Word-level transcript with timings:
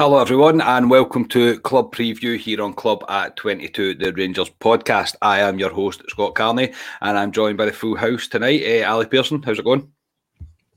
Hello, 0.00 0.18
everyone, 0.18 0.62
and 0.62 0.88
welcome 0.88 1.28
to 1.28 1.60
Club 1.60 1.94
Preview 1.94 2.38
here 2.38 2.62
on 2.62 2.72
Club 2.72 3.04
at 3.10 3.36
22, 3.36 3.96
the 3.96 4.14
Rangers 4.14 4.48
podcast. 4.48 5.14
I 5.20 5.40
am 5.40 5.58
your 5.58 5.68
host, 5.68 6.02
Scott 6.08 6.34
Carney, 6.34 6.72
and 7.02 7.18
I'm 7.18 7.32
joined 7.32 7.58
by 7.58 7.66
the 7.66 7.72
full 7.72 7.96
house 7.96 8.26
tonight. 8.26 8.62
Uh, 8.64 8.90
Ali 8.90 9.04
Pearson, 9.04 9.42
how's 9.42 9.58
it 9.58 9.64
going? 9.66 9.92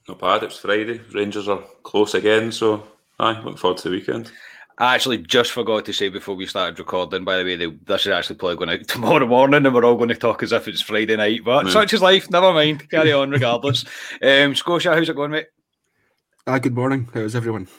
Not 0.09 0.19
bad, 0.19 0.43
it's 0.43 0.57
Friday. 0.57 0.99
Rangers 1.13 1.47
are 1.47 1.63
close 1.83 2.15
again, 2.15 2.51
so 2.51 2.85
I 3.17 3.39
look 3.39 3.57
forward 3.59 3.77
to 3.77 3.89
the 3.89 3.95
weekend. 3.95 4.29
I 4.77 4.93
actually 4.93 5.19
just 5.19 5.53
forgot 5.53 5.85
to 5.85 5.93
say 5.93 6.09
before 6.09 6.35
we 6.35 6.45
started 6.45 6.77
recording, 6.77 7.23
by 7.23 7.37
the 7.37 7.45
way, 7.45 7.55
they, 7.55 7.67
this 7.67 8.05
is 8.05 8.11
actually 8.11 8.35
probably 8.35 8.57
going 8.57 8.77
out 8.81 8.87
tomorrow 8.89 9.25
morning 9.25 9.65
and 9.65 9.73
we're 9.73 9.85
all 9.85 9.95
going 9.95 10.09
to 10.09 10.15
talk 10.15 10.43
as 10.43 10.51
if 10.51 10.67
it's 10.67 10.81
Friday 10.81 11.15
night, 11.15 11.45
but 11.45 11.67
mm. 11.67 11.71
such 11.71 11.93
is 11.93 12.01
life, 12.01 12.29
never 12.29 12.51
mind, 12.51 12.89
carry 12.89 13.13
on 13.13 13.31
regardless. 13.31 13.85
um, 14.21 14.53
Scotia, 14.53 14.93
how's 14.93 15.07
it 15.07 15.15
going, 15.15 15.31
mate? 15.31 15.47
Ah, 16.45 16.59
good 16.59 16.75
morning. 16.75 17.07
How's 17.13 17.37
everyone? 17.37 17.69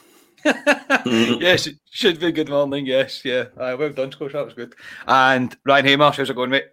Yes, 0.44 1.66
it 1.66 1.76
should 1.90 2.20
be 2.20 2.32
good 2.32 2.48
morning. 2.48 2.86
Yes, 2.86 3.24
yeah. 3.24 3.46
Uh, 3.56 3.76
well 3.78 3.90
done, 3.90 4.12
Scotia. 4.12 4.38
That 4.38 4.44
was 4.44 4.54
good. 4.54 4.74
And 5.06 5.56
Ryan 5.64 5.86
Haymarsh, 5.86 6.16
how's 6.16 6.30
it 6.30 6.36
going, 6.36 6.50
mate? 6.50 6.66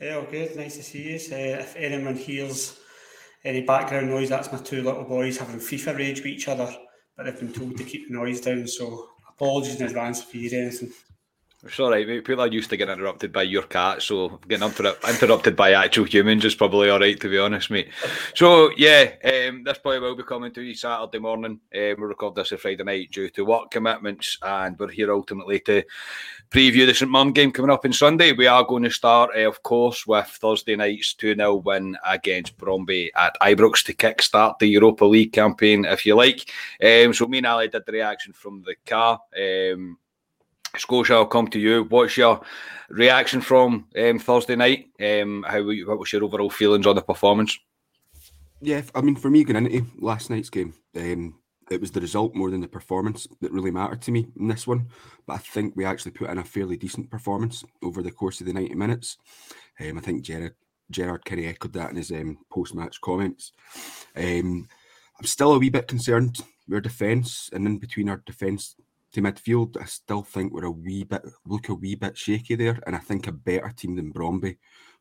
Yeah, 0.00 0.16
all 0.16 0.26
good. 0.30 0.54
Nice 0.56 0.76
to 0.76 0.82
see 0.82 1.02
you. 1.02 1.14
Uh, 1.14 1.60
if 1.60 1.74
anyone 1.76 2.16
hears 2.16 2.78
any 3.44 3.62
background 3.62 4.10
noise, 4.10 4.28
that's 4.28 4.52
my 4.52 4.58
two 4.58 4.82
little 4.82 5.04
boys 5.04 5.38
having 5.38 5.56
FIFA 5.56 5.96
rage 5.96 6.18
with 6.18 6.26
each 6.26 6.48
other, 6.48 6.70
but 7.16 7.24
they've 7.24 7.38
been 7.38 7.52
told 7.52 7.76
to 7.76 7.84
keep 7.84 8.08
the 8.08 8.14
noise 8.14 8.40
down. 8.40 8.66
So 8.66 9.08
apologies 9.28 9.80
in 9.80 9.86
advance 9.86 10.22
if 10.22 10.34
you 10.34 10.48
hear 10.48 10.62
anything. 10.62 10.92
Right, 11.62 12.06
mate. 12.06 12.24
People 12.24 12.42
are 12.42 12.48
used 12.48 12.68
to 12.68 12.76
getting 12.76 12.92
interrupted 12.92 13.32
by 13.32 13.42
your 13.42 13.62
cat, 13.62 14.02
so 14.02 14.38
getting 14.46 14.68
interrupted 14.68 15.56
by 15.56 15.72
actual 15.72 16.04
humans 16.04 16.44
is 16.44 16.54
probably 16.54 16.90
all 16.90 17.00
right, 17.00 17.18
to 17.18 17.30
be 17.30 17.38
honest, 17.38 17.70
mate. 17.70 17.88
So, 18.34 18.70
yeah, 18.76 19.12
um, 19.24 19.64
this 19.64 19.78
probably 19.78 20.00
will 20.00 20.14
be 20.14 20.22
coming 20.22 20.52
to 20.52 20.60
you 20.60 20.74
Saturday 20.74 21.18
morning. 21.18 21.58
Um, 21.74 21.94
we 21.98 22.06
record 22.06 22.34
this 22.34 22.52
on 22.52 22.58
Friday 22.58 22.84
night 22.84 23.10
due 23.10 23.30
to 23.30 23.46
work 23.46 23.70
commitments, 23.70 24.36
and 24.42 24.78
we're 24.78 24.90
here 24.90 25.10
ultimately 25.10 25.60
to 25.60 25.82
preview 26.50 26.86
the 26.86 26.92
St 26.92 27.10
Mirren 27.10 27.32
game 27.32 27.50
coming 27.50 27.70
up 27.70 27.86
on 27.86 27.92
Sunday. 27.94 28.32
We 28.32 28.46
are 28.46 28.62
going 28.62 28.84
to 28.84 28.90
start, 28.90 29.30
uh, 29.34 29.48
of 29.48 29.62
course, 29.62 30.06
with 30.06 30.26
Thursday 30.26 30.76
night's 30.76 31.14
2 31.14 31.36
0 31.36 31.56
win 31.56 31.96
against 32.06 32.58
Brøndby 32.58 33.08
at 33.16 33.34
Ibrox 33.40 33.82
to 33.86 33.94
kickstart 33.94 34.58
the 34.58 34.68
Europa 34.68 35.06
League 35.06 35.32
campaign, 35.32 35.86
if 35.86 36.04
you 36.04 36.16
like. 36.16 36.52
Um, 36.82 37.14
so, 37.14 37.26
me 37.26 37.38
and 37.38 37.46
Ali 37.46 37.68
did 37.68 37.86
the 37.86 37.92
reaction 37.92 38.34
from 38.34 38.62
the 38.62 38.76
car. 38.84 39.20
Um, 39.34 39.96
Scotia, 40.78 41.14
I'll 41.14 41.26
come 41.26 41.48
to 41.48 41.58
you. 41.58 41.84
What's 41.84 42.16
your 42.16 42.40
reaction 42.88 43.40
from 43.40 43.86
um, 43.96 44.18
Thursday 44.18 44.56
night? 44.56 44.86
Um, 45.00 45.44
how 45.48 45.62
what 45.62 45.98
was 45.98 46.12
your 46.12 46.24
overall 46.24 46.50
feelings 46.50 46.86
on 46.86 46.96
the 46.96 47.02
performance? 47.02 47.58
Yeah, 48.60 48.82
I 48.94 49.00
mean, 49.00 49.16
for 49.16 49.30
me, 49.30 49.44
going 49.44 49.66
into 49.66 49.86
last 49.98 50.30
night's 50.30 50.50
game, 50.50 50.74
um, 50.96 51.38
it 51.70 51.80
was 51.80 51.90
the 51.90 52.00
result 52.00 52.34
more 52.34 52.50
than 52.50 52.60
the 52.60 52.68
performance 52.68 53.26
that 53.40 53.52
really 53.52 53.70
mattered 53.70 54.02
to 54.02 54.12
me 54.12 54.28
in 54.38 54.48
this 54.48 54.66
one. 54.66 54.88
But 55.26 55.34
I 55.34 55.38
think 55.38 55.74
we 55.76 55.84
actually 55.84 56.12
put 56.12 56.30
in 56.30 56.38
a 56.38 56.44
fairly 56.44 56.76
decent 56.76 57.10
performance 57.10 57.64
over 57.82 58.02
the 58.02 58.10
course 58.10 58.40
of 58.40 58.46
the 58.46 58.52
90 58.52 58.74
minutes. 58.74 59.18
Um, 59.80 59.98
I 59.98 60.00
think 60.00 60.22
Gerrard 60.22 61.24
kind 61.24 61.40
of 61.40 61.46
echoed 61.46 61.72
that 61.74 61.90
in 61.90 61.96
his 61.96 62.10
um, 62.12 62.38
post 62.50 62.74
match 62.74 63.00
comments. 63.00 63.52
Um, 64.16 64.68
I'm 65.18 65.26
still 65.26 65.52
a 65.52 65.58
wee 65.58 65.70
bit 65.70 65.88
concerned. 65.88 66.38
Our 66.72 66.80
defence 66.80 67.50
and 67.52 67.66
in 67.66 67.78
between 67.78 68.08
our 68.08 68.22
defence 68.26 68.74
to 69.16 69.22
midfield, 69.22 69.80
I 69.80 69.86
still 69.86 70.22
think 70.22 70.52
we're 70.52 70.66
a 70.66 70.70
wee 70.70 71.02
bit 71.04 71.22
look 71.46 71.70
a 71.70 71.74
wee 71.74 71.94
bit 71.94 72.16
shaky 72.18 72.54
there, 72.54 72.78
and 72.86 72.94
I 72.94 72.98
think 72.98 73.26
a 73.26 73.32
better 73.32 73.72
team 73.74 73.96
than 73.96 74.12
Brøndby 74.12 74.58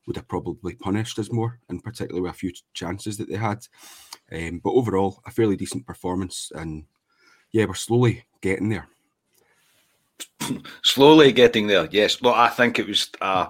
would 0.07 0.15
have 0.15 0.27
probably 0.27 0.75
punished 0.75 1.19
us 1.19 1.31
more, 1.31 1.59
in 1.69 1.81
particular 1.81 2.21
with 2.21 2.31
a 2.31 2.35
few 2.35 2.53
chances 2.73 3.17
that 3.17 3.29
they 3.29 3.35
had. 3.35 3.67
Um, 4.31 4.61
but 4.63 4.71
overall, 4.71 5.21
a 5.25 5.31
fairly 5.31 5.57
decent 5.57 5.85
performance, 5.85 6.51
and 6.55 6.85
yeah, 7.51 7.65
we're 7.65 7.73
slowly 7.73 8.23
getting 8.39 8.69
there. 8.69 8.87
slowly 10.83 11.33
getting 11.33 11.67
there, 11.67 11.89
yes. 11.91 12.21
Well, 12.21 12.35
I 12.35 12.47
think 12.47 12.79
it 12.79 12.87
was 12.87 13.09
a, 13.19 13.49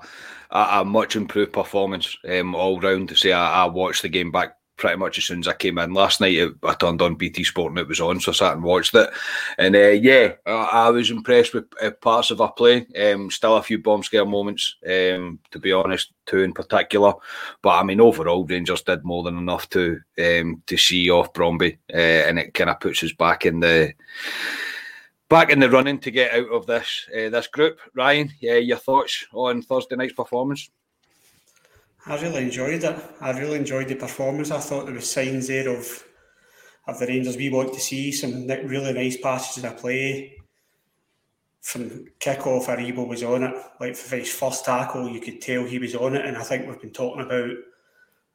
a, 0.50 0.68
a 0.80 0.86
much 0.86 1.16
improved 1.16 1.54
performance 1.54 2.18
um, 2.28 2.56
all 2.56 2.80
round. 2.80 3.10
To 3.10 3.16
say 3.16 3.34
I, 3.34 3.64
I 3.64 3.66
watched 3.66 4.02
the 4.02 4.10
game 4.10 4.32
back 4.32 4.58
pretty 4.78 4.98
much 4.98 5.18
as 5.18 5.26
soon 5.26 5.40
as 5.40 5.48
I 5.48 5.54
came 5.54 5.78
in 5.78 5.94
last 5.94 6.22
night. 6.22 6.36
It, 6.36 6.54
I 6.64 6.74
turned 6.74 7.02
on 7.02 7.16
BT 7.16 7.44
Sport 7.44 7.72
and 7.72 7.80
it 7.80 7.88
was 7.88 8.02
on, 8.02 8.20
so 8.20 8.32
I 8.32 8.36
sat 8.36 8.54
and 8.54 8.64
watched 8.64 8.94
it. 8.96 9.10
And 9.58 9.76
uh, 9.76 9.90
yeah, 9.90 10.34
I, 10.46 10.52
I, 10.52 10.90
was 10.90 11.12
impressed 11.12 11.54
with 11.54 11.66
uh, 11.82 11.92
parts 11.92 12.32
of 12.32 12.42
our 12.42 12.52
play. 12.52 12.86
Um, 13.00 13.32
still 13.32 13.58
a 13.58 13.64
few 13.64 13.80
bomb 13.80 14.04
scare 14.04 14.26
moments, 14.26 14.76
um, 14.86 15.40
to 15.52 15.60
be 15.60 15.72
honest, 15.72 16.14
two 16.26 16.40
in 16.40 16.54
particular. 16.54 17.14
But 17.62 17.80
I 17.80 17.84
mean, 17.84 18.02
overall, 18.02 18.46
Rangers 18.46 18.82
did 18.82 19.04
more 19.04 19.24
than 19.24 19.38
enough 19.38 19.70
to 19.70 20.00
um, 20.20 20.62
to 20.68 20.78
see 20.78 21.10
off 21.10 21.34
Brøndby, 21.34 21.78
uh, 21.94 21.98
and 21.98 22.40
it 22.40 22.54
kind 22.54 22.70
of 22.70 22.80
puts 22.80 23.04
us 23.04 23.14
back 23.14 23.46
in 23.46 23.60
the 23.60 23.94
back 25.30 25.50
in 25.50 25.60
the 25.60 25.70
running 25.70 26.00
to 26.00 26.12
get 26.12 26.34
out 26.34 26.50
of 26.52 26.66
this 26.66 27.08
uh, 27.14 27.30
this 27.30 27.48
group. 27.48 27.80
Ryan, 27.94 28.32
yeah, 28.40 28.56
your 28.56 28.78
thoughts 28.78 29.26
on 29.34 29.62
Thursday 29.62 29.96
night's 29.96 30.14
performance? 30.14 30.70
I 32.08 32.22
really 32.22 32.44
enjoyed 32.44 32.84
it. 32.84 32.98
I 33.20 33.32
really 33.32 33.58
enjoyed 33.58 33.88
the 33.88 33.96
performance. 33.96 34.52
I 34.52 34.60
thought 34.60 34.86
there 34.86 34.94
was 34.94 35.10
signs 35.10 35.48
there 35.48 35.70
of 35.70 36.04
of 36.88 37.00
the 37.00 37.08
Rangers 37.08 37.36
we 37.36 37.50
want 37.50 37.74
to 37.74 37.80
see. 37.80 38.12
Some 38.12 38.48
really 38.48 38.94
nice 38.94 39.18
passes 39.18 39.64
of 39.64 39.78
play. 39.78 40.38
From 41.62 42.06
kick 42.20 42.46
off, 42.46 42.68
Aribo 42.68 43.08
was 43.08 43.24
on 43.24 43.44
it. 43.44 43.56
Like 43.80 43.96
for 43.96 44.18
his 44.18 44.32
first 44.32 44.66
tackle, 44.66 45.10
you 45.10 45.20
could 45.20 45.42
tell 45.42 45.64
he 45.64 45.80
was 45.80 45.96
on 45.96 46.16
it. 46.16 46.26
And 46.26 46.38
I 46.38 46.44
think 46.44 46.68
we've 46.68 46.80
been 46.80 46.92
talking 46.92 47.24
about 47.24 47.50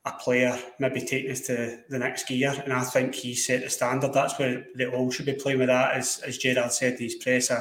a 0.04 0.12
player 0.18 0.58
maybe 0.80 1.00
taking 1.00 1.30
us 1.30 1.42
to 1.42 1.78
the 1.88 1.98
next 1.98 2.26
gear. 2.26 2.60
And 2.64 2.72
I 2.72 2.82
think 2.82 3.14
he 3.14 3.36
set 3.36 3.62
the 3.62 3.70
standard. 3.70 4.12
That's 4.12 4.36
where 4.36 4.66
they 4.76 4.86
all 4.86 5.12
should 5.12 5.26
be 5.26 5.34
playing 5.34 5.60
with 5.60 5.68
that. 5.68 5.94
As, 5.94 6.20
as 6.26 6.38
Gerrard 6.38 6.72
said, 6.72 6.98
these 6.98 7.22
press 7.22 7.52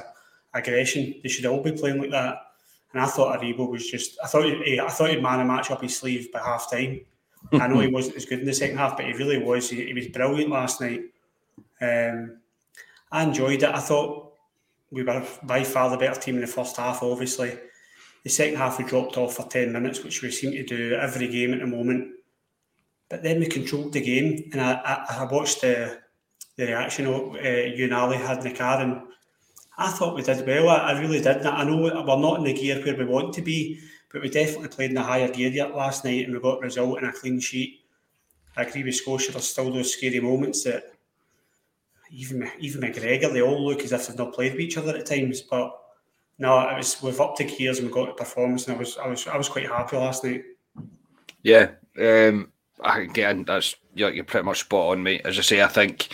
aggression. 0.55 1.19
They 1.21 1.29
should 1.29 1.45
all 1.45 1.61
be 1.61 1.73
playing 1.73 2.01
like 2.01 2.11
that. 2.11 2.37
And 2.93 3.01
I 3.01 3.05
thought 3.05 3.39
Aribo 3.39 3.69
was 3.69 3.89
just, 3.89 4.17
I 4.23 4.27
thought 4.27 4.45
he, 4.45 4.79
I 4.79 4.89
thought 4.89 5.11
he'd 5.11 5.21
man 5.21 5.41
a 5.41 5.45
match 5.45 5.69
up 5.69 5.81
his 5.81 5.97
sleeve 5.97 6.31
by 6.31 6.39
half 6.39 6.71
time. 6.71 7.01
I 7.53 7.67
know 7.67 7.79
he 7.79 7.87
wasn't 7.91 8.17
as 8.17 8.25
good 8.25 8.39
in 8.39 8.45
the 8.45 8.53
second 8.53 8.77
half, 8.77 8.97
but 8.97 9.05
he 9.05 9.13
really 9.13 9.37
was. 9.37 9.69
He, 9.69 9.85
he 9.85 9.93
was 9.93 10.07
brilliant 10.07 10.49
last 10.49 10.81
night. 10.81 11.01
Um, 11.81 12.37
I 13.11 13.23
enjoyed 13.23 13.63
it. 13.63 13.69
I 13.69 13.79
thought 13.79 14.33
we 14.91 15.03
were 15.03 15.25
by 15.43 15.63
far 15.63 15.89
the 15.89 15.97
better 15.97 16.19
team 16.19 16.35
in 16.35 16.41
the 16.41 16.47
first 16.47 16.77
half, 16.77 17.03
obviously. 17.03 17.57
The 18.23 18.29
second 18.29 18.57
half 18.57 18.77
we 18.77 18.85
dropped 18.85 19.17
off 19.17 19.35
for 19.35 19.47
10 19.47 19.71
minutes, 19.71 20.03
which 20.03 20.21
we 20.21 20.31
seem 20.31 20.51
to 20.51 20.63
do 20.63 20.95
every 20.95 21.27
game 21.27 21.53
at 21.53 21.59
the 21.59 21.67
moment. 21.67 22.15
But 23.07 23.23
then 23.23 23.39
we 23.39 23.47
controlled 23.47 23.93
the 23.93 24.01
game, 24.01 24.49
and 24.51 24.61
I, 24.61 24.73
I, 24.73 25.21
I 25.21 25.23
watched 25.31 25.61
the, 25.61 25.99
the 26.57 26.65
reaction 26.67 27.07
uh, 27.07 27.39
you 27.39 27.85
and 27.85 27.93
Ali 27.93 28.17
had 28.17 28.39
in 28.39 28.43
the 28.43 28.53
car, 28.53 28.81
and 28.81 29.01
I 29.79 29.89
thought 29.89 30.15
we 30.15 30.21
did 30.21 30.45
well. 30.45 30.69
I, 30.69 30.91
I 30.91 30.99
really 30.99 31.21
did. 31.21 31.45
I 31.45 31.63
know 31.63 31.77
we're 31.77 31.93
not 31.93 32.39
in 32.39 32.43
the 32.43 32.53
gear 32.53 32.83
where 32.83 32.97
we 32.97 33.05
want 33.05 33.33
to 33.35 33.41
be, 33.41 33.79
but 34.11 34.21
we 34.21 34.29
definitely 34.29 34.67
played 34.67 34.91
in 34.91 34.95
the 34.95 35.03
higher 35.03 35.31
gear 35.31 35.67
last 35.69 36.03
night 36.03 36.25
and 36.25 36.33
we 36.33 36.41
got 36.41 36.59
a 36.59 36.61
result 36.61 36.97
and 36.97 37.07
a 37.07 37.13
clean 37.13 37.39
sheet. 37.39 37.79
I 38.57 38.63
agree 38.63 38.83
with 38.83 38.95
Scotia, 38.95 39.31
there's 39.31 39.47
still 39.47 39.71
those 39.71 39.93
scary 39.93 40.19
moments 40.19 40.63
that 40.65 40.91
even 42.11 42.49
even 42.59 42.81
McGregor, 42.81 43.31
they 43.31 43.41
all 43.41 43.65
look 43.65 43.81
as 43.81 43.91
if 43.91 44.07
they've 44.07 44.17
not 44.17 44.33
played 44.33 44.53
with 44.53 44.61
each 44.61 44.77
other 44.77 44.97
at 44.97 45.05
times. 45.05 45.41
But 45.41 45.73
no, 46.39 46.59
it 46.69 46.75
was 46.75 47.01
we've 47.01 47.21
up 47.21 47.35
to 47.37 47.43
gears 47.45 47.79
and 47.79 47.87
we 47.87 47.93
got 47.93 48.09
a 48.09 48.13
performance 48.13 48.67
and 48.67 48.75
I 48.75 48.79
was 48.79 48.97
I 48.97 49.07
was 49.07 49.27
I 49.27 49.37
was 49.37 49.49
quite 49.49 49.67
happy 49.67 49.95
last 49.95 50.23
night. 50.23 50.43
Yeah. 51.43 51.71
Um 51.99 52.51
again 52.83 53.43
that's 53.45 53.75
you're, 53.93 54.11
you're 54.11 54.23
pretty 54.23 54.45
much 54.45 54.61
spot 54.61 54.91
on, 54.91 55.03
mate. 55.03 55.21
As 55.25 55.37
I 55.37 55.41
say, 55.41 55.61
I 55.61 55.67
think 55.67 56.09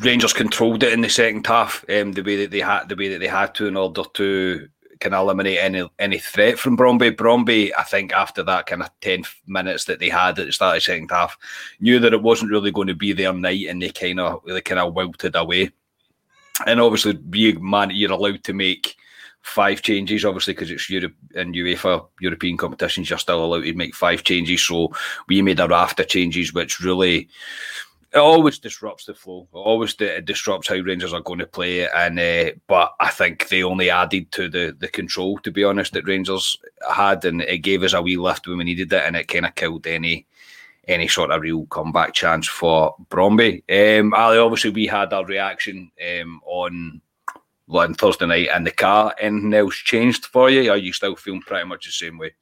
Rangers 0.00 0.32
controlled 0.32 0.82
it 0.82 0.92
in 0.92 1.00
the 1.00 1.08
second 1.08 1.46
half, 1.46 1.84
um, 1.88 2.12
the 2.12 2.22
way 2.22 2.36
that 2.36 2.50
they 2.50 2.60
had 2.60 2.88
the 2.88 2.96
way 2.96 3.08
that 3.08 3.18
they 3.18 3.26
had 3.26 3.54
to 3.56 3.66
in 3.66 3.76
order 3.76 4.02
to 4.14 4.68
of 5.14 5.20
eliminate 5.20 5.58
any 5.58 5.88
any 5.98 6.18
threat 6.18 6.58
from 6.58 6.76
Brøndby. 6.76 7.16
Brøndby, 7.16 7.70
I 7.78 7.82
think, 7.82 8.12
after 8.12 8.42
that 8.44 8.66
kind 8.66 8.82
of 8.82 8.90
ten 9.00 9.24
minutes 9.46 9.84
that 9.84 9.98
they 9.98 10.08
had 10.08 10.38
at 10.38 10.46
the 10.46 10.52
start 10.52 10.76
of 10.76 10.82
the 10.82 10.92
second 10.92 11.10
half, 11.10 11.36
knew 11.80 11.98
that 11.98 12.12
it 12.12 12.22
wasn't 12.22 12.50
really 12.50 12.70
going 12.70 12.88
to 12.88 12.94
be 12.94 13.12
their 13.12 13.32
night, 13.32 13.66
and 13.68 13.82
they 13.82 13.90
kind 13.90 14.20
of 14.20 14.42
they 14.46 14.60
kind 14.60 14.80
of 14.80 14.94
wilted 14.94 15.36
away. 15.36 15.70
And 16.66 16.80
obviously, 16.80 17.12
being 17.12 17.68
man, 17.68 17.90
you're 17.90 18.12
allowed 18.12 18.44
to 18.44 18.54
make 18.54 18.96
five 19.42 19.80
changes, 19.80 20.24
obviously, 20.24 20.54
because 20.54 20.70
it's 20.70 20.90
Europe 20.90 21.14
and 21.34 21.54
UEFA 21.54 22.06
European 22.20 22.56
competitions, 22.56 23.08
you're 23.08 23.18
still 23.18 23.44
allowed 23.44 23.62
to 23.62 23.74
make 23.74 23.94
five 23.94 24.24
changes. 24.24 24.62
So 24.62 24.92
we 25.28 25.40
made 25.42 25.60
a 25.60 25.68
raft 25.68 26.00
of 26.00 26.08
changes, 26.08 26.52
which 26.52 26.80
really 26.80 27.28
it 28.12 28.18
always 28.18 28.58
disrupts 28.58 29.04
the 29.06 29.14
flow. 29.14 29.48
It 29.52 29.56
always 29.56 29.94
it 30.00 30.24
disrupts 30.24 30.68
how 30.68 30.76
Rangers 30.76 31.12
are 31.12 31.20
going 31.20 31.40
to 31.40 31.46
play. 31.46 31.88
And 31.88 32.18
uh, 32.18 32.52
but 32.66 32.94
I 33.00 33.10
think 33.10 33.48
they 33.48 33.62
only 33.62 33.90
added 33.90 34.32
to 34.32 34.48
the 34.48 34.76
the 34.78 34.88
control, 34.88 35.38
to 35.38 35.50
be 35.50 35.64
honest, 35.64 35.92
that 35.92 36.06
Rangers 36.06 36.56
had, 36.90 37.24
and 37.24 37.42
it 37.42 37.58
gave 37.58 37.82
us 37.82 37.92
a 37.92 38.02
wee 38.02 38.16
lift 38.16 38.46
when 38.46 38.58
we 38.58 38.64
needed 38.64 38.92
it, 38.92 39.02
and 39.04 39.16
it 39.16 39.28
kind 39.28 39.46
of 39.46 39.54
killed 39.54 39.86
any 39.86 40.26
any 40.88 41.08
sort 41.08 41.30
of 41.30 41.42
real 41.42 41.66
comeback 41.66 42.14
chance 42.14 42.46
for 42.46 42.94
Brøndby. 43.10 43.62
Um, 44.00 44.14
Ali, 44.14 44.38
obviously, 44.38 44.70
we 44.70 44.86
had 44.86 45.12
our 45.12 45.24
reaction 45.24 45.90
um, 46.20 46.40
on 46.44 47.00
on 47.68 47.94
Thursday 47.94 48.26
night 48.26 48.48
in 48.54 48.64
the 48.64 48.70
car. 48.70 49.14
Anything 49.18 49.54
else 49.54 49.74
changed 49.74 50.26
for 50.26 50.48
you? 50.48 50.70
Are 50.70 50.76
you 50.76 50.92
still 50.92 51.16
feeling 51.16 51.40
pretty 51.40 51.66
much 51.66 51.86
the 51.86 51.92
same 51.92 52.18
way? 52.18 52.34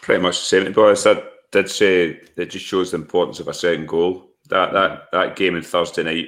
Pretty 0.00 0.22
much 0.22 0.38
the 0.38 0.44
same. 0.44 0.64
To 0.64 0.70
be 0.70 0.80
honest, 0.80 1.04
that 1.04 1.24
did 1.52 1.70
say 1.70 2.20
it 2.36 2.50
just 2.50 2.66
shows 2.66 2.90
the 2.90 2.96
importance 2.96 3.38
of 3.38 3.48
a 3.48 3.54
second 3.54 3.86
goal. 3.86 4.30
That 4.48 4.72
that 4.72 4.90
mm. 4.90 5.04
that 5.12 5.36
game 5.36 5.54
on 5.54 5.62
Thursday 5.62 6.02
night, 6.02 6.26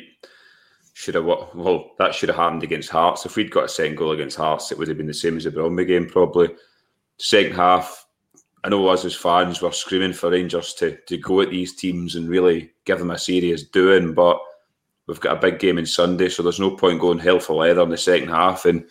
should 0.95 1.17
have 1.17 1.25
well 1.25 1.91
that 1.99 2.15
should 2.15 2.29
have 2.29 2.37
happened 2.37 2.63
against 2.63 2.91
Hearts. 2.91 3.27
If 3.27 3.37
we'd 3.37 3.51
got 3.51 3.65
a 3.65 3.69
second 3.69 3.97
goal 3.97 4.13
against 4.13 4.37
Hearts, 4.37 4.71
it 4.71 4.79
would 4.79 4.89
have 4.89 4.97
been 4.97 5.09
the 5.09 5.15
same 5.15 5.37
as 5.37 5.45
the 5.45 5.51
Brøndby 5.51 5.87
game 5.87 6.09
probably. 6.09 6.51
Second 7.19 7.55
half, 7.55 8.07
I 8.63 8.69
know 8.69 8.87
us 8.89 9.05
as 9.05 9.15
fans 9.15 9.61
were 9.61 9.73
screaming 9.73 10.13
for 10.13 10.31
Rangers 10.31 10.75
to 10.75 10.97
to 11.09 11.17
go 11.17 11.41
at 11.41 11.51
these 11.51 11.75
teams 11.75 12.15
and 12.15 12.29
really 12.29 12.73
give 12.85 12.99
them 12.99 13.11
a 13.11 13.19
serious 13.19 13.65
doing, 13.65 14.15
but 14.15 14.39
we've 15.07 15.21
got 15.21 15.37
a 15.37 15.41
big 15.41 15.59
game 15.59 15.79
in 15.79 15.87
Sunday, 15.87 16.29
so 16.29 16.43
there's 16.43 16.61
no 16.61 16.77
point 16.77 17.01
going 17.01 17.19
hell 17.19 17.41
for 17.41 17.55
leather 17.55 17.83
in 17.83 17.91
the 17.91 17.99
second 17.99 18.29
half 18.29 18.65
and 18.65 18.87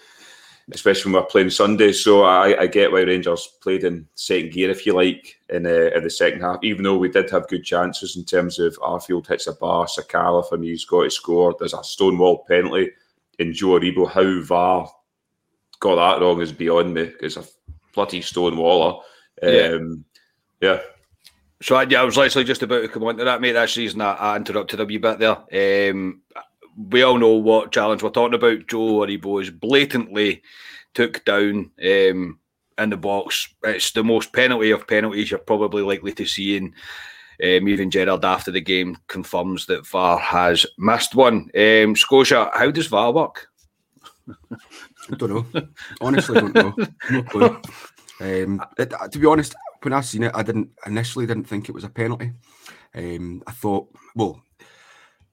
especially 0.72 1.12
when 1.12 1.22
we're 1.22 1.28
playing 1.28 1.50
Sunday. 1.50 1.92
So 1.92 2.24
I, 2.24 2.62
I 2.62 2.68
get 2.68 2.92
why 2.92 3.02
Rangers 3.02 3.48
played 3.62 3.84
in 3.84 4.08
second 4.16 4.52
gear, 4.52 4.70
if 4.70 4.86
you 4.86 4.94
like, 4.94 5.40
in, 5.50 5.66
uh, 5.66 5.90
in 5.96 6.04
the 6.04 6.10
second 6.10 6.42
half. 6.42 6.60
Even 6.64 6.84
though 6.84 6.98
we 6.98 7.10
did 7.10 7.30
have 7.30 7.48
good 7.48 7.64
chances 7.64 8.16
in 8.16 8.24
terms 8.24 8.60
of 8.60 8.78
Arfield 8.78 9.28
hits 9.28 9.48
a 9.48 9.54
bar, 9.54 9.86
Sakala 9.86 10.48
for 10.48 10.58
me, 10.58 10.70
he's 10.70 10.86
got 10.86 11.04
to 11.04 11.10
score. 11.10 11.56
There's 11.58 11.74
a 11.74 11.84
stonewall 11.84 12.46
penalty 12.48 12.92
in 13.40 13.54
Joe 13.54 13.80
Aribo. 13.80 14.10
How 14.10 14.42
VAR 14.42 14.90
got 15.80 15.96
that 15.96 16.24
wrong 16.24 16.42
is 16.42 16.54
beyond 16.54 16.94
me. 16.94 17.12
It's 17.22 17.38
a 17.38 17.44
bloody 17.94 18.22
stonewaller. 18.22 19.02
Um, 19.42 20.06
yeah. 20.62 20.74
yeah. 20.74 20.80
So 21.62 21.80
yeah, 21.80 22.02
I 22.02 22.04
was 22.04 22.18
literally 22.18 22.46
just 22.46 22.64
about 22.64 22.82
to 22.82 22.88
come 22.90 23.04
on 23.04 23.18
to 23.18 23.24
that, 23.24 23.40
mate. 23.40 23.54
That's 23.54 23.76
the 23.76 23.82
reason 23.82 24.02
I, 24.02 24.14
I 24.14 24.36
interrupted 24.36 24.82
a 24.82 24.86
wee 24.86 24.98
bit 24.98 25.20
there. 25.20 25.92
Um, 25.92 26.22
we 26.78 27.04
all 27.04 27.18
know 27.18 27.34
what 27.34 27.72
challenge 27.72 28.04
we're 28.04 28.10
talking 28.10 28.36
about. 28.36 28.68
Joe 28.68 29.00
Aribo 29.00 29.42
is 29.42 29.50
blatantly 29.50 30.42
took 30.94 31.24
down 31.26 31.72
um, 31.84 32.40
in 32.78 32.90
the 32.90 32.98
box. 32.98 33.54
It's 33.64 33.92
the 33.92 34.04
most 34.04 34.34
penalty 34.34 34.72
of 34.72 34.88
penalties 34.88 35.32
you're 35.32 35.40
probably 35.40 35.82
likely 35.82 36.14
to 36.14 36.26
see 36.26 36.58
in. 36.58 36.74
Um, 37.44 37.68
even 37.68 37.90
Gerrard 37.90 38.24
after 38.24 38.52
the 38.52 38.62
game 38.62 38.98
confirms 39.08 39.66
that 39.66 39.88
VAR 39.88 40.20
has 40.20 40.66
missed 40.78 41.16
one. 41.16 41.50
Um, 41.58 41.96
Scotia, 41.96 42.52
how 42.54 42.70
does 42.70 42.88
VAR 42.88 43.12
work? 43.12 43.48
I 44.30 45.16
don't 45.18 45.54
know. 45.54 45.68
Honestly, 46.00 46.40
don't 46.40 46.56
know. 46.56 46.76
No. 47.34 47.62
Um, 48.22 48.64
it, 48.78 48.94
to 49.12 49.20
be 49.20 49.26
honest, 49.26 49.56
when 49.82 49.94
I 49.94 50.02
seen 50.02 50.24
it, 50.24 50.32
I 50.36 50.44
didn't 50.44 50.70
initially 50.86 51.26
didn't 51.26 51.46
think 51.46 51.68
it 51.68 51.76
was 51.76 51.84
a 51.84 51.90
penalty. 51.90 52.32
Um, 52.96 53.44
I 53.48 53.52
thought, 53.52 53.90
well, 54.16 54.42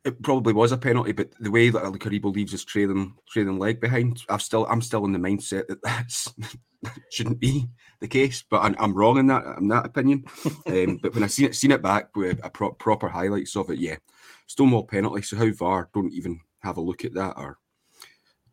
it 0.05 0.23
probably 0.23 0.52
was 0.52 0.73
a 0.73 0.79
penalty, 0.79 1.12
but 1.12 1.31
the 1.41 1.50
way 1.50 1.69
that 1.69 1.82
Aribo 1.82 2.35
leaves 2.35 2.52
his 2.52 2.64
trailing 2.64 3.14
trailing 3.29 3.58
leg 3.58 3.81
behind, 3.81 4.23
I've 4.29 4.43
still 4.43 4.67
I'm 4.67 4.81
still 4.81 5.05
in 5.05 5.12
the 5.12 5.19
mindset 5.19 5.67
that 5.69 5.82
that's 5.82 6.32
shouldn't 7.11 7.38
be 7.38 7.69
the 8.00 8.08
case. 8.08 8.43
But 8.49 8.62
I'm, 8.62 8.76
I'm 8.79 8.94
wrong 8.94 9.19
in 9.19 9.26
that 9.26 9.44
in 9.58 9.69
that 9.69 9.87
opinion. 9.87 10.25
um, 10.67 10.99
but 11.02 11.14
when 11.14 11.23
I 11.23 11.26
seen 11.26 11.47
it 11.47 11.55
seen 11.55 11.70
it 11.70 11.82
back 11.82 12.17
with 12.17 12.41
a 12.43 12.50
pro- 12.50 12.73
proper 12.73 13.08
highlights 13.08 13.56
of 13.56 13.70
it, 13.70 13.79
yeah, 13.79 13.97
Stonewall 14.47 14.85
penalty. 14.85 15.23
So 15.23 15.37
how 15.37 15.50
VAR 15.50 15.91
don't 15.93 16.12
even 16.12 16.41
have 16.61 16.79
a 16.79 16.82
look 16.82 17.05
at 17.05 17.14
that 17.14 17.35
or 17.37 17.58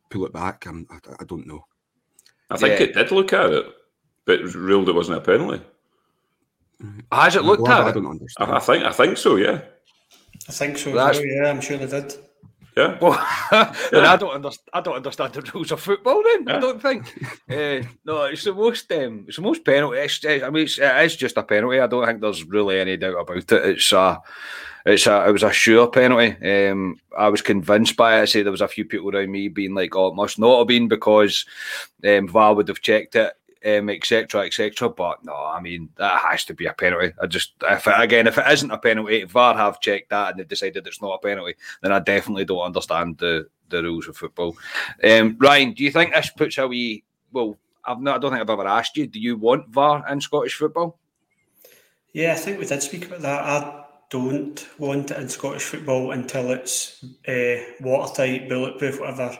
pull 0.10 0.26
it 0.26 0.34
back? 0.34 0.66
I'm, 0.66 0.86
I, 0.90 1.00
I 1.20 1.24
don't 1.24 1.48
know. 1.48 1.66
I 2.50 2.58
think 2.58 2.80
yeah. 2.80 2.88
it 2.88 2.94
did 2.94 3.12
look 3.12 3.32
at 3.32 3.52
it, 3.52 3.66
but 4.26 4.42
ruled 4.54 4.90
it 4.90 4.96
wasn't 4.96 5.18
a 5.18 5.22
penalty. 5.22 5.64
Has 7.12 7.36
it 7.36 7.44
looked 7.44 7.64
well, 7.64 7.82
at? 7.82 7.88
I 7.88 7.92
don't 7.92 8.06
understand. 8.06 8.52
I, 8.52 8.58
I 8.58 8.60
think 8.60 8.84
I 8.84 8.92
think 8.92 9.18
so. 9.18 9.38
Yeah. 9.38 9.62
I 10.48 10.52
think 10.52 10.78
so. 10.78 10.94
Well, 10.94 11.26
yeah, 11.26 11.50
I'm 11.50 11.62
sure 11.62 11.78
they 11.78 11.88
did. 11.88 12.16
Yeah. 12.78 12.98
Well, 13.02 13.14
yeah. 13.52 14.14
I 14.14 14.18
don't 14.18 14.36
understand. 14.36 14.70
I 14.72 14.82
don't 14.82 14.96
understand 14.96 15.34
the 15.34 15.52
rules 15.52 15.72
of 15.72 15.82
football. 15.82 16.22
Then 16.24 16.46
yeah. 16.48 16.58
I 16.58 16.60
don't 16.60 16.82
think. 16.82 17.08
uh, 17.50 17.88
no, 18.06 18.24
it's 18.26 18.44
the 18.44 18.54
most. 18.54 18.92
Um, 18.92 19.26
it's 19.28 19.38
the 19.38 19.42
most 19.42 19.66
penalty. 19.66 19.98
It's, 19.98 20.24
I 20.26 20.50
mean, 20.52 20.64
it's, 20.64 20.78
it 20.78 21.06
is 21.06 21.16
just 21.16 21.38
a 21.38 21.44
penalty. 21.44 21.80
I 21.80 21.88
don't 21.88 22.06
think 22.06 22.22
there's 22.22 22.44
really 22.44 22.80
any 22.80 22.96
doubt 22.96 23.20
about 23.20 23.38
it. 23.38 23.52
It's 23.52 23.92
a. 23.92 24.22
It's 24.86 25.06
a, 25.06 25.28
it 25.28 25.34
was 25.34 25.44
a 25.44 25.52
sure 25.52 25.88
penalty. 25.88 26.70
Um, 26.70 26.98
I 27.18 27.28
was 27.28 27.42
convinced 27.42 27.98
by 27.98 28.20
it. 28.20 28.22
I 28.22 28.26
say 28.26 28.42
there 28.42 28.52
was 28.54 28.62
a 28.62 28.70
few 28.70 28.86
people 28.86 29.14
around 29.14 29.30
me 29.30 29.50
being 29.50 29.74
like, 29.74 29.94
"Oh, 29.98 30.08
it 30.08 30.16
must 30.16 30.40
not 30.40 30.60
have 30.60 30.68
been 30.68 30.88
because 30.88 31.46
um, 32.08 32.30
VAR 32.30 32.54
would 32.54 32.70
have 32.70 32.80
checked 32.80 33.16
it." 33.18 33.34
Um, 33.68 33.90
etc., 33.90 34.46
etc. 34.46 34.90
But 34.90 35.24
no, 35.26 35.36
I 35.36 35.60
mean 35.60 35.90
that 35.98 36.22
has 36.22 36.46
to 36.46 36.54
be 36.54 36.66
a 36.66 36.74
penalty. 36.74 37.14
I 37.22 37.26
just, 37.28 37.54
if 37.64 37.88
it, 37.88 37.94
again, 37.98 38.28
if 38.28 38.38
it 38.38 38.50
isn't 38.50 38.72
a 38.72 38.78
penalty, 38.78 39.22
if 39.22 39.32
VAR 39.32 39.56
have 39.56 39.82
checked 39.82 40.10
that 40.10 40.32
and 40.32 40.40
they've 40.40 40.48
decided 40.48 40.88
it's 40.88 41.02
not 41.02 41.16
a 41.16 41.28
penalty, 41.28 41.56
then 41.82 41.92
I 41.92 42.00
definitely 42.00 42.46
don't 42.46 42.66
understand 42.66 43.18
the 43.18 43.48
the 43.70 43.84
rules 43.84 44.08
of 44.08 44.16
football. 44.16 44.56
Um, 45.04 45.36
Ryan, 45.40 45.74
do 45.74 45.84
you 45.84 45.92
think 45.92 46.14
this 46.14 46.30
puts 46.30 46.58
a 46.58 46.68
wee? 46.68 47.04
Well, 47.32 47.58
I've 47.84 48.02
not. 48.02 48.16
I 48.16 48.20
don't 48.20 48.32
think 48.32 48.42
I've 48.42 48.50
ever 48.50 48.68
asked 48.68 48.96
you. 48.96 49.08
Do 49.08 49.20
you 49.20 49.36
want 49.38 49.70
VAR 49.70 50.06
in 50.10 50.22
Scottish 50.22 50.56
football? 50.56 50.98
Yeah, 52.14 52.34
I 52.34 52.36
think 52.36 52.60
we 52.60 52.66
did 52.66 52.82
speak 52.82 53.08
about 53.08 53.22
that. 53.22 53.44
I 53.44 53.84
don't 54.10 54.66
want 54.80 55.12
it 55.12 55.18
in 55.18 55.28
Scottish 55.28 55.64
football 55.64 56.12
until 56.12 56.52
it's 56.52 57.04
uh, 57.28 57.58
watertight, 57.82 58.48
bulletproof, 58.48 59.02
whatever 59.02 59.38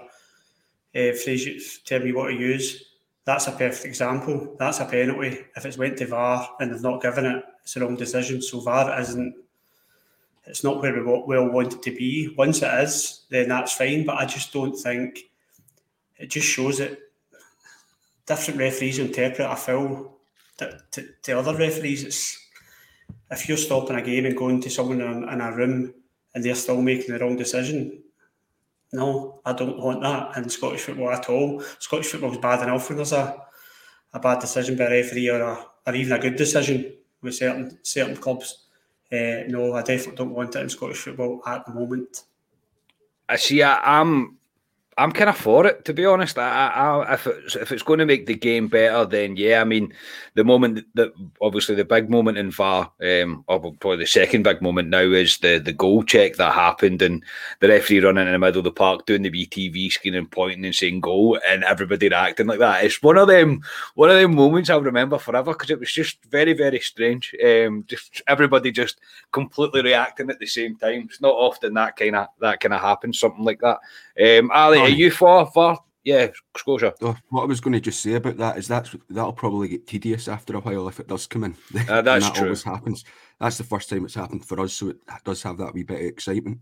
uh, 0.96 1.14
phrase 1.24 1.46
you 1.46 1.62
tell 1.86 2.02
me 2.02 2.12
what 2.12 2.28
to 2.28 2.34
use 2.34 2.84
that's 3.28 3.48
a 3.48 3.52
perfect 3.52 3.84
example. 3.84 4.56
That's 4.58 4.80
a 4.80 4.86
penalty. 4.86 5.40
If 5.54 5.66
it's 5.66 5.78
went 5.78 5.98
to 5.98 6.08
VAR 6.08 6.50
and 6.62 6.72
they've 6.72 6.82
not 6.82 7.02
given 7.02 7.26
it, 7.26 7.44
it's 7.62 7.76
a 7.76 7.82
wrong 7.82 7.98
decision. 7.98 8.42
So 8.42 8.62
VAR 8.62 8.98
isn't. 9.02 9.36
It's 10.46 10.64
not 10.64 10.82
where 10.82 10.94
we 11.04 11.36
all 11.38 11.50
want 11.50 11.74
it 11.74 11.84
to 11.84 11.92
be. 11.92 12.34
Once 12.38 12.62
it 12.62 12.74
is, 12.82 13.26
then 13.30 13.50
that's 13.50 13.74
fine. 13.74 14.06
But 14.06 14.16
I 14.16 14.26
just 14.26 14.54
don't 14.54 14.78
think 14.78 15.20
it 16.16 16.30
just 16.30 16.48
shows 16.48 16.78
that 16.78 16.98
different 18.26 18.62
referees 18.62 18.98
interpret 18.98 19.52
a 19.52 19.58
foul 19.58 20.20
to, 20.60 20.80
to, 20.92 21.06
to 21.24 21.38
other 21.38 21.58
referees. 21.58 22.06
It's 22.06 22.48
if 23.30 23.50
you're 23.50 23.58
stopping 23.58 23.98
a 23.98 24.02
game 24.02 24.26
and 24.26 24.38
going 24.38 24.62
to 24.62 24.70
someone 24.70 25.02
in 25.02 25.42
a 25.42 25.52
room 25.52 25.94
and 26.34 26.46
they're 26.46 26.56
still 26.56 26.82
making 26.82 27.14
the 27.14 27.20
wrong 27.20 27.36
decision, 27.36 28.04
no, 28.94 29.42
I 29.46 29.54
don't 29.54 29.80
want 29.80 30.02
that 30.02 30.38
in 30.38 30.50
Scottish 30.50 30.82
football 30.82 31.12
at 31.12 31.30
all. 31.30 31.62
Scottish 31.80 32.08
football 32.08 32.32
is 32.32 32.38
bad 32.38 32.64
enough 32.64 32.88
when 32.88 32.98
there's 32.98 33.12
a, 33.12 33.38
a 34.14 34.20
bad 34.20 34.40
decision 34.40 34.78
by 34.78 34.86
a 34.86 34.90
referee 34.90 35.30
or, 35.30 35.42
a, 35.42 35.66
or 35.86 35.96
even 35.96 36.14
a 36.14 36.22
good 36.22 36.36
decision 36.36 36.94
with 37.22 37.36
certain 37.36 37.80
certain 37.84 38.16
clubs. 38.16 38.66
Uh, 39.12 39.44
no, 39.48 39.74
I 39.74 39.82
definitely 39.82 40.16
don't 40.16 40.34
want 40.34 40.56
it 40.56 40.62
in 40.62 40.70
Scottish 40.70 40.98
football 40.98 41.42
at 41.46 41.66
the 41.66 41.74
moment. 41.74 42.24
I 43.30 43.36
see. 43.36 43.62
I, 43.62 44.00
I'm 44.00 44.37
I'm 45.00 45.12
kind 45.12 45.30
of 45.30 45.38
for 45.38 45.68
it, 45.68 45.86
to 45.86 45.94
be 45.94 46.08
honest. 46.08 46.40
I, 46.40 46.70
I, 46.70 47.14
if 47.14 47.28
it's 47.28 47.56
if 47.56 47.72
it's 47.72 47.84
going 47.84 48.00
to 48.00 48.06
make 48.06 48.26
the 48.26 48.34
game 48.34 48.68
better, 48.68 49.06
then 49.06 49.36
yeah. 49.38 49.62
I 49.62 49.64
mean, 49.64 49.94
the 50.34 50.44
moment 50.44 50.88
that 50.96 51.14
obviously 51.40 51.76
the 51.76 51.86
big 51.86 52.10
moment 52.10 52.40
in 52.40 52.50
VAR, 52.50 52.92
um, 53.04 53.44
or 53.48 53.60
probably 53.60 53.98
the 53.98 54.08
second 54.08 54.42
big 54.42 54.60
moment 54.60 54.90
now 54.90 55.02
is 55.02 55.38
the 55.38 55.60
the 55.60 55.72
goal 55.72 56.02
check 56.02 56.38
that 56.38 56.52
happened, 56.52 57.04
and 57.04 57.24
the 57.60 57.68
referee 57.68 58.00
running 58.00 58.26
in 58.26 58.34
the 58.34 58.40
middle 58.40 58.58
of 58.58 58.64
the 58.64 58.72
park 58.72 59.06
doing 59.06 59.22
the 59.22 59.30
BTV 59.30 59.92
screen 59.92 60.16
and 60.16 60.32
pointing 60.32 60.66
and 60.66 60.74
saying 60.74 61.02
goal, 61.02 61.40
and 61.48 61.64
everybody 61.64 62.10
reacting 62.10 62.48
like 62.48 62.60
that. 62.60 62.84
It's 62.84 63.04
one 63.04 63.20
of 63.20 63.28
them 63.28 63.62
one 63.94 64.10
of 64.10 64.16
them 64.16 64.34
moments 64.34 64.72
I'll 64.72 64.82
remember 64.82 65.20
forever 65.20 65.54
because 65.54 65.70
it 65.70 65.80
was 65.80 65.92
just 65.92 66.26
very 66.26 66.54
very 66.54 66.80
strange. 66.80 67.36
Um, 67.46 67.86
just 67.88 68.24
everybody 68.28 68.72
just 68.72 69.00
completely 69.32 69.84
reacting 69.84 70.32
at 70.32 70.40
the 70.40 70.48
same 70.48 70.76
time. 70.76 71.08
It's 71.08 71.22
not 71.22 71.36
often 71.36 71.76
that 71.76 71.96
kind 71.98 72.16
of 72.16 72.30
that 72.42 72.62
kind 72.62 72.74
of 72.74 72.82
happens, 72.82 73.20
something 73.20 73.46
like 73.46 73.60
that. 73.60 73.78
Um, 74.20 74.50
Ali, 74.52 74.87
are 74.88 74.96
you 74.96 75.12
for 75.12 75.46
for 75.48 75.78
yeah, 76.08 76.28
Scotia? 76.56 76.94
Oh, 77.02 77.18
what 77.32 77.42
I 77.44 77.46
was 77.48 77.60
going 77.60 77.74
to 77.74 77.82
just 77.82 78.02
say 78.02 78.14
about 78.14 78.38
that 78.38 78.58
is 78.58 78.66
that's 78.66 78.96
that'll 79.10 79.34
probably 79.34 79.68
get 79.68 79.88
tedious 79.88 80.30
after 80.30 80.56
a 80.56 80.62
while 80.62 80.88
if 80.88 81.02
it 81.02 81.08
does 81.10 81.28
come 81.28 81.44
in. 81.44 81.58
Uh, 81.90 82.02
that's 82.02 82.26
that 82.26 82.36
true. 82.36 82.46
Always 82.46 82.64
happens. 82.64 83.04
That's 83.42 83.58
the 83.58 83.66
first 83.66 83.90
time 83.90 84.06
it's 84.06 84.16
happened 84.16 84.46
for 84.46 84.60
us, 84.62 84.72
so 84.72 84.90
it 84.90 84.98
does 85.26 85.44
have 85.44 85.58
that 85.58 85.74
wee 85.74 85.84
bit 85.84 86.00
of 86.00 86.06
excitement. 86.06 86.60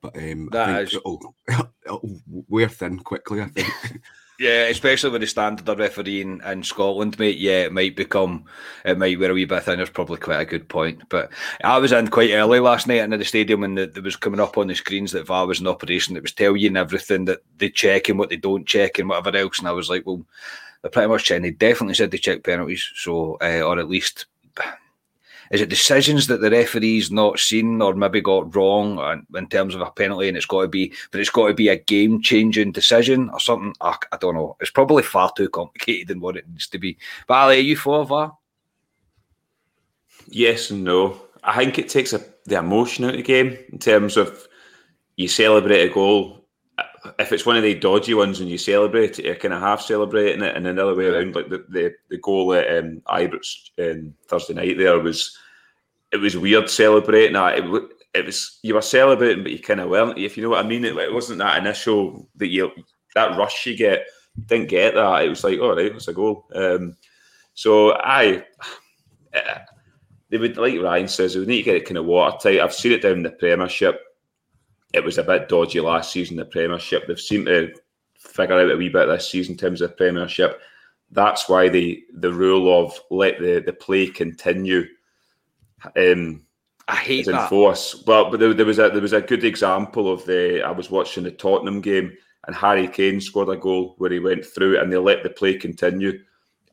But 0.00 0.16
um, 0.16 0.48
that 0.52 0.68
I 0.68 0.76
think 0.76 0.88
is... 0.88 0.94
it'll, 0.94 1.34
it'll 1.84 2.20
wear 2.48 2.68
thin 2.68 3.00
quickly. 3.00 3.42
I 3.42 3.46
think. 3.46 3.68
Yeah, 4.38 4.64
especially 4.64 5.10
with 5.10 5.22
the 5.22 5.26
standard 5.26 5.66
of 5.66 5.78
refereeing 5.78 6.42
in 6.44 6.62
Scotland, 6.62 7.18
mate. 7.18 7.38
Yeah, 7.38 7.64
it 7.64 7.72
might 7.72 7.96
become, 7.96 8.44
it 8.84 8.98
might 8.98 9.18
wear 9.18 9.30
a 9.30 9.34
wee 9.34 9.46
bit 9.46 9.62
thin. 9.62 9.80
It's 9.80 9.90
probably 9.90 10.18
quite 10.18 10.40
a 10.40 10.44
good 10.44 10.68
point. 10.68 11.08
But 11.08 11.30
I 11.64 11.78
was 11.78 11.92
in 11.92 12.08
quite 12.08 12.32
early 12.32 12.60
last 12.60 12.86
night 12.86 13.00
into 13.00 13.16
the 13.16 13.24
stadium 13.24 13.64
and 13.64 13.78
there 13.78 14.02
was 14.02 14.16
coming 14.16 14.40
up 14.40 14.58
on 14.58 14.66
the 14.66 14.74
screens 14.74 15.12
that 15.12 15.26
VAR 15.26 15.46
was 15.46 15.60
in 15.60 15.66
operation. 15.66 16.16
It 16.16 16.22
was 16.22 16.34
telling 16.34 16.60
you 16.60 16.68
and 16.68 16.76
everything 16.76 17.24
that 17.26 17.40
they 17.56 17.70
check 17.70 18.10
and 18.10 18.18
what 18.18 18.28
they 18.28 18.36
don't 18.36 18.66
check 18.66 18.98
and 18.98 19.08
whatever 19.08 19.34
else. 19.34 19.58
And 19.58 19.68
I 19.68 19.72
was 19.72 19.88
like, 19.88 20.04
well, 20.06 20.22
they're 20.82 20.90
pretty 20.90 21.08
much 21.08 21.24
checking. 21.24 21.42
They 21.42 21.50
definitely 21.52 21.94
said 21.94 22.10
they 22.10 22.18
check 22.18 22.44
penalties. 22.44 22.90
So, 22.94 23.38
uh, 23.40 23.62
or 23.62 23.78
at 23.78 23.88
least 23.88 24.26
is 25.50 25.60
it 25.60 25.68
decisions 25.68 26.26
that 26.26 26.40
the 26.40 26.50
referee's 26.50 27.10
not 27.10 27.38
seen 27.38 27.80
or 27.80 27.94
maybe 27.94 28.20
got 28.20 28.54
wrong 28.54 29.24
in 29.34 29.48
terms 29.48 29.74
of 29.74 29.80
a 29.80 29.90
penalty 29.90 30.28
and 30.28 30.36
it's 30.36 30.46
got 30.46 30.62
to 30.62 30.68
be 30.68 30.92
but 31.10 31.20
it's 31.20 31.30
got 31.30 31.48
to 31.48 31.54
be 31.54 31.68
a 31.68 31.76
game 31.76 32.22
changing 32.22 32.72
decision 32.72 33.30
or 33.30 33.40
something? 33.40 33.74
I, 33.80 33.96
I, 34.12 34.16
don't 34.16 34.34
know. 34.34 34.56
It's 34.60 34.70
probably 34.70 35.02
far 35.02 35.32
too 35.36 35.48
complicated 35.48 36.08
than 36.08 36.20
what 36.20 36.36
it 36.36 36.48
needs 36.48 36.68
to 36.68 36.78
be. 36.78 36.98
But 37.26 37.34
Ali 37.34 37.58
are 37.58 37.60
you 37.60 37.76
for 37.76 38.04
VAR? 38.04 38.36
Yes 40.28 40.70
and 40.70 40.84
no. 40.84 41.20
I 41.44 41.56
think 41.56 41.78
it 41.78 41.88
takes 41.88 42.12
a, 42.12 42.20
the 42.44 42.58
emotion 42.58 43.04
out 43.04 43.10
of 43.10 43.16
the 43.16 43.22
game 43.22 43.56
in 43.70 43.78
terms 43.78 44.16
of 44.16 44.48
you 45.16 45.28
celebrate 45.28 45.88
a 45.88 45.92
goal 45.92 46.35
if 47.26 47.32
it's 47.32 47.46
one 47.46 47.56
of 47.56 47.64
the 47.64 47.74
dodgy 47.74 48.14
ones 48.14 48.40
and 48.40 48.48
you 48.48 48.56
celebrate 48.56 49.18
it, 49.18 49.24
you're 49.24 49.34
kind 49.34 49.52
of 49.52 49.60
half 49.60 49.82
celebrating 49.82 50.42
it, 50.42 50.56
and 50.56 50.66
another 50.66 50.94
way 50.94 51.06
around, 51.06 51.34
like 51.34 51.48
the 51.48 51.64
the, 51.68 51.92
the 52.08 52.18
goal 52.18 52.54
at 52.54 52.78
um, 52.78 53.02
Ibrox 53.08 53.70
um, 53.78 54.14
Thursday 54.28 54.54
night, 54.54 54.78
there 54.78 54.98
was 55.00 55.36
it 56.12 56.18
was 56.18 56.36
weird 56.36 56.70
celebrating 56.70 57.34
that. 57.34 57.58
It, 57.58 57.82
it 58.14 58.24
was 58.24 58.58
you 58.62 58.74
were 58.74 58.82
celebrating, 58.82 59.42
but 59.42 59.52
you 59.52 59.58
kind 59.58 59.80
of 59.80 59.90
weren't. 59.90 60.18
If 60.18 60.36
you 60.36 60.44
know 60.44 60.50
what 60.50 60.64
I 60.64 60.68
mean, 60.68 60.84
it, 60.84 60.96
it 60.96 61.12
wasn't 61.12 61.40
that 61.40 61.58
initial 61.58 62.28
that 62.36 62.48
you 62.48 62.70
that 63.14 63.36
rush 63.36 63.66
you 63.66 63.76
get. 63.76 64.06
Didn't 64.46 64.68
get 64.68 64.94
that. 64.94 65.24
It 65.24 65.28
was 65.28 65.42
like, 65.42 65.58
all 65.58 65.74
right, 65.74 65.86
it's 65.86 66.08
a 66.08 66.12
goal. 66.12 66.46
Um, 66.54 66.96
so 67.54 67.92
I, 67.94 68.44
uh, 69.34 69.58
they 70.30 70.38
would 70.38 70.56
like 70.56 70.80
Ryan 70.80 71.08
says, 71.08 71.36
we 71.36 71.44
need 71.46 71.58
to 71.58 71.62
get 71.64 71.76
it 71.76 71.86
kind 71.86 71.98
of 71.98 72.04
watertight. 72.04 72.60
I've 72.60 72.74
seen 72.74 72.92
it 72.92 73.02
down 73.02 73.12
in 73.12 73.22
the 73.24 73.30
Premiership. 73.30 74.00
It 74.96 75.04
was 75.04 75.18
a 75.18 75.22
bit 75.22 75.48
dodgy 75.48 75.80
last 75.80 76.12
season. 76.12 76.36
The 76.36 76.46
Premiership. 76.46 77.06
They've 77.06 77.20
seemed 77.20 77.46
to 77.46 77.72
figure 78.18 78.58
out 78.58 78.70
a 78.70 78.76
wee 78.76 78.88
bit 78.88 79.06
this 79.06 79.30
season 79.30 79.52
in 79.52 79.58
terms 79.58 79.82
of 79.82 79.96
Premiership. 79.96 80.60
That's 81.10 81.48
why 81.48 81.68
the 81.68 82.02
the 82.14 82.32
rule 82.32 82.84
of 82.84 82.98
let 83.10 83.38
the 83.38 83.62
the 83.64 83.72
play 83.72 84.06
continue. 84.08 84.86
Um, 85.96 86.42
I 86.88 86.96
hate 86.96 87.20
is 87.20 87.28
in 87.28 87.34
that. 87.34 87.50
force. 87.50 88.02
Well, 88.06 88.30
but 88.30 88.40
there, 88.40 88.54
there 88.54 88.66
was 88.66 88.78
a 88.78 88.88
there 88.88 89.02
was 89.02 89.12
a 89.12 89.20
good 89.20 89.44
example 89.44 90.10
of 90.10 90.24
the 90.24 90.62
I 90.62 90.70
was 90.70 90.90
watching 90.90 91.24
the 91.24 91.30
Tottenham 91.30 91.80
game 91.80 92.16
and 92.46 92.56
Harry 92.56 92.88
Kane 92.88 93.20
scored 93.20 93.48
a 93.48 93.56
goal 93.56 93.94
where 93.98 94.10
he 94.10 94.18
went 94.18 94.44
through 94.44 94.80
and 94.80 94.92
they 94.92 94.96
let 94.96 95.22
the 95.22 95.30
play 95.30 95.56
continue, 95.58 96.22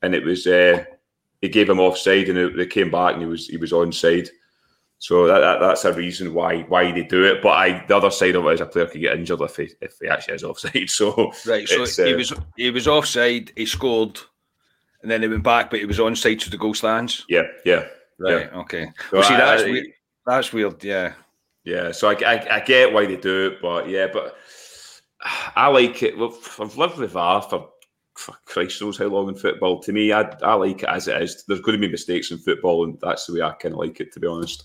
and 0.01 0.15
it 0.15 0.23
was 0.23 0.47
uh, 0.47 0.83
he 1.41 1.49
gave 1.49 1.69
him 1.69 1.79
offside 1.79 2.29
and 2.29 2.37
it, 2.37 2.55
they 2.55 2.65
came 2.65 2.91
back 2.91 3.13
and 3.13 3.21
he 3.21 3.27
was 3.27 3.47
he 3.47 3.57
was 3.57 3.71
onside. 3.71 4.29
So 5.03 5.27
that, 5.27 5.39
that, 5.39 5.59
that's 5.59 5.83
a 5.83 5.91
reason 5.91 6.33
why 6.33 6.61
why 6.61 6.89
they 6.93 7.03
do 7.03 7.25
it. 7.25 7.41
But 7.43 7.49
I 7.49 7.85
the 7.87 7.97
other 7.97 8.09
side 8.09 8.35
of 8.37 8.45
it 8.45 8.53
is 8.53 8.61
a 8.61 8.65
player 8.65 8.85
could 8.85 9.01
get 9.01 9.17
injured 9.17 9.41
if 9.41 9.57
he 9.57 9.69
if 9.81 9.97
he 10.01 10.07
actually 10.07 10.35
is 10.35 10.45
offside. 10.45 10.89
So 10.89 11.33
Right, 11.45 11.67
so 11.67 11.83
he 12.05 12.13
uh, 12.13 12.17
was 12.17 12.33
he 12.55 12.71
was 12.71 12.87
offside, 12.87 13.51
he 13.57 13.65
scored, 13.65 14.17
and 15.01 15.11
then 15.11 15.21
he 15.21 15.27
went 15.27 15.43
back, 15.43 15.69
but 15.69 15.79
he 15.81 15.85
was 15.85 15.99
onside 15.99 16.39
to 16.39 16.49
the 16.49 16.57
goal 16.57 16.73
stands. 16.73 17.25
yeah 17.27 17.43
yeah 17.65 17.85
Right, 18.17 18.53
okay. 18.53 18.85
So 19.09 19.17
Well, 19.17 19.23
see, 19.23 19.33
I- 19.33 19.37
that's 19.37 19.63
I- 19.63 19.71
weird. 19.71 19.87
That's 20.25 20.53
weird. 20.53 20.81
Yeah, 20.85 21.13
Yeah, 21.65 21.91
so 21.91 22.07
I, 22.07 22.13
I, 22.25 22.55
I 22.55 22.59
get 22.61 22.93
why 22.93 23.05
they 23.05 23.17
do 23.17 23.47
it, 23.47 23.61
but 23.61 23.89
yeah, 23.89 24.07
but 24.07 24.37
I 25.57 25.67
like 25.67 26.01
it. 26.01 26.17
Well, 26.17 26.33
I've 26.59 26.77
lived 26.77 26.97
with 26.97 27.11
VAR 27.11 27.41
for, 27.41 27.71
for 28.15 28.35
Christ 28.45 28.81
knows 28.81 28.97
how 28.97 29.07
long 29.07 29.27
in 29.27 29.35
football. 29.35 29.81
To 29.83 29.91
me, 29.91 30.13
I, 30.13 30.21
I 30.41 30.53
like 30.53 30.83
it 30.83 30.87
as 30.89 31.09
it 31.09 31.21
is. 31.21 31.43
There's 31.45 31.59
going 31.59 31.77
to 31.77 31.85
be 31.85 31.91
mistakes 31.91 32.31
in 32.31 32.37
football, 32.37 32.85
and 32.85 32.97
that's 33.01 33.25
the 33.25 33.33
way 33.33 33.41
I 33.41 33.51
kind 33.51 33.73
of 33.73 33.79
like 33.79 33.99
it, 33.99 34.13
to 34.13 34.21
be 34.21 34.27
honest. 34.27 34.63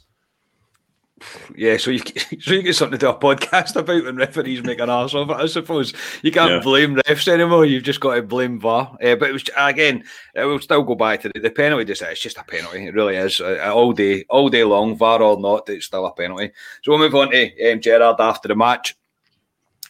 Yeah. 1.57 1.77
So 1.77 1.91
you 1.91 1.99
so 2.41 2.53
you 2.55 2.63
get 2.63 2.75
something 2.77 2.99
to 2.99 3.07
do 3.07 3.11
a 3.11 3.19
podcast 3.19 3.77
about 3.77 4.05
when 4.05 4.17
referees 4.17 4.63
make 4.63 4.79
an 4.81 4.91
arse 4.91 5.15
of 5.15 5.31
it. 5.31 5.35
I 5.37 5.47
suppose 5.47 5.93
you 6.23 6.31
can't 6.33 6.51
Yeah. 6.53 6.61
blame 6.61 6.97
refs 6.97 7.29
anymore. 7.29 7.65
You've 7.65 7.83
just 7.85 8.01
got 8.01 8.15
to 8.15 8.23
blame 8.23 8.59
VAR. 8.61 8.97
Uh, 9.03 9.17
but 9.17 9.31
it 9.31 9.33
was 9.33 9.45
again, 9.57 10.05
it 10.35 10.45
will 10.45 10.61
still 10.61 10.83
go 10.83 10.95
back 10.95 11.23
to 11.23 11.31
the, 11.35 11.41
the 11.41 11.51
penalty. 11.51 11.85
Just 11.85 12.03
it's 12.03 12.21
just 12.21 12.39
a 12.39 12.45
penalty. 12.45 12.87
It 12.87 12.95
really 12.95 13.17
is. 13.17 13.41
Uh, 13.41 13.71
all 13.75 13.93
day, 13.93 14.25
all 14.31 14.49
day 14.49 14.65
long, 14.65 14.97
VAR 14.97 15.23
or 15.23 15.41
not, 15.41 15.69
it's 15.69 15.87
still 15.87 16.07
a 16.07 16.13
penalty. 16.13 16.53
So 16.83 16.93
we'll 16.93 16.99
move 17.01 17.15
on 17.15 17.31
to 17.31 17.73
um, 17.73 17.81
Gerrard 17.81 18.17
after 18.21 18.49
the 18.49 18.57
match. 18.57 18.97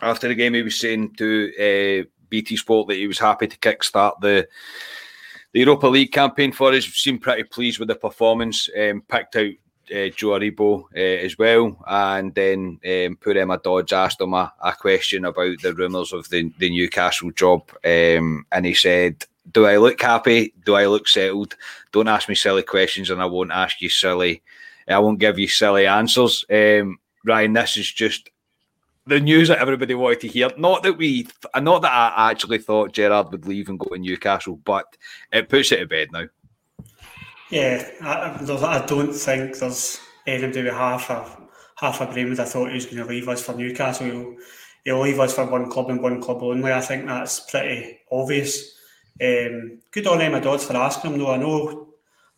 After 0.01 0.29
the 0.29 0.35
game, 0.35 0.55
he 0.55 0.63
was 0.63 0.79
saying 0.79 1.15
to 1.17 2.05
uh, 2.05 2.09
BT 2.29 2.57
Sport 2.57 2.89
that 2.89 2.95
he 2.97 3.07
was 3.09 3.19
happy 3.19 3.47
to 3.49 3.59
kickstart 3.59 4.21
the 4.21 4.47
the 5.53 5.61
Europa 5.61 5.87
League 5.89 6.13
campaign 6.13 6.53
for 6.53 6.73
us. 6.73 6.85
Seemed 6.85 7.23
pretty 7.23 7.43
pleased 7.45 7.79
with 7.79 7.89
the 7.89 7.95
performance. 7.95 8.69
Um, 8.79 9.03
picked 9.09 9.35
out 9.37 9.51
uh, 9.91 10.09
Joe 10.15 10.39
Aribo 10.39 10.85
uh, 10.95 11.25
as 11.25 11.39
well, 11.39 11.83
and 11.87 12.35
then 12.35 12.81
um, 12.85 13.17
poor 13.21 13.37
Emma 13.37 13.59
Dodds 13.59 13.93
asked 13.93 14.21
him 14.21 14.35
a, 14.35 14.53
a 14.63 14.73
question 14.73 15.25
about 15.25 15.61
the 15.63 15.75
rumours 15.75 16.13
of 16.13 16.29
the, 16.31 16.53
the 16.59 16.71
Newcastle 16.71 17.31
job, 17.33 17.71
um, 17.85 18.47
and 18.53 18.67
he 18.67 18.75
said, 18.75 19.25
"Do 19.53 19.67
I 19.67 19.77
look 19.77 20.01
happy? 20.01 20.53
Do 20.65 20.75
I 20.75 20.87
look 20.87 21.09
settled? 21.09 21.57
Don't 21.93 22.09
ask 22.09 22.29
me 22.29 22.35
silly 22.35 22.63
questions, 22.63 23.11
and 23.11 23.21
I 23.21 23.27
won't 23.27 23.53
ask 23.53 23.81
you 23.81 23.89
silly. 23.89 24.43
I 24.87 24.99
won't 24.99 25.19
give 25.19 25.39
you 25.39 25.49
silly 25.49 25.87
answers." 25.87 26.45
Um, 26.51 26.99
Ryan, 27.25 27.53
this 27.53 27.77
is 27.77 27.91
just 27.91 28.31
the 29.09 29.21
news 29.21 29.49
that 29.49 29.59
everybody 29.59 29.95
wanted 29.95 30.21
to 30.21 30.29
hear. 30.29 30.51
Not 30.59 30.83
that 30.83 30.99
we, 30.99 31.27
not 31.57 31.83
that 31.83 31.93
I 31.93 32.31
actually 32.31 32.59
thought 32.59 32.93
Gerrard 32.93 33.33
would 33.33 33.47
leave 33.47 33.69
and 33.69 33.79
go 33.79 33.87
to 33.87 33.99
Newcastle, 33.99 34.57
but 34.65 34.85
it 35.33 35.49
puts 35.49 35.73
it 35.73 35.79
to 35.79 35.87
bed 35.87 36.09
now. 36.13 36.27
Yeah, 37.51 37.89
I, 38.03 38.39
I- 38.65 38.87
don't 38.87 39.13
think 39.13 39.59
there's 39.59 40.01
anybody 40.27 40.65
with 40.65 40.75
half 40.75 41.11
a 41.11 41.49
half 41.77 42.01
a 42.01 42.07
brain 42.07 42.29
would 42.29 42.39
have 42.39 42.51
thought 42.51 42.69
he 42.69 42.75
was 42.75 42.87
going 42.87 42.99
to 42.99 43.05
leave 43.05 43.29
us 43.29 43.43
for 43.45 43.55
Newcastle. 43.55 44.07
He'll, 44.07 44.37
he'll 44.85 45.01
leave 45.01 45.21
us 45.21 45.35
for 45.35 45.47
one 45.47 45.71
club 45.71 45.91
and 45.91 46.03
one 46.03 46.21
club 46.21 46.43
only. 46.43 46.73
I 46.73 46.81
think 46.81 47.07
that's 47.07 47.41
pretty 47.41 48.01
obvious. 48.11 48.75
Um, 49.23 49.81
good 49.93 50.07
on 50.07 50.21
Emma 50.21 50.41
Dodds 50.41 50.65
for 50.65 50.77
asking 50.77 51.13
him, 51.13 51.19
though. 51.19 51.33
I 51.33 51.37
know 51.37 51.89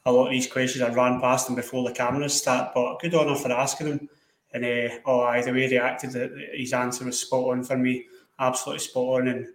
a 0.05 0.13
lot 0.13 0.27
of 0.27 0.33
these 0.33 0.47
questions 0.47 0.83
I 0.83 0.93
ran 0.93 1.21
past 1.21 1.49
him 1.49 1.55
before 1.55 1.89
the 1.89 1.95
cameras 1.95 2.35
start, 2.35 2.73
but 2.75 3.01
good 3.01 3.15
on 3.15 3.29
her 3.29 3.35
for 3.35 3.51
asking 3.51 3.87
him. 3.89 4.09
And 4.53 4.65
uh, 4.65 4.95
oh, 5.07 5.21
aye, 5.23 5.43
the 5.43 5.53
way 5.53 5.69
he 5.69 5.75
reacted, 5.79 6.17
uh, 6.17 6.29
his 6.55 6.73
answer 6.73 7.05
was 7.05 7.21
spot 7.21 7.49
on 7.51 7.65
for 7.65 7.77
me, 7.79 8.07
absolutely 8.39 8.81
spot 8.81 9.21
on. 9.23 9.29
And 9.29 9.47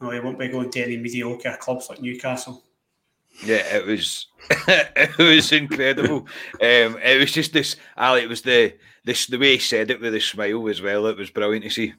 no, 0.00 0.10
he 0.10 0.20
won't 0.20 0.38
be 0.38 0.48
going 0.48 0.70
to 0.70 0.82
any 0.82 0.96
mediocre 0.96 1.56
clubs 1.60 1.88
like 1.88 2.00
Newcastle. 2.00 2.62
Yeah, 3.42 3.76
it 3.76 3.86
was 3.86 4.26
it 4.68 5.18
was 5.18 5.52
incredible. 5.52 6.26
Um, 6.60 6.98
it 7.02 7.20
was 7.20 7.32
just 7.32 7.52
this 7.52 7.76
Ali, 7.96 8.22
it 8.22 8.28
was 8.28 8.42
the 8.42 8.74
this 9.04 9.26
the 9.26 9.38
way 9.38 9.52
he 9.52 9.58
said 9.58 9.90
it 9.90 10.00
with 10.00 10.14
a 10.14 10.20
smile 10.20 10.68
as 10.68 10.82
well. 10.82 11.06
It 11.06 11.16
was 11.16 11.30
brilliant 11.30 11.64
to 11.64 11.70
see. 11.70 11.94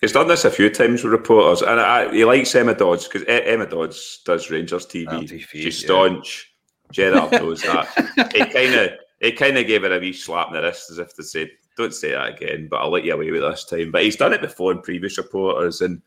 He's 0.00 0.12
done 0.12 0.28
this 0.28 0.44
a 0.44 0.50
few 0.50 0.68
times 0.68 1.02
with 1.02 1.12
reporters, 1.12 1.62
and 1.62 1.80
I, 1.80 2.12
he 2.12 2.24
likes 2.24 2.54
Emma 2.54 2.74
Dodds 2.74 3.08
because 3.08 3.24
Emma 3.26 3.66
Dodds 3.66 4.20
does 4.26 4.50
Rangers 4.50 4.86
TV. 4.86 5.06
RTP, 5.06 5.48
She's 5.48 5.82
yeah. 5.82 5.86
staunch. 5.86 6.52
Gerrard 6.92 7.32
knows 7.32 7.62
that. 7.62 7.88
he 8.32 8.44
kind 8.44 8.74
of 8.74 8.90
he 9.20 9.32
kind 9.32 9.56
of 9.56 9.66
gave 9.66 9.82
her 9.82 9.96
a 9.96 9.98
wee 9.98 10.12
slap 10.12 10.48
in 10.48 10.54
the 10.54 10.62
wrist 10.62 10.90
as 10.90 10.98
if 10.98 11.14
to 11.16 11.22
say, 11.22 11.50
"Don't 11.76 11.94
say 11.94 12.10
that 12.10 12.34
again." 12.34 12.68
But 12.70 12.80
I'll 12.80 12.90
let 12.90 13.04
you 13.04 13.14
away 13.14 13.30
with 13.30 13.40
this 13.40 13.64
time. 13.64 13.90
But 13.90 14.02
he's 14.02 14.16
done 14.16 14.34
it 14.34 14.42
before 14.42 14.72
in 14.72 14.82
previous 14.82 15.16
reporters, 15.18 15.80
and 15.80 16.02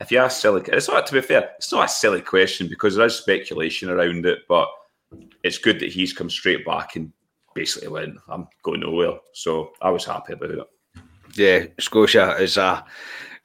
if 0.00 0.10
you 0.10 0.18
ask 0.18 0.40
silly, 0.40 0.62
it's 0.66 0.88
not 0.88 1.06
to 1.06 1.12
be 1.12 1.20
fair. 1.20 1.50
It's 1.58 1.72
not 1.72 1.84
a 1.84 1.88
silly 1.88 2.22
question 2.22 2.68
because 2.68 2.96
there 2.96 3.06
is 3.06 3.16
speculation 3.16 3.90
around 3.90 4.24
it, 4.26 4.40
but 4.48 4.68
it's 5.42 5.58
good 5.58 5.78
that 5.80 5.92
he's 5.92 6.12
come 6.12 6.30
straight 6.30 6.64
back 6.64 6.96
and 6.96 7.12
basically 7.54 7.88
went, 7.88 8.16
"I'm 8.28 8.48
going 8.62 8.80
nowhere." 8.80 9.18
So 9.34 9.72
I 9.82 9.90
was 9.90 10.04
happy 10.04 10.32
about 10.32 10.50
it. 10.50 10.66
Yeah, 11.34 11.66
Scotia 11.78 12.36
is 12.36 12.56
a 12.56 12.84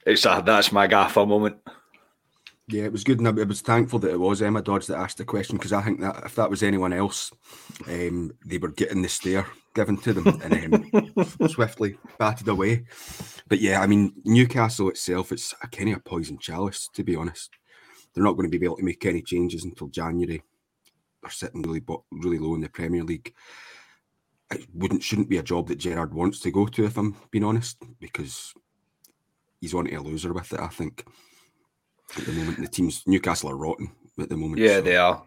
it's 0.06 0.24
a 0.24 0.42
that's 0.44 0.72
my 0.72 0.86
gaffer 0.86 1.26
moment. 1.26 1.56
Yeah, 2.68 2.84
it 2.84 2.92
was 2.92 3.04
good, 3.04 3.20
and 3.20 3.28
I 3.28 3.30
was 3.44 3.60
thankful 3.60 4.00
that 4.00 4.10
it 4.10 4.18
was 4.18 4.42
Emma 4.42 4.60
Dodds 4.60 4.88
that 4.88 4.98
asked 4.98 5.18
the 5.18 5.24
question 5.24 5.56
because 5.56 5.72
I 5.72 5.82
think 5.82 6.00
that 6.00 6.24
if 6.24 6.34
that 6.34 6.50
was 6.50 6.64
anyone 6.64 6.92
else, 6.92 7.30
um, 7.86 8.32
they 8.44 8.58
were 8.58 8.72
getting 8.72 9.02
the 9.02 9.08
stare 9.08 9.46
given 9.74 9.98
to 9.98 10.12
them 10.12 10.40
and 10.42 10.74
um, 10.74 11.48
swiftly 11.48 11.96
batted 12.18 12.48
away. 12.48 12.86
But 13.48 13.60
yeah, 13.60 13.80
I 13.80 13.86
mean 13.86 14.12
Newcastle 14.24 14.88
itself, 14.88 15.32
it's 15.32 15.54
a 15.62 15.68
kind 15.68 15.90
of 15.90 15.98
a 15.98 16.00
poison 16.00 16.38
chalice 16.38 16.88
to 16.94 17.04
be 17.04 17.16
honest. 17.16 17.50
They're 18.12 18.24
not 18.24 18.36
going 18.36 18.50
to 18.50 18.58
be 18.58 18.64
able 18.64 18.76
to 18.76 18.82
make 18.84 19.04
any 19.04 19.22
changes 19.22 19.64
until 19.64 19.88
January. 19.88 20.42
They're 21.22 21.30
sitting 21.30 21.62
really, 21.62 21.82
really 22.10 22.38
low 22.38 22.54
in 22.54 22.60
the 22.60 22.68
Premier 22.68 23.04
League. 23.04 23.34
It 24.52 24.66
wouldn't 24.72 25.02
shouldn't 25.02 25.28
be 25.28 25.38
a 25.38 25.42
job 25.42 25.68
that 25.68 25.78
Gerrard 25.78 26.14
wants 26.14 26.40
to 26.40 26.50
go 26.50 26.66
to, 26.66 26.84
if 26.84 26.96
I'm 26.96 27.16
being 27.30 27.44
honest, 27.44 27.82
because 28.00 28.54
he's 29.60 29.74
on 29.74 29.86
to 29.86 29.94
a 29.94 30.00
loser 30.00 30.32
with 30.32 30.52
it. 30.52 30.60
I 30.60 30.68
think 30.68 31.04
at 32.16 32.24
the 32.24 32.32
moment 32.32 32.60
the 32.60 32.68
teams 32.68 33.02
Newcastle 33.06 33.50
are 33.50 33.56
rotten 33.56 33.90
at 34.18 34.28
the 34.28 34.36
moment. 34.36 34.60
Yeah, 34.62 34.76
so- 34.76 34.82
they 34.82 34.96
are. 34.96 35.22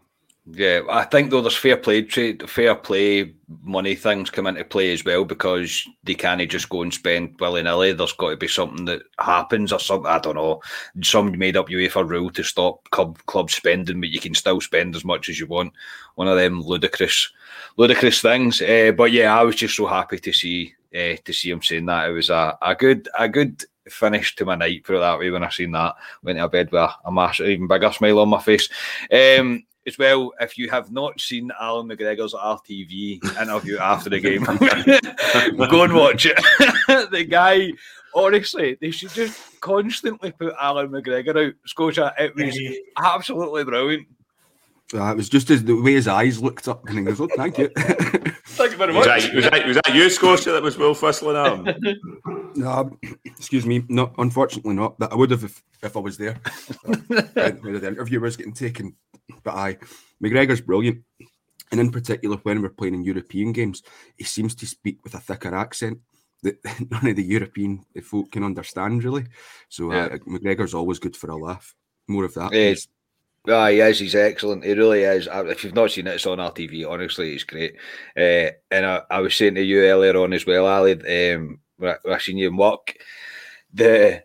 Yeah, 0.52 0.82
I 0.90 1.04
think 1.04 1.30
though 1.30 1.42
there's 1.42 1.56
fair 1.56 1.78
play 1.78 2.02
trade, 2.02 2.50
fair 2.50 2.74
play 2.74 3.34
money 3.62 3.94
things 3.94 4.30
come 4.30 4.48
into 4.48 4.64
play 4.64 4.92
as 4.94 5.06
well 5.06 5.24
because 5.26 5.88
they 6.04 6.16
can't 6.16 6.50
just 6.50 6.70
go 6.70 6.82
and 6.82 6.94
spend 6.94 7.36
willy 7.40 7.62
nilly. 7.62 7.92
There's 7.94 8.14
got 8.14 8.32
to 8.32 8.38
be 8.38 8.48
something 8.48 8.86
that 8.86 9.04
happens 9.20 9.72
or 9.72 9.80
something. 9.80 10.10
I 10.10 10.18
don't 10.18 10.36
know. 10.36 10.62
Some 11.04 11.38
made 11.38 11.58
up 11.58 11.68
UEFA 11.68 12.08
rule 12.08 12.32
to 12.32 12.44
stop 12.44 12.90
club 12.90 13.20
club 13.26 13.52
spending, 13.52 14.00
but 14.00 14.10
you 14.10 14.20
can 14.20 14.34
still 14.34 14.60
spend 14.60 14.96
as 14.96 15.06
much 15.06 15.30
as 15.30 15.40
you 15.40 15.46
want. 15.46 15.74
One 16.16 16.28
of 16.28 16.38
them 16.38 16.62
ludicrous, 16.62 17.32
ludicrous 17.78 18.22
things. 18.22 18.62
Uh, 18.62 18.92
but 18.96 19.12
yeah, 19.12 19.38
I 19.38 19.44
was 19.44 19.56
just 19.56 19.76
so 19.76 19.86
happy 19.86 20.18
to 20.20 20.34
see 20.34 20.74
uh, 20.96 21.16
to 21.26 21.34
see 21.34 21.52
him 21.52 21.62
saying 21.62 21.86
that. 21.86 22.10
It 22.10 22.14
was 22.14 22.30
a, 22.30 22.58
a 22.62 22.76
good 22.76 23.08
a 23.20 23.30
good 23.30 23.64
finish 23.88 24.36
to 24.36 24.46
my 24.46 24.56
night. 24.56 24.84
Put 24.84 24.96
it 24.96 25.00
that 25.00 25.20
way. 25.20 25.30
When 25.30 25.44
I 25.44 25.50
seen 25.50 25.72
that, 25.74 25.96
went 26.24 26.40
to 26.40 26.48
bed 26.48 26.72
with 26.72 26.82
a, 26.82 26.90
a 27.06 27.12
massive, 27.12 27.48
even 27.48 27.68
bigger 27.68 27.92
smile 27.92 28.20
on 28.20 28.30
my 28.30 28.42
face. 28.42 28.70
Um, 29.12 29.64
as 29.90 29.98
well, 29.98 30.32
if 30.40 30.58
you 30.58 30.70
have 30.70 30.92
not 30.92 31.20
seen 31.20 31.52
Alan 31.60 31.90
McGregor's 31.90 32.34
RTV 32.34 33.42
interview 33.42 33.78
after 33.80 34.10
the 34.10 34.20
game, 34.20 34.44
go 35.70 35.84
and 35.84 35.94
watch 35.94 36.26
it. 36.26 36.38
the 37.12 37.26
guy, 37.28 37.74
honestly, 38.14 38.78
they 38.80 38.92
should 38.92 39.10
just 39.10 39.60
constantly 39.60 40.32
put 40.32 40.54
Alan 40.62 40.90
McGregor 40.90 41.48
out. 41.48 41.54
Scotia, 41.66 42.14
it 42.20 42.36
was 42.36 42.58
absolutely 42.98 43.64
brilliant. 43.64 44.08
Uh, 44.94 45.12
it 45.12 45.18
was 45.18 45.30
just 45.30 45.50
as 45.50 45.64
the 45.64 45.74
way 45.82 45.94
his 45.94 46.08
eyes 46.08 46.42
looked 46.42 46.68
up 46.68 46.88
and 46.88 47.00
he 47.00 47.06
goes, 47.06 47.20
"Oh, 47.20 47.30
thank 47.36 47.58
you." 47.58 47.70
Thank 48.60 48.72
you 48.74 48.78
very 48.78 48.94
Was 48.94 49.08
much. 49.08 49.24
that, 49.24 49.34
was, 49.34 49.44
that, 49.46 49.68
was 49.68 49.76
that 49.78 49.96
you, 49.96 50.10
Scotia, 50.10 50.52
that 50.52 50.62
was 50.62 50.78
Will 50.78 50.94
whistling 50.94 51.38
at 51.38 51.54
him? 51.54 52.52
no, 52.56 53.00
excuse 53.24 53.66
me, 53.66 53.86
no, 53.88 54.12
unfortunately 54.18 54.76
not. 54.76 55.00
But 55.00 55.14
I 55.14 55.16
would 55.16 55.32
have 55.32 55.46
if, 55.46 55.64
if 55.82 55.96
I 55.96 56.00
was 56.02 56.18
there. 56.18 56.34
when 56.84 57.08
the 57.08 57.88
interview 57.88 58.20
was 58.20 58.36
getting 58.36 58.52
taken. 58.52 58.98
But 59.44 59.56
I, 59.56 59.78
McGregor's 60.22 60.60
brilliant. 60.60 61.06
And 61.72 61.80
in 61.80 61.90
particular, 61.90 62.36
when 62.44 62.62
we're 62.62 62.68
playing 62.68 62.96
in 62.96 63.06
European 63.06 63.54
games, 63.54 63.82
he 64.18 64.26
seems 64.26 64.56
to 64.56 64.66
speak 64.66 65.06
with 65.06 65.14
a 65.14 65.22
thicker 65.22 65.56
accent 65.56 66.00
that 66.44 66.58
none 66.92 67.08
of 67.08 67.16
the 67.16 67.24
European 67.24 67.86
folk 68.04 68.30
can 68.30 68.44
understand, 68.44 69.06
really. 69.06 69.26
So 69.70 69.90
uh, 69.90 70.18
McGregor's 70.28 70.74
always 70.74 71.00
good 71.00 71.16
for 71.16 71.30
a 71.30 71.38
laugh. 71.38 71.74
More 72.10 72.26
of 72.26 72.34
that. 72.34 72.52
Yeah, 72.52 72.74
Ah, 73.50 73.70
he 73.70 73.80
is. 73.80 74.00
He's 74.00 74.16
excellent. 74.16 74.64
He 74.64 74.74
really 74.74 75.04
is. 75.04 75.28
If 75.32 75.64
you've 75.64 75.76
not 75.76 75.92
seen 75.92 76.08
it, 76.08 76.16
it's 76.16 76.26
on 76.26 76.38
RTV. 76.38 76.90
Honestly, 76.90 77.32
he's 77.32 77.44
great. 77.44 77.76
Uh, 78.16 78.52
and 78.72 78.86
I, 78.86 79.02
I, 79.10 79.20
was 79.20 79.36
saying 79.36 79.56
to 79.56 79.64
you 79.64 79.82
earlier 79.82 80.18
on 80.18 80.34
as 80.34 80.46
well, 80.46 80.68
Ali, 80.68 80.94
um, 81.34 81.60
when 81.78 81.96
I, 82.10 82.18
seen 82.20 82.38
you 82.38 82.50
in 82.50 82.58
work, 82.58 82.96
the 83.74 84.24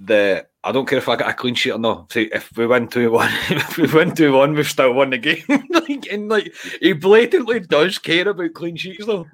the 0.00 0.46
I 0.62 0.72
don't 0.72 0.88
care 0.88 0.98
if 0.98 1.08
I 1.08 1.16
get 1.16 1.28
a 1.28 1.34
clean 1.34 1.54
sheet 1.54 1.72
or 1.72 1.78
not. 1.78 2.16
If 2.16 2.56
we 2.56 2.66
win 2.66 2.88
two 2.88 3.10
one, 3.10 3.30
if 3.50 3.76
we 3.76 3.86
win 3.92 4.14
two 4.14 4.32
one, 4.32 4.54
we've 4.54 4.68
still 4.68 4.94
won 4.94 5.10
the 5.10 5.18
game. 5.18 5.44
like, 5.70 6.06
and 6.10 6.28
like 6.28 6.54
he 6.80 6.92
blatantly 6.92 7.60
does 7.60 7.98
care 7.98 8.28
about 8.28 8.54
clean 8.54 8.76
sheets 8.76 9.06
though. 9.06 9.26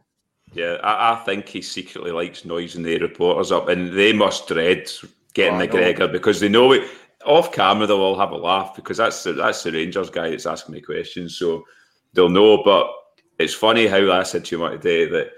Yeah, 0.52 0.78
I, 0.82 1.12
I 1.12 1.24
think 1.24 1.48
he 1.48 1.62
secretly 1.62 2.10
likes 2.10 2.44
noising 2.44 2.82
the 2.82 2.98
reporters 2.98 3.52
up, 3.52 3.68
and 3.68 3.92
they 3.92 4.12
must 4.12 4.48
dread 4.48 4.90
getting 5.34 5.60
oh, 5.60 5.66
McGregor 5.66 6.10
because 6.10 6.40
they 6.40 6.48
know 6.48 6.72
it 6.72 6.88
off 7.24 7.52
camera 7.52 7.86
they'll 7.86 8.00
all 8.00 8.18
have 8.18 8.32
a 8.32 8.36
laugh 8.36 8.74
because 8.74 8.96
that's 8.96 9.22
the, 9.22 9.32
that's 9.32 9.62
the 9.62 9.72
Rangers 9.72 10.10
guy 10.10 10.30
that's 10.30 10.46
asking 10.46 10.74
me 10.74 10.80
questions, 10.80 11.36
so 11.36 11.64
they'll 12.12 12.28
know. 12.28 12.62
But 12.64 12.90
it's 13.38 13.54
funny 13.54 13.86
how 13.86 14.10
I 14.12 14.22
said 14.22 14.44
to 14.46 14.58
you 14.58 14.68
today 14.70 15.06
that 15.06 15.30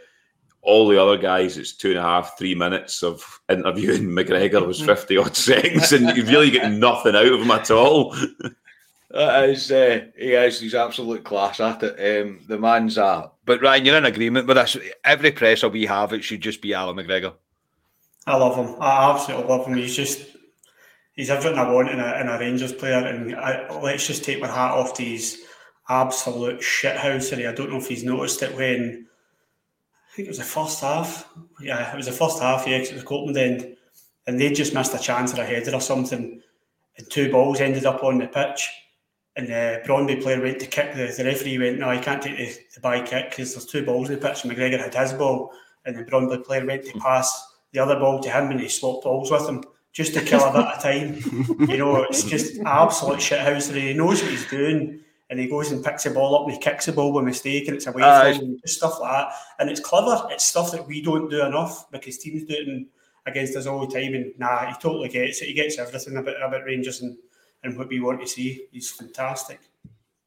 all 0.63 0.87
the 0.87 1.03
other 1.03 1.17
guys, 1.17 1.59
it's 1.59 1.73
two 1.73 1.91
and 1.91 1.99
a 1.99 2.03
half, 2.03 2.39
three 2.39 2.55
minutes 2.55 3.03
of 3.03 3.41
interviewing 3.49 4.03
McGregor 4.05 4.67
was 4.67 4.81
fifty 4.85 5.17
odd 5.17 5.37
seconds, 5.37 5.93
and 5.93 6.17
you 6.17 6.25
really 6.25 6.51
get 6.51 6.71
nothing 6.73 7.17
out 7.17 7.27
of 7.27 7.41
him 7.41 7.51
at 7.51 7.71
all. 7.71 8.17
That 9.13 9.51
is, 9.51 9.71
uh, 9.71 10.07
he 10.17 10.33
is. 10.33 10.59
He's 10.59 10.75
absolute 10.75 11.23
class 11.23 11.61
at 11.61 11.83
it. 11.83 12.23
Um, 12.23 12.41
the 12.49 12.59
man's 12.59 12.97
uh 12.97 13.29
But 13.45 13.61
Ryan, 13.61 13.85
you're 13.85 13.99
in 13.99 14.07
agreement 14.07 14.47
with 14.47 14.57
us. 14.57 14.75
Every 15.05 15.33
presser 15.33 15.69
we 15.69 15.85
have, 15.85 16.15
it 16.15 16.25
should 16.25 16.41
just 16.41 16.63
be 16.63 16.73
Alan 16.73 16.97
McGregor. 16.97 17.35
I 18.27 18.37
love 18.37 18.57
him. 18.57 18.75
I 18.81 19.11
absolutely 19.11 19.49
love 19.49 19.67
him. 19.67 19.75
He's 19.77 19.95
just 19.95 20.32
he's 21.15 21.31
everything 21.31 21.59
I 21.59 21.71
want 21.71 21.91
in 21.91 22.01
a, 22.01 22.21
in 22.21 22.29
a 22.29 22.39
Rangers 22.39 22.73
player. 22.73 23.07
And 23.07 23.35
I, 23.35 23.81
let's 23.81 24.07
just 24.07 24.25
take 24.25 24.41
my 24.41 24.49
hat 24.49 24.73
off 24.73 24.95
to 24.95 25.05
his 25.05 25.41
absolute 25.89 26.61
shithousery. 26.61 27.49
I 27.49 27.55
don't 27.55 27.71
know 27.71 27.79
if 27.79 27.89
he's 27.89 28.05
noticed 28.05 28.43
it 28.43 28.55
when 28.55 29.07
I 30.13 30.17
think 30.17 30.27
it 30.27 30.31
was 30.31 30.39
the 30.39 30.45
first 30.45 30.81
half. 30.81 31.29
Yeah, 31.61 31.93
it 31.93 31.97
was 31.97 32.07
the 32.07 32.13
first 32.13 32.41
half. 32.41 32.67
Yeah, 32.67 32.77
it 32.77 32.93
was 32.93 33.03
Scotland 33.03 33.37
end, 33.37 33.77
and 34.27 34.39
they 34.39 34.53
just 34.53 34.75
missed 34.75 34.95
a 34.95 34.99
chance 34.99 35.35
or 35.35 35.41
a 35.41 35.45
header 35.45 35.75
or 35.75 35.81
something, 35.81 36.41
and 36.99 37.11
two 37.11 37.31
balls 37.31 37.61
ended 37.61 37.87
up 37.87 38.03
on 38.05 38.19
the 38.19 38.27
pitch. 38.27 38.69
And 39.35 39.47
uh, 39.47 39.81
the 39.81 39.83
Brøndby 39.87 40.23
player 40.23 40.43
went 40.43 40.61
to 40.61 40.67
kick 40.67 40.93
the, 40.93 41.13
the 41.17 41.25
referee 41.25 41.59
went, 41.59 41.79
No, 41.79 41.91
you 41.91 42.01
can't 42.01 42.21
take 42.21 42.37
the, 42.37 42.55
the 42.75 42.81
by 42.81 43.01
kick 43.01 43.31
because 43.31 43.55
there's 43.55 43.65
two 43.65 43.83
balls 43.83 44.11
in 44.11 44.21
the 44.21 44.29
pitch. 44.29 44.45
And 44.45 44.53
McGregor 44.53 44.79
had 44.79 44.95
his 44.95 45.15
ball, 45.15 45.51
and 45.87 45.97
the 45.97 46.05
Brøndby 46.05 46.45
player 46.45 46.67
went 46.67 46.85
to 46.85 46.93
hmm. 46.93 46.99
pass 46.99 47.49
the 47.73 47.79
other 47.79 47.99
ball 47.99 48.21
to 48.21 48.31
him, 48.31 48.51
and 48.51 48.61
he 48.61 48.69
swapped 48.69 49.05
balls 49.05 49.31
with 49.31 49.49
him 49.49 49.65
just 49.93 50.15
to 50.15 50.23
kill 50.23 50.43
a 50.43 50.53
bit 50.53 50.67
of 50.67 50.83
time. 50.83 51.69
You 51.69 51.77
know, 51.79 52.03
it's 52.03 52.25
just 52.25 52.59
absolute 52.65 53.19
shithousery. 53.19 53.89
He 53.89 53.95
knows 53.95 54.23
what 54.23 54.31
he's 54.31 54.49
doing 54.49 55.01
and 55.33 55.41
he 55.41 55.49
goes 55.49 55.73
and 55.73 55.85
picks 55.85 56.05
the 56.05 56.11
ball 56.11 56.35
up 56.35 56.45
and 56.45 56.53
he 56.53 56.59
kicks 56.59 56.87
the 56.87 56.93
ball 56.93 57.13
by 57.13 57.23
mistake 57.23 57.67
and 57.67 57.77
it's 57.77 57.87
away 57.87 58.03
uh, 58.03 58.35
from 58.35 58.45
him, 58.45 58.61
stuff 58.67 59.01
like 59.01 59.13
that. 59.13 59.35
And 59.59 59.71
it's 59.71 59.81
clever. 59.81 60.29
It's 60.31 60.45
stuff 60.45 60.73
that 60.73 60.87
we 60.87 61.01
don't 61.01 61.31
do 61.31 61.45
enough 61.45 61.91
because 61.91 62.19
teams 62.19 62.45
do 62.45 62.55
it 62.55 62.87
against 63.25 63.57
us 63.57 63.67
all 63.67 63.87
the 63.87 63.95
time. 63.95 64.15
And 64.15 64.33
nah, 64.39 64.67
he 64.67 64.75
totally 64.75 65.09
gets 65.09 65.41
it. 65.41 65.47
He 65.47 65.55
gets 65.55 65.79
everything 65.79 66.17
about, 66.17 66.37
about 66.43 66.65
Rangers 66.65 67.01
and, 67.01 67.17
and 67.65 67.79
what 67.79 67.89
we 67.89 68.01
want 68.01 68.21
to 68.21 68.27
see. 68.27 68.67
He's 68.73 68.91
fantastic. 68.91 69.61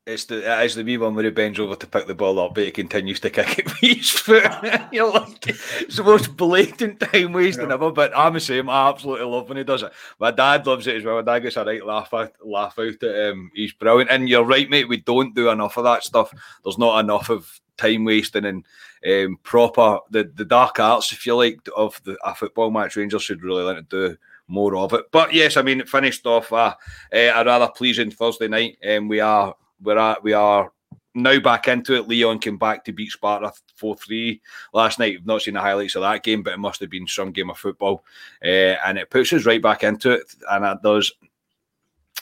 It's 0.08 0.26
the 0.26 0.38
it 0.38 0.66
is 0.66 0.76
the 0.76 0.84
wee 0.84 1.00
one 1.00 1.16
where 1.16 1.24
he 1.24 1.32
bends 1.32 1.60
over 1.60 1.76
to 1.76 1.88
pick 1.88 2.06
the 2.06 2.14
ball 2.14 2.38
up, 2.38 2.54
but 2.54 2.66
he 2.66 2.70
continues 2.70 3.20
to 3.22 3.32
kick 3.32 3.58
it 3.58 3.66
with 3.66 3.78
his 3.78 4.10
foot. 4.12 4.52
You're 4.92 5.12
like 5.12 5.48
it's 5.48 5.98
the 5.98 6.04
most 6.04 6.38
blatant 6.38 7.00
time 7.00 7.34
wasting 7.34 7.70
yeah. 7.70 7.74
ever. 7.74 7.92
But 7.92 8.16
I'm 8.16 8.36
the 8.36 8.40
same. 8.40 8.70
I 8.70 8.88
absolutely 8.90 9.26
love 9.26 9.50
when 9.50 9.58
he 9.58 9.64
does 9.64 9.82
it. 9.82 9.92
My 10.20 10.30
dad 10.30 10.68
loves 10.68 10.86
it 10.86 10.98
as 10.98 11.04
well. 11.04 11.16
My 11.16 11.22
dad 11.24 11.40
gets 11.40 11.58
a 11.58 11.66
right 11.66 11.84
laugh 11.84 12.14
out, 12.14 12.34
laugh 12.44 12.78
out 12.78 13.02
at 13.02 13.16
him. 13.16 13.50
He's 13.56 13.74
brilliant. 13.74 14.12
And 14.12 14.30
you're 14.30 14.44
right, 14.44 14.70
mate. 14.70 14.88
We 14.88 14.98
don't 14.98 15.34
do 15.34 15.50
enough 15.50 15.78
of 15.78 15.86
that 15.86 16.04
stuff. 16.04 16.32
There's 16.64 16.78
not 16.78 17.00
enough 17.00 17.32
of 17.32 17.60
time 17.78 18.06
wasting 18.06 18.46
and 18.46 18.64
um, 19.08 19.40
proper 19.42 19.98
the 20.12 20.32
the 20.36 20.46
dark 20.46 20.80
arts, 20.80 21.14
if 21.14 21.26
you 21.26 21.36
like, 21.36 21.60
of 21.76 22.00
the 22.04 22.16
a 22.24 22.36
football 22.36 22.70
match. 22.70 22.96
Rangers 22.96 23.24
should 23.24 23.42
really 23.42 23.64
let 23.64 23.78
it 23.78 23.90
do 23.90 24.16
more 24.48 24.76
of 24.76 24.94
it. 24.94 25.06
But 25.12 25.34
yes, 25.34 25.58
I 25.58 25.64
mean, 25.64 25.80
it 25.80 25.90
finished 25.90 26.28
off 26.28 26.54
uh, 26.54 26.76
uh, 27.12 27.18
a 27.18 27.44
rather 27.44 27.70
pleasing 27.70 28.12
Thursday 28.12 28.48
night, 28.48 28.78
and 28.84 29.00
um, 29.00 29.08
we 29.08 29.20
are 29.20 29.56
we're 29.82 29.98
at 29.98 30.24
we 30.24 30.34
are 30.34 30.72
now 31.16 31.40
back 31.40 31.68
into 31.68 31.96
it. 31.96 32.08
Lyon 32.08 32.40
came 32.40 32.58
back 32.58 32.84
to 32.86 32.92
beat 32.92 33.12
Sparta 33.12 33.52
4 33.76 33.96
3 33.96 34.42
last 34.74 35.00
night. 35.00 35.18
I've 35.18 35.26
not 35.26 35.42
seen 35.42 35.54
the 35.56 35.62
highlights 35.62 35.96
of 35.96 36.02
that 36.02 36.24
game, 36.24 36.44
but 36.44 36.54
it 36.54 36.60
must 36.60 36.82
have 36.82 36.90
been 36.90 37.08
some 37.08 37.32
game 37.32 37.50
of 37.50 37.58
football. 37.58 38.04
Uh, 38.44 38.76
and 38.86 38.98
it 38.98 39.10
puts 39.10 39.34
us 39.34 39.46
right 39.46 39.62
back 39.62 39.84
into 39.84 40.12
it. 40.12 40.24
And 40.52 40.66
it 40.66 40.78
does 40.84 41.12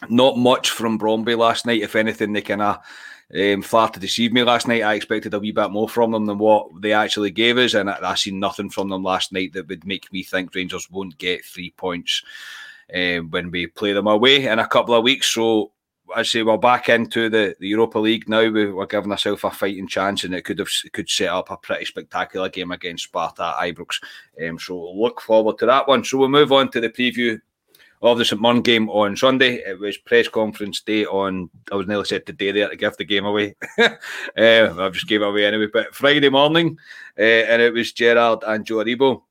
not 0.10 0.38
much 0.38 0.70
from 0.70 1.00
Brøndby 1.00 1.38
last 1.38 1.66
night. 1.66 1.82
If 1.82 1.96
anything, 1.96 2.34
they 2.34 2.42
kind 2.42 2.62
of 2.62 2.80
um, 3.36 3.62
flat 3.64 3.96
to 3.96 4.00
deceive 4.00 4.32
me 4.32 4.44
last 4.44 4.68
night. 4.68 4.84
I 4.84 4.94
expected 4.94 5.34
a 5.34 5.40
wee 5.40 5.52
bit 5.52 5.72
more 5.72 5.90
from 5.90 6.12
them 6.12 6.28
than 6.28 6.38
what 6.38 6.70
they 6.80 6.94
actually 6.94 7.32
gave 7.32 7.58
us. 7.58 7.74
And 7.74 7.90
I, 7.90 7.98
I 8.04 8.16
seen 8.16 8.40
nothing 8.40 8.70
from 8.70 8.90
them 8.90 9.04
last 9.04 9.34
night 9.34 9.54
that 9.54 9.68
would 9.68 9.86
make 9.86 10.12
me 10.14 10.24
think 10.24 10.54
Rangers 10.54 10.90
won't 10.92 11.18
get 11.18 11.44
three 11.44 11.72
points. 11.72 12.24
Um, 12.94 13.32
when 13.32 13.50
we 13.50 13.66
play 13.66 13.94
them 13.94 14.08
away 14.08 14.46
in 14.46 14.60
a 14.60 14.68
couple 14.68 14.94
of 14.94 15.04
weeks. 15.04 15.34
So 15.34 15.72
I 16.16 16.24
say 16.24 16.44
we're 16.44 16.58
back 16.58 16.90
into 16.90 17.30
the, 17.30 17.56
the 17.60 17.68
Europa 17.68 18.00
League 18.00 18.30
now. 18.30 18.50
We, 18.50 18.66
are 18.66 18.86
giving 18.86 19.12
ourselves 19.12 19.44
a 19.44 19.52
fighting 19.52 19.88
chance, 19.88 20.24
and 20.24 20.34
it 20.36 20.44
could 20.44 20.60
have 20.60 20.70
could 20.92 21.10
set 21.10 21.30
up 21.30 21.50
a 21.50 21.58
pretty 21.58 21.86
spectacular 21.86 22.50
game 22.50 22.72
against 22.72 23.06
Sparta 23.06 23.54
Ibrox. 23.60 24.02
Um, 24.48 24.60
so 24.60 24.76
we'll 24.76 25.02
look 25.02 25.22
forward 25.22 25.58
to 25.60 25.66
that 25.66 25.88
one. 25.88 26.04
So 26.04 26.18
we'll 26.18 26.30
move 26.30 26.52
on 26.52 26.70
to 26.72 26.82
the 26.82 26.90
preview 26.90 27.40
of 28.02 28.18
the 28.18 28.26
St 28.26 28.42
Mirren 28.42 28.62
game 28.62 28.90
on 28.90 29.16
Sunday. 29.16 29.56
It 29.66 29.80
was 29.80 29.98
press 29.98 30.28
conference 30.28 30.82
day 30.82 31.06
on. 31.06 31.50
I 31.72 31.76
was 31.76 31.88
nearly 31.88 32.06
said 32.06 32.26
today 32.26 32.52
there 32.52 32.70
to 32.70 32.76
give 32.76 32.98
the 32.98 33.06
game 33.06 33.26
away. 33.26 33.56
uh, 33.80 33.90
I 34.38 34.90
just 34.92 35.08
gave 35.08 35.22
it 35.22 35.28
away 35.28 35.46
anyway. 35.46 35.68
But 35.72 35.96
Friday 35.96 36.30
morning, 36.30 36.78
uh, 37.18 37.22
and 37.22 37.62
it 37.62 37.74
was 37.74 37.94
Gerrard 37.94 38.44
and 38.46 38.66
Joe 38.66 38.84
Aribo 38.84 39.24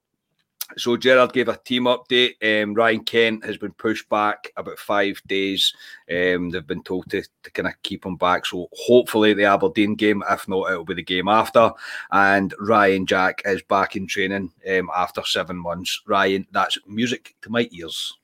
so 0.77 0.97
Gerrard 0.97 1.33
gave 1.33 1.49
a 1.49 1.57
team 1.57 1.85
update. 1.85 2.35
Um, 2.43 2.75
Ryan 2.75 3.05
Kent 3.05 3.45
has 3.45 3.57
been 3.57 3.73
pushed 3.73 4.09
back 4.09 4.53
about 4.57 4.79
five 4.79 5.21
days. 5.27 5.75
Um, 6.11 6.51
they've 6.51 6.67
been 6.67 6.83
told 6.83 7.11
to, 7.11 7.23
to 7.43 7.51
kind 7.51 7.69
of 7.69 7.75
keep 7.83 8.05
him 8.05 8.17
back. 8.17 8.47
So 8.47 8.69
hopefully 8.73 9.35
the 9.35 9.45
Aberdeen 9.45 9.95
game, 9.95 10.23
if 10.31 10.49
not, 10.49 10.71
it'll 10.71 10.85
be 10.85 10.95
the 10.95 11.03
game 11.03 11.29
after. 11.29 11.73
And 12.11 12.55
Ryan 12.61 13.07
Jack 13.07 13.43
is 13.45 13.63
back 13.63 13.97
in 13.97 14.07
training 14.07 14.53
um, 14.71 14.91
after 14.95 15.23
seven 15.25 15.57
months. 15.57 16.03
Ryan, 16.07 16.47
that's 16.53 16.79
music 16.87 17.35
to 17.43 17.51
my 17.51 17.69
ears. 17.73 18.15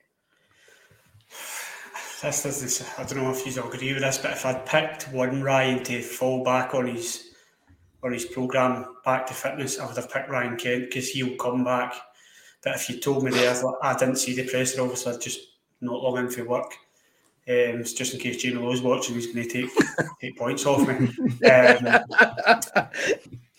This 2.23 2.45
is 2.47 2.63
this, 2.63 2.99
I 2.99 3.05
don't 3.05 3.23
know 3.23 3.31
if 3.31 3.47
you 3.47 3.63
agree 3.63 3.93
with 3.93 4.03
this, 4.03 4.19
but 4.19 4.33
if 4.33 4.45
I'd 4.45 4.67
picked 4.67 5.13
one 5.13 5.43
Ryan 5.43 5.85
to 5.85 6.03
fall 6.03 6.43
back 6.43 6.75
on 6.75 6.89
his 6.89 7.25
on 8.03 8.13
his 8.13 8.25
program 8.25 8.97
back 9.05 9.27
to 9.27 9.35
fitness, 9.35 9.79
I 9.79 9.87
would 9.87 9.97
have 9.97 10.11
picked 10.11 10.29
Ryan 10.29 10.57
Kent 10.57 10.87
because 10.87 11.09
he'll 11.11 11.37
come 11.37 11.65
back 11.65 11.95
but 12.63 12.77
if 12.77 12.89
you 12.89 12.99
told 12.99 13.25
me 13.25 13.31
there, 13.31 13.55
I 13.83 13.97
didn't 13.97 14.17
see 14.17 14.35
the 14.35 14.49
presser, 14.49 14.83
obviously, 14.83 15.13
I'd 15.13 15.21
just 15.21 15.41
not 15.81 16.03
long 16.03 16.19
in 16.19 16.31
for 16.31 16.45
work. 16.45 16.75
Um, 17.49 17.83
just 17.83 18.13
in 18.13 18.21
case 18.21 18.43
Jamie 18.43 18.61
Lowe's 18.61 18.83
watching, 18.83 19.15
he's 19.15 19.33
going 19.33 19.49
to 19.49 19.63
take 19.63 19.71
eight 20.23 20.37
points 20.37 20.67
off 20.67 20.87
me. 20.87 21.09
Um, 21.49 22.85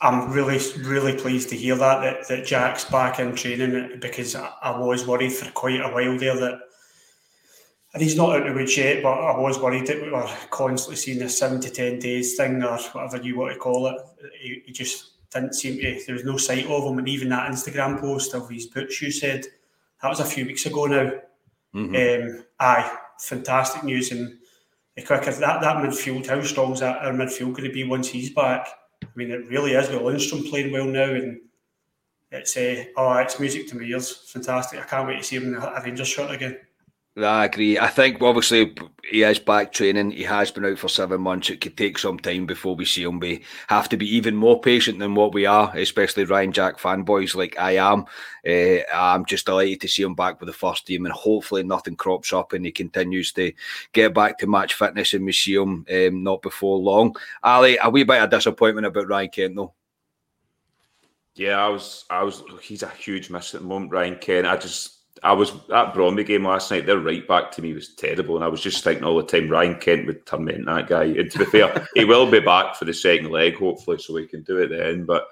I'm 0.02 0.32
really, 0.32 0.60
really 0.78 1.18
pleased 1.18 1.50
to 1.50 1.58
hear 1.58 1.76
that, 1.76 2.02
that 2.02 2.28
that 2.28 2.46
Jack's 2.46 2.86
back 2.86 3.20
in 3.20 3.36
training 3.36 4.00
because 4.00 4.36
I, 4.36 4.52
I 4.62 4.80
was 4.80 5.08
worried 5.08 5.34
for 5.34 5.50
quite 5.52 5.82
a 5.82 5.90
while 5.90 6.18
there 6.18 6.40
that 6.40 6.60
and 7.94 8.04
he's 8.04 8.16
not 8.16 8.36
out 8.36 8.48
of 8.48 8.56
woods 8.56 8.78
yet, 8.78 9.02
but 9.02 9.10
I 9.10 9.38
was 9.40 9.60
worried 9.60 9.88
that 9.88 10.02
we 10.02 10.12
were 10.12 10.30
constantly 10.52 10.96
seeing 10.96 11.18
this 11.18 11.38
seven 11.38 11.60
to 11.62 11.72
ten 11.72 11.98
days 11.98 12.36
thing 12.38 12.64
or 12.64 12.78
whatever 12.78 13.24
you 13.24 13.38
want 13.38 13.54
to 13.54 13.60
call 13.60 13.88
it. 13.88 13.98
He, 14.40 14.62
he 14.66 14.72
just 14.72 15.09
didn't 15.34 15.54
seem 15.54 15.80
to, 15.80 16.02
there 16.06 16.16
was 16.16 16.26
no 16.26 16.38
sight 16.38 16.66
of 16.66 16.84
him. 16.84 17.00
And 17.00 17.08
even 17.08 17.30
that 17.30 17.52
Instagram 17.52 18.00
post 18.00 18.34
of 18.34 18.50
his 18.50 18.68
boots, 18.68 19.02
you 19.02 19.12
said, 19.12 19.46
that 20.02 20.10
was 20.10 20.20
a 20.20 20.26
few 20.26 20.46
weeks 20.46 20.66
ago 20.66 20.86
now. 20.86 21.12
Mm-hmm. 21.76 22.38
Um, 22.38 22.46
aye, 22.60 22.98
fantastic 23.20 23.84
news. 23.84 24.12
And 24.12 24.38
the 24.96 25.04
quicker 25.04 25.32
that, 25.32 25.62
that 25.62 25.78
midfield, 25.78 26.28
how 26.28 26.42
strong 26.42 26.74
is 26.74 26.80
that 26.80 27.06
our 27.06 27.14
midfield 27.14 27.54
going 27.54 27.66
to 27.66 27.74
be 27.74 27.84
once 27.84 28.08
he's 28.10 28.32
back? 28.32 28.68
I 29.04 29.08
mean, 29.16 29.32
it 29.32 29.48
really 29.48 29.74
is 29.74 29.90
with 29.90 30.02
Lundstram 30.02 30.50
playing 30.50 30.72
well 30.72 30.86
now. 30.86 31.12
And 31.12 31.42
it's, 32.32 32.58
uh, 32.58 32.86
oh, 32.98 33.14
it's 33.18 33.40
music 33.40 33.68
to 33.70 33.78
my 33.78 33.84
ears. 33.84 34.30
Fantastic. 34.32 34.80
I 34.80 34.84
can't 34.84 35.08
wait 35.08 35.18
to 35.18 35.24
see 35.24 35.36
him 35.36 35.54
in 35.54 35.62
a 35.62 35.82
Rangers 35.84 36.08
shirt 36.08 36.32
again. 36.32 36.58
I 37.24 37.46
agree. 37.46 37.78
I 37.78 37.88
think 37.88 38.22
obviously 38.22 38.76
he 39.04 39.24
is 39.24 39.40
back 39.40 39.74
training. 39.74 40.12
He 40.12 40.24
has 40.24 40.52
been 40.52 40.66
out 40.66 40.78
for 40.78 40.88
seven 40.88 41.22
months. 41.22 41.50
It 41.50 41.60
could 41.60 41.76
take 41.76 41.98
some 41.98 42.20
time 42.20 42.46
before 42.46 42.76
we 42.76 42.86
see 42.86 43.04
him. 43.04 43.20
We 43.20 43.44
have 43.68 43.90
to 43.90 43.98
be 43.98 44.08
even 44.16 44.36
more 44.36 44.62
patient 44.62 45.00
than 45.00 45.16
what 45.16 45.34
we 45.34 45.46
are, 45.46 45.76
especially 45.76 46.26
Ryan 46.26 46.52
Jack 46.52 46.80
fanboys 46.80 47.36
like 47.36 47.58
I 47.60 47.78
am. 47.78 48.06
Uh, 48.48 48.80
I'm 48.94 49.26
just 49.26 49.46
delighted 49.46 49.82
to 49.82 49.88
see 49.88 50.04
him 50.04 50.16
back 50.16 50.40
with 50.40 50.48
the 50.48 50.54
first 50.54 50.88
team, 50.88 51.06
and 51.06 51.14
hopefully 51.14 51.64
nothing 51.64 51.96
crops 51.96 52.32
up 52.32 52.54
and 52.54 52.66
he 52.66 52.72
continues 52.72 53.34
to 53.34 53.52
get 53.92 54.14
back 54.14 54.38
to 54.40 54.48
match 54.48 54.74
fitness 54.76 55.14
and 55.14 55.26
we 55.26 55.32
see 55.32 55.56
him 55.56 55.86
um, 55.92 56.24
not 56.24 56.42
before 56.42 56.78
long. 56.78 57.16
Ali, 57.44 57.78
a 57.82 57.90
wee 57.90 58.04
bit 58.04 58.22
of 58.22 58.30
disappointment 58.30 58.88
about 58.88 59.08
Ryan 59.08 59.30
Kent 59.30 59.56
though. 59.56 59.74
Yeah, 61.36 61.66
I 61.66 61.70
was, 61.70 62.06
I 62.10 62.24
was. 62.24 62.44
He's 62.62 62.84
a 62.84 62.90
huge 62.90 63.30
miss 63.30 63.56
at 63.56 63.62
the 63.62 63.68
moment, 63.68 63.92
Ryan 63.92 64.18
Kent. 64.18 64.46
I 64.46 64.58
just 64.58 64.99
I 65.24 65.34
was 65.34 65.52
at 65.52 65.94
Brøndby 65.94 66.26
game 66.26 66.46
last 66.46 66.72
night. 66.72 66.86
Their 66.86 67.00
right 67.00 67.28
back 67.28 67.52
to 67.52 67.62
me 67.62 67.74
was 67.74 67.94
terrible, 67.96 68.36
and 68.36 68.44
I 68.44 68.48
was 68.48 68.62
just 68.62 68.84
thinking 68.84 69.04
all 69.04 69.18
the 69.18 69.24
time 69.24 69.50
Ryan 69.50 69.76
Kent 69.76 70.08
would 70.08 70.26
torment 70.26 70.66
that 70.66 70.88
guy. 70.88 71.06
And 71.06 71.30
to 71.32 71.40
be 71.40 71.46
fair, 71.46 71.88
he 71.96 72.06
will 72.06 72.30
be 72.30 72.40
back 72.40 72.76
for 72.76 72.86
the 72.86 72.94
second 72.94 73.30
leg, 73.30 73.58
hopefully, 73.58 73.98
so 73.98 74.14
we 74.14 74.28
can 74.28 74.44
do 74.44 74.58
it 74.58 74.70
then. 74.70 75.06
But 75.06 75.28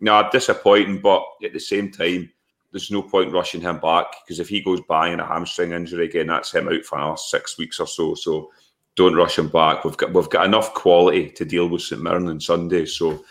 no, 0.00 0.28
disappointing. 0.30 1.00
But 1.00 1.22
at 1.42 1.52
the 1.52 1.60
same 1.60 1.90
time, 1.90 2.30
there's 2.70 2.90
no 2.90 3.02
point 3.02 3.32
rushing 3.32 3.60
him 3.60 3.78
back 3.78 4.06
because 4.24 4.40
if 4.40 4.48
he 4.48 4.60
goes 4.60 4.80
bang 4.88 5.12
in 5.12 5.20
a 5.20 5.26
hamstring 5.26 5.72
injury 5.72 6.06
again, 6.06 6.26
that's 6.26 6.52
him 6.52 6.68
out 6.68 6.84
for 6.84 6.98
another 6.98 7.16
six 7.16 7.56
weeks 7.56 7.80
or 7.80 7.86
so. 7.86 8.14
So 8.14 8.50
don't 8.96 9.14
rush 9.14 9.38
him 9.38 9.48
back. 9.48 9.84
We've 9.84 9.96
got 9.96 10.12
we've 10.12 10.30
got 10.30 10.46
enough 10.46 10.74
quality 10.74 11.30
to 11.30 11.44
deal 11.44 11.68
with 11.68 11.82
St 11.82 12.02
Mirren 12.02 12.28
on 12.28 12.40
Sunday. 12.40 12.84
So 12.86 13.24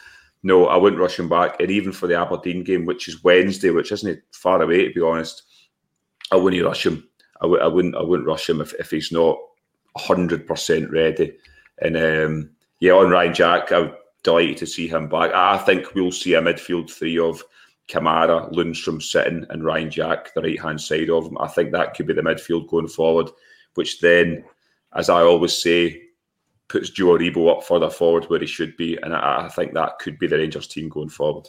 no, 0.44 0.68
I 0.68 0.78
wouldn't 0.78 1.02
rush 1.02 1.20
him 1.20 1.30
back. 1.30 1.60
And 1.60 1.70
even 1.70 1.92
for 1.92 2.08
the 2.08 2.20
Aberdeen 2.20 2.64
game, 2.64 2.86
which 2.86 3.08
is 3.08 3.24
Wednesday, 3.24 3.70
which 3.70 3.92
isn't 3.92 4.22
far 4.32 4.62
away 4.62 4.88
to 4.88 4.94
be 4.94 5.02
honest 5.02 5.44
I 6.34 6.36
wouldn't 6.36 6.66
rush 6.66 6.86
him. 6.86 7.08
I 7.42 7.46
w- 7.46 7.62
I 7.62 7.68
wouldn't. 7.68 7.96
I 7.96 8.02
wouldn't 8.02 8.28
rush 8.28 8.50
him 8.50 8.60
if, 8.60 8.74
if 8.80 8.90
he's 8.90 9.12
not 9.12 9.38
hundred 9.96 10.48
percent 10.48 10.90
ready. 10.90 11.38
And 11.80 11.96
um, 11.96 12.50
yeah, 12.80 12.94
on 12.94 13.12
Ryan 13.12 13.34
Jack, 13.36 13.72
I'm 13.72 13.94
delighted 14.24 14.58
to 14.58 14.66
see 14.66 14.88
him 14.88 15.08
back. 15.10 15.32
I 15.34 15.60
think 15.60 15.94
we'll 15.94 16.12
see 16.12 16.34
a 16.34 16.42
midfield 16.42 16.90
three 16.90 17.20
of 17.20 17.44
Kamara, 17.88 18.52
Lundstram 18.52 19.02
sitting, 19.02 19.46
and 19.52 19.64
Ryan 19.64 19.92
Jack, 19.92 20.34
the 20.34 20.42
right 20.42 20.60
hand 20.60 20.82
side 20.82 21.12
of 21.12 21.28
him. 21.28 21.38
I 21.40 21.48
think 21.48 21.72
that 21.72 21.94
could 21.94 22.08
be 22.08 22.14
the 22.14 22.22
midfield 22.22 22.68
going 22.68 22.88
forward, 22.88 23.30
which 23.76 24.00
then, 24.00 24.44
as 24.96 25.10
I 25.10 25.22
always 25.22 25.62
say, 25.62 26.02
puts 26.68 26.90
Joe 26.90 27.18
Aribo 27.18 27.56
up 27.56 27.64
further 27.64 27.92
forward 27.92 28.26
where 28.26 28.40
he 28.40 28.48
should 28.48 28.76
be, 28.78 28.98
and 29.04 29.14
I, 29.14 29.46
I 29.46 29.50
think 29.50 29.74
that 29.74 30.00
could 30.00 30.18
be 30.18 30.26
the 30.26 30.38
Rangers 30.38 30.68
team 30.68 30.90
going 30.90 31.10
forward. 31.10 31.48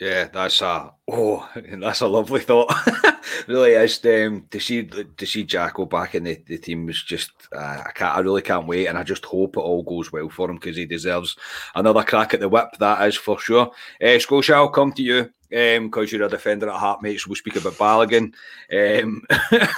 Yeah, 0.00 0.28
that's 0.32 0.62
a 0.62 0.92
oh, 1.08 1.46
that's 1.54 2.00
a 2.00 2.08
lovely 2.08 2.40
thought. 2.40 2.72
really 3.46 3.72
is. 3.72 4.02
Um, 4.06 4.46
to 4.50 4.58
see 4.58 4.84
to 4.84 5.26
see 5.26 5.44
Jacko 5.44 5.84
back 5.84 6.14
in 6.14 6.24
the, 6.24 6.42
the 6.46 6.56
team 6.56 6.86
was 6.86 7.02
just 7.02 7.30
uh, 7.54 7.82
I 7.86 7.92
can't 7.94 8.16
I 8.16 8.20
really 8.20 8.40
can't 8.40 8.66
wait, 8.66 8.86
and 8.86 8.96
I 8.96 9.02
just 9.02 9.26
hope 9.26 9.58
it 9.58 9.60
all 9.60 9.82
goes 9.82 10.10
well 10.10 10.30
for 10.30 10.48
him 10.48 10.56
because 10.56 10.76
he 10.76 10.86
deserves 10.86 11.36
another 11.74 12.02
crack 12.02 12.32
at 12.32 12.40
the 12.40 12.48
whip. 12.48 12.70
That 12.78 13.06
is 13.06 13.16
for 13.16 13.38
sure. 13.38 13.72
Uh, 14.02 14.18
Scotia, 14.18 14.54
I'll 14.54 14.70
come 14.70 14.92
to 14.94 15.02
you 15.02 15.30
because 15.50 16.12
um, 16.12 16.18
you're 16.18 16.26
a 16.26 16.30
defender 16.30 16.70
at 16.70 16.78
heart, 16.78 17.02
mate. 17.02 17.20
So 17.20 17.28
we'll 17.28 17.36
speak 17.36 17.56
about 17.56 17.74
Balogun. 17.74 18.32
Um, 18.72 19.22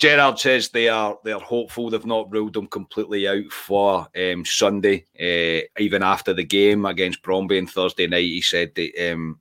Gerrard 0.00 0.38
says 0.38 0.70
they 0.70 0.88
are 0.88 1.18
they 1.24 1.32
are 1.32 1.40
hopeful 1.40 1.90
they've 1.90 2.06
not 2.06 2.32
ruled 2.32 2.54
them 2.54 2.66
completely 2.66 3.28
out 3.28 3.52
for 3.52 4.08
um, 4.16 4.46
Sunday. 4.46 5.04
Uh, 5.20 5.66
even 5.78 6.02
after 6.02 6.32
the 6.32 6.42
game 6.42 6.86
against 6.86 7.22
Brøndby 7.22 7.58
on 7.58 7.66
Thursday 7.66 8.06
night, 8.06 8.22
he 8.22 8.40
said 8.40 8.74
that 8.76 9.12
um, 9.12 9.38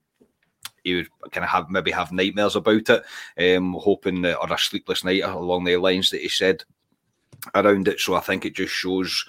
he 0.83 0.95
would 0.95 1.07
kind 1.31 1.45
of 1.45 1.49
have 1.49 1.69
maybe 1.69 1.91
have 1.91 2.11
nightmares 2.11 2.57
about 2.57 2.89
it, 2.89 3.55
um, 3.55 3.73
hoping 3.79 4.21
that 4.23 4.37
or 4.37 4.51
a 4.53 4.57
sleepless 4.57 5.05
night 5.05 5.23
along 5.23 5.63
the 5.63 5.77
lines 5.77 6.09
that 6.09 6.21
he 6.21 6.27
said 6.27 6.61
around 7.55 7.87
it. 7.87 8.01
So 8.01 8.15
I 8.15 8.19
think 8.19 8.45
it 8.45 8.53
just 8.53 8.73
shows 8.73 9.25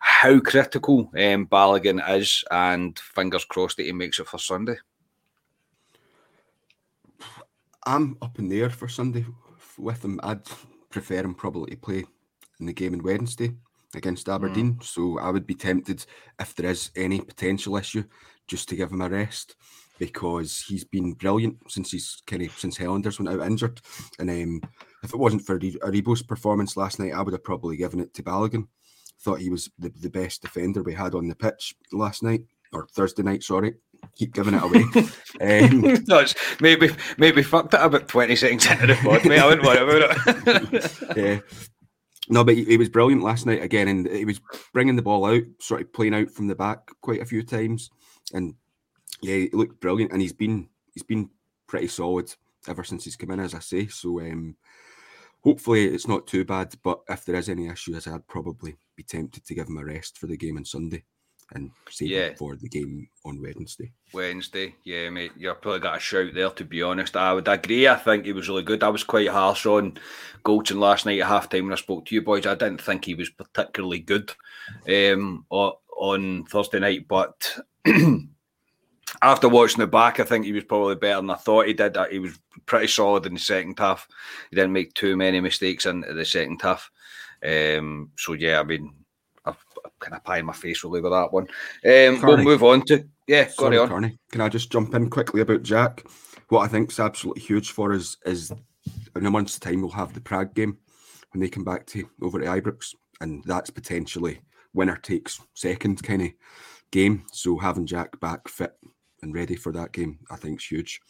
how 0.00 0.40
critical 0.40 1.10
um, 1.14 1.46
Balogun 1.48 2.00
is, 2.18 2.44
and 2.50 2.98
fingers 2.98 3.44
crossed 3.44 3.76
that 3.76 3.84
he 3.84 3.92
makes 3.92 4.18
it 4.18 4.26
for 4.26 4.38
Sunday. 4.38 4.78
I'm 7.84 8.16
up 8.22 8.38
in 8.38 8.48
the 8.48 8.62
air 8.62 8.70
for 8.70 8.88
Sunday 8.88 9.26
with 9.78 10.04
him. 10.04 10.20
I'd 10.22 10.42
prefer 10.90 11.20
him 11.20 11.34
probably 11.34 11.72
to 11.72 11.76
play 11.76 12.04
in 12.60 12.66
the 12.66 12.72
game 12.72 12.94
on 12.94 13.02
Wednesday 13.02 13.52
against 13.94 14.28
Aberdeen. 14.28 14.74
Mm. 14.74 14.82
So 14.82 15.18
I 15.18 15.30
would 15.30 15.46
be 15.46 15.54
tempted 15.54 16.04
if 16.40 16.54
there 16.54 16.70
is 16.70 16.90
any 16.96 17.20
potential 17.20 17.76
issue 17.76 18.04
just 18.48 18.68
to 18.68 18.76
give 18.76 18.90
him 18.90 19.00
a 19.00 19.08
rest 19.08 19.56
because 19.98 20.64
he's 20.66 20.84
been 20.84 21.12
brilliant 21.12 21.56
since 21.68 21.90
he's 21.90 22.22
kind 22.26 22.42
of 22.42 22.52
since 22.58 22.78
Helanders 22.78 23.18
went 23.18 23.28
out 23.28 23.46
injured. 23.46 23.80
And 24.18 24.30
um, 24.30 24.60
if 25.02 25.12
it 25.12 25.18
wasn't 25.18 25.42
for 25.42 25.58
Aribo's 25.58 26.22
performance 26.22 26.76
last 26.76 26.98
night, 26.98 27.12
I 27.12 27.22
would 27.22 27.34
have 27.34 27.44
probably 27.44 27.76
given 27.76 28.00
it 28.00 28.14
to 28.14 28.22
Balogun. 28.22 28.66
Thought 29.20 29.40
he 29.40 29.50
was 29.50 29.70
the, 29.78 29.92
the 30.00 30.10
best 30.10 30.42
defender 30.42 30.82
we 30.82 30.94
had 30.94 31.14
on 31.14 31.28
the 31.28 31.36
pitch 31.36 31.74
last 31.92 32.22
night 32.22 32.42
or 32.72 32.88
Thursday 32.88 33.22
night. 33.22 33.44
Sorry, 33.44 33.74
keep 34.16 34.34
giving 34.34 34.54
it 34.54 34.62
away. 34.62 34.84
um, 35.64 36.04
no, 36.06 36.24
maybe 36.60 36.90
maybe 37.18 37.42
fucked 37.42 37.74
it 37.74 37.80
about 37.80 38.08
twenty 38.08 38.36
seconds 38.36 38.66
into 38.66 38.86
the 38.86 38.94
pod, 38.96 39.24
mate. 39.24 39.40
I 39.40 39.46
wouldn't 39.46 39.66
worry 39.66 39.78
about 39.78 40.72
it. 40.72 41.02
yeah. 41.16 41.40
No, 42.28 42.44
but 42.44 42.54
he, 42.54 42.64
he, 42.64 42.76
was 42.76 42.88
brilliant 42.88 43.22
last 43.22 43.46
night 43.46 43.62
again, 43.62 43.88
and 43.88 44.06
he 44.06 44.24
was 44.24 44.40
bringing 44.72 44.96
the 44.96 45.02
ball 45.02 45.26
out, 45.26 45.42
sort 45.58 45.80
of 45.80 45.92
playing 45.92 46.14
out 46.14 46.30
from 46.30 46.46
the 46.46 46.54
back 46.54 46.90
quite 47.00 47.20
a 47.20 47.26
few 47.26 47.42
times, 47.42 47.90
and 48.32 48.54
yeah, 49.20 49.34
he 49.34 49.50
looked 49.52 49.80
brilliant, 49.80 50.12
and 50.12 50.22
he's 50.22 50.32
been 50.32 50.68
he's 50.94 51.02
been 51.02 51.30
pretty 51.66 51.88
solid 51.88 52.32
ever 52.68 52.84
since 52.84 53.04
he's 53.04 53.16
come 53.16 53.32
in, 53.32 53.40
as 53.40 53.54
I 53.54 53.58
say. 53.58 53.88
So 53.88 54.20
um, 54.20 54.56
hopefully 55.42 55.86
it's 55.86 56.06
not 56.06 56.26
too 56.26 56.44
bad. 56.44 56.74
But 56.82 57.00
if 57.08 57.24
there 57.24 57.36
is 57.36 57.48
any 57.48 57.66
issues, 57.66 58.06
I'd 58.06 58.28
probably 58.28 58.76
be 58.94 59.02
tempted 59.02 59.44
to 59.44 59.54
give 59.54 59.66
him 59.66 59.78
a 59.78 59.84
rest 59.84 60.16
for 60.18 60.28
the 60.28 60.36
game 60.36 60.56
on 60.58 60.64
Sunday 60.64 61.04
and 61.54 61.70
save 61.90 62.10
yeah. 62.10 62.18
it 62.20 62.38
for 62.38 62.56
the 62.56 62.68
game 62.68 63.08
on 63.24 63.40
Wednesday. 63.40 63.92
Wednesday, 64.12 64.74
yeah, 64.84 65.10
mate. 65.10 65.32
You've 65.36 65.60
probably 65.60 65.80
got 65.80 65.96
a 65.96 66.00
shout 66.00 66.34
there. 66.34 66.50
To 66.50 66.64
be 66.64 66.82
honest, 66.82 67.16
I 67.16 67.32
would 67.32 67.48
agree. 67.48 67.88
I 67.88 67.96
think 67.96 68.24
he 68.24 68.32
was 68.32 68.48
really 68.48 68.62
good. 68.62 68.82
I 68.82 68.88
was 68.88 69.04
quite 69.04 69.28
harsh 69.28 69.66
on 69.66 69.98
Goldson 70.44 70.78
last 70.78 71.06
night 71.06 71.20
at 71.20 71.26
half 71.26 71.48
time 71.48 71.64
when 71.64 71.72
I 71.72 71.76
spoke 71.76 72.06
to 72.06 72.14
you 72.14 72.22
boys. 72.22 72.46
I 72.46 72.54
didn't 72.54 72.80
think 72.80 73.04
he 73.04 73.14
was 73.14 73.30
particularly 73.30 74.00
good 74.00 74.32
um, 74.88 75.46
on 75.50 76.44
Thursday 76.44 76.78
night, 76.78 77.06
but. 77.08 77.58
after 79.20 79.48
watching 79.48 79.80
the 79.80 79.86
back, 79.86 80.20
I 80.20 80.24
think 80.24 80.44
he 80.44 80.52
was 80.52 80.64
probably 80.64 80.94
better 80.94 81.20
than 81.20 81.30
I 81.30 81.34
thought 81.34 81.66
he 81.66 81.74
did. 81.74 81.94
That 81.94 82.12
he 82.12 82.18
was 82.18 82.38
pretty 82.66 82.86
solid 82.86 83.26
in 83.26 83.34
the 83.34 83.40
second 83.40 83.78
half. 83.78 84.08
He 84.50 84.56
didn't 84.56 84.72
make 84.72 84.94
too 84.94 85.16
many 85.16 85.40
mistakes 85.40 85.86
in 85.86 86.00
the 86.00 86.24
second 86.24 86.60
half. 86.62 86.90
Um, 87.44 88.10
so 88.16 88.32
yeah, 88.32 88.60
I 88.60 88.62
mean, 88.62 88.94
kind 90.02 90.14
of 90.14 90.24
pie 90.24 90.38
in 90.38 90.46
my 90.46 90.52
face 90.52 90.84
really 90.84 91.00
with 91.00 91.12
that 91.12 91.32
one. 91.32 91.44
Um, 91.84 92.20
we'll 92.22 92.38
move 92.38 92.62
on 92.62 92.82
to 92.86 93.04
yeah. 93.26 93.48
Sorry, 93.48 93.78
on. 93.78 93.88
Carney. 93.88 94.18
Can 94.30 94.40
I 94.40 94.48
just 94.48 94.70
jump 94.70 94.94
in 94.94 95.08
quickly 95.08 95.40
about 95.40 95.62
Jack? 95.62 96.04
What 96.48 96.62
I 96.62 96.68
think 96.68 96.90
is 96.90 97.00
absolutely 97.00 97.42
huge 97.42 97.70
for 97.70 97.92
us 97.92 98.16
is 98.26 98.52
in 99.16 99.26
a 99.26 99.30
month's 99.30 99.58
time 99.58 99.80
we'll 99.80 99.90
have 99.90 100.12
the 100.12 100.20
Prague 100.20 100.54
game 100.54 100.76
when 101.32 101.40
they 101.40 101.48
come 101.48 101.64
back 101.64 101.86
to 101.86 102.08
over 102.20 102.38
to 102.38 102.46
Ibrox, 102.46 102.94
and 103.20 103.42
that's 103.46 103.70
potentially 103.70 104.40
winner 104.74 104.96
takes 104.96 105.40
second 105.54 106.02
kind 106.02 106.22
of 106.22 106.32
game. 106.90 107.24
So 107.32 107.56
having 107.56 107.86
Jack 107.86 108.18
back 108.20 108.48
fit 108.48 108.72
and 109.22 109.34
ready 109.34 109.56
for 109.56 109.72
that 109.72 109.92
game, 109.92 110.18
I 110.30 110.36
think 110.36 110.60
is 110.60 110.66
huge. 110.66 111.00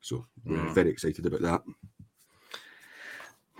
So 0.00 0.26
we're 0.44 0.56
mm. 0.56 0.74
very 0.74 0.90
excited 0.90 1.26
about 1.26 1.42
that. 1.42 1.62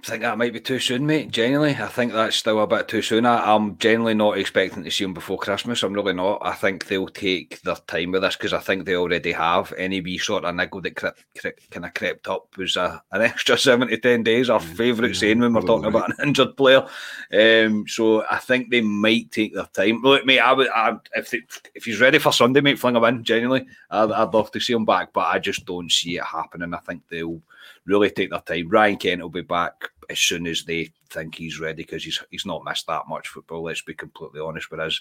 I 0.02 0.06
think 0.06 0.22
that 0.22 0.38
might 0.38 0.54
be 0.54 0.60
too 0.60 0.78
soon, 0.78 1.04
mate. 1.04 1.30
Genuinely, 1.30 1.76
I 1.76 1.86
think 1.86 2.12
that's 2.12 2.36
still 2.36 2.60
a 2.60 2.66
bit 2.66 2.88
too 2.88 3.02
soon. 3.02 3.26
I, 3.26 3.54
am 3.54 3.76
generally 3.76 4.14
not 4.14 4.38
expecting 4.38 4.82
to 4.82 4.90
see 4.90 5.04
them 5.04 5.12
before 5.12 5.36
Christmas. 5.36 5.82
I'm 5.82 5.92
really 5.92 6.14
not. 6.14 6.38
I 6.40 6.54
think 6.54 6.86
they'll 6.86 7.06
take 7.06 7.60
their 7.60 7.76
time 7.86 8.12
with 8.12 8.22
this 8.22 8.34
because 8.34 8.54
I 8.54 8.60
think 8.60 8.86
they 8.86 8.96
already 8.96 9.32
have. 9.32 9.74
Any 9.76 10.00
wee 10.00 10.16
sort 10.16 10.46
of 10.46 10.54
niggle 10.54 10.80
that 10.80 10.96
cre- 10.96 11.08
cre- 11.38 11.48
kind 11.70 11.84
of 11.84 11.92
crept 11.92 12.28
up 12.28 12.56
was 12.56 12.76
a, 12.76 13.02
an 13.12 13.20
extra 13.22 13.58
seven 13.58 13.88
to 13.88 13.98
ten 13.98 14.22
days. 14.22 14.48
Our 14.48 14.58
favourite 14.58 15.14
saying 15.14 15.38
when 15.38 15.52
we're 15.52 15.60
talking 15.60 15.88
about 15.88 16.08
an 16.08 16.28
injured 16.28 16.56
player. 16.56 16.86
Um, 17.30 17.84
so 17.86 18.24
I 18.30 18.38
think 18.38 18.70
they 18.70 18.80
might 18.80 19.30
take 19.30 19.54
their 19.54 19.66
time. 19.66 20.00
Look, 20.00 20.24
mate, 20.24 20.40
I 20.40 20.52
would 20.54 20.70
I, 20.70 20.96
if 21.14 21.30
they, 21.30 21.42
if 21.74 21.84
he's 21.84 22.00
ready 22.00 22.18
for 22.18 22.32
Sunday, 22.32 22.62
mate, 22.62 22.78
fling 22.78 22.96
him 22.96 23.04
in. 23.04 23.22
Genuinely, 23.22 23.66
I'd, 23.90 24.10
I'd 24.12 24.32
love 24.32 24.50
to 24.52 24.60
see 24.60 24.72
him 24.72 24.86
back, 24.86 25.12
but 25.12 25.26
I 25.26 25.38
just 25.38 25.66
don't 25.66 25.92
see 25.92 26.16
it 26.16 26.24
happening. 26.24 26.72
I 26.72 26.78
think 26.78 27.02
they'll 27.08 27.42
really 27.86 28.10
take 28.10 28.30
their 28.30 28.40
time. 28.40 28.68
Ryan 28.68 28.96
Kent 28.96 29.22
will 29.22 29.28
be 29.30 29.42
back 29.42 29.74
as 30.08 30.18
soon 30.18 30.46
as 30.46 30.64
they 30.64 30.92
think 31.10 31.34
he's 31.34 31.60
ready 31.60 31.82
because 31.82 32.04
he's 32.04 32.22
he's 32.30 32.46
not 32.46 32.64
missed 32.64 32.86
that 32.86 33.08
much 33.08 33.28
football. 33.28 33.62
Let's 33.62 33.82
be 33.82 33.94
completely 33.94 34.40
honest 34.40 34.72
us. 34.72 35.00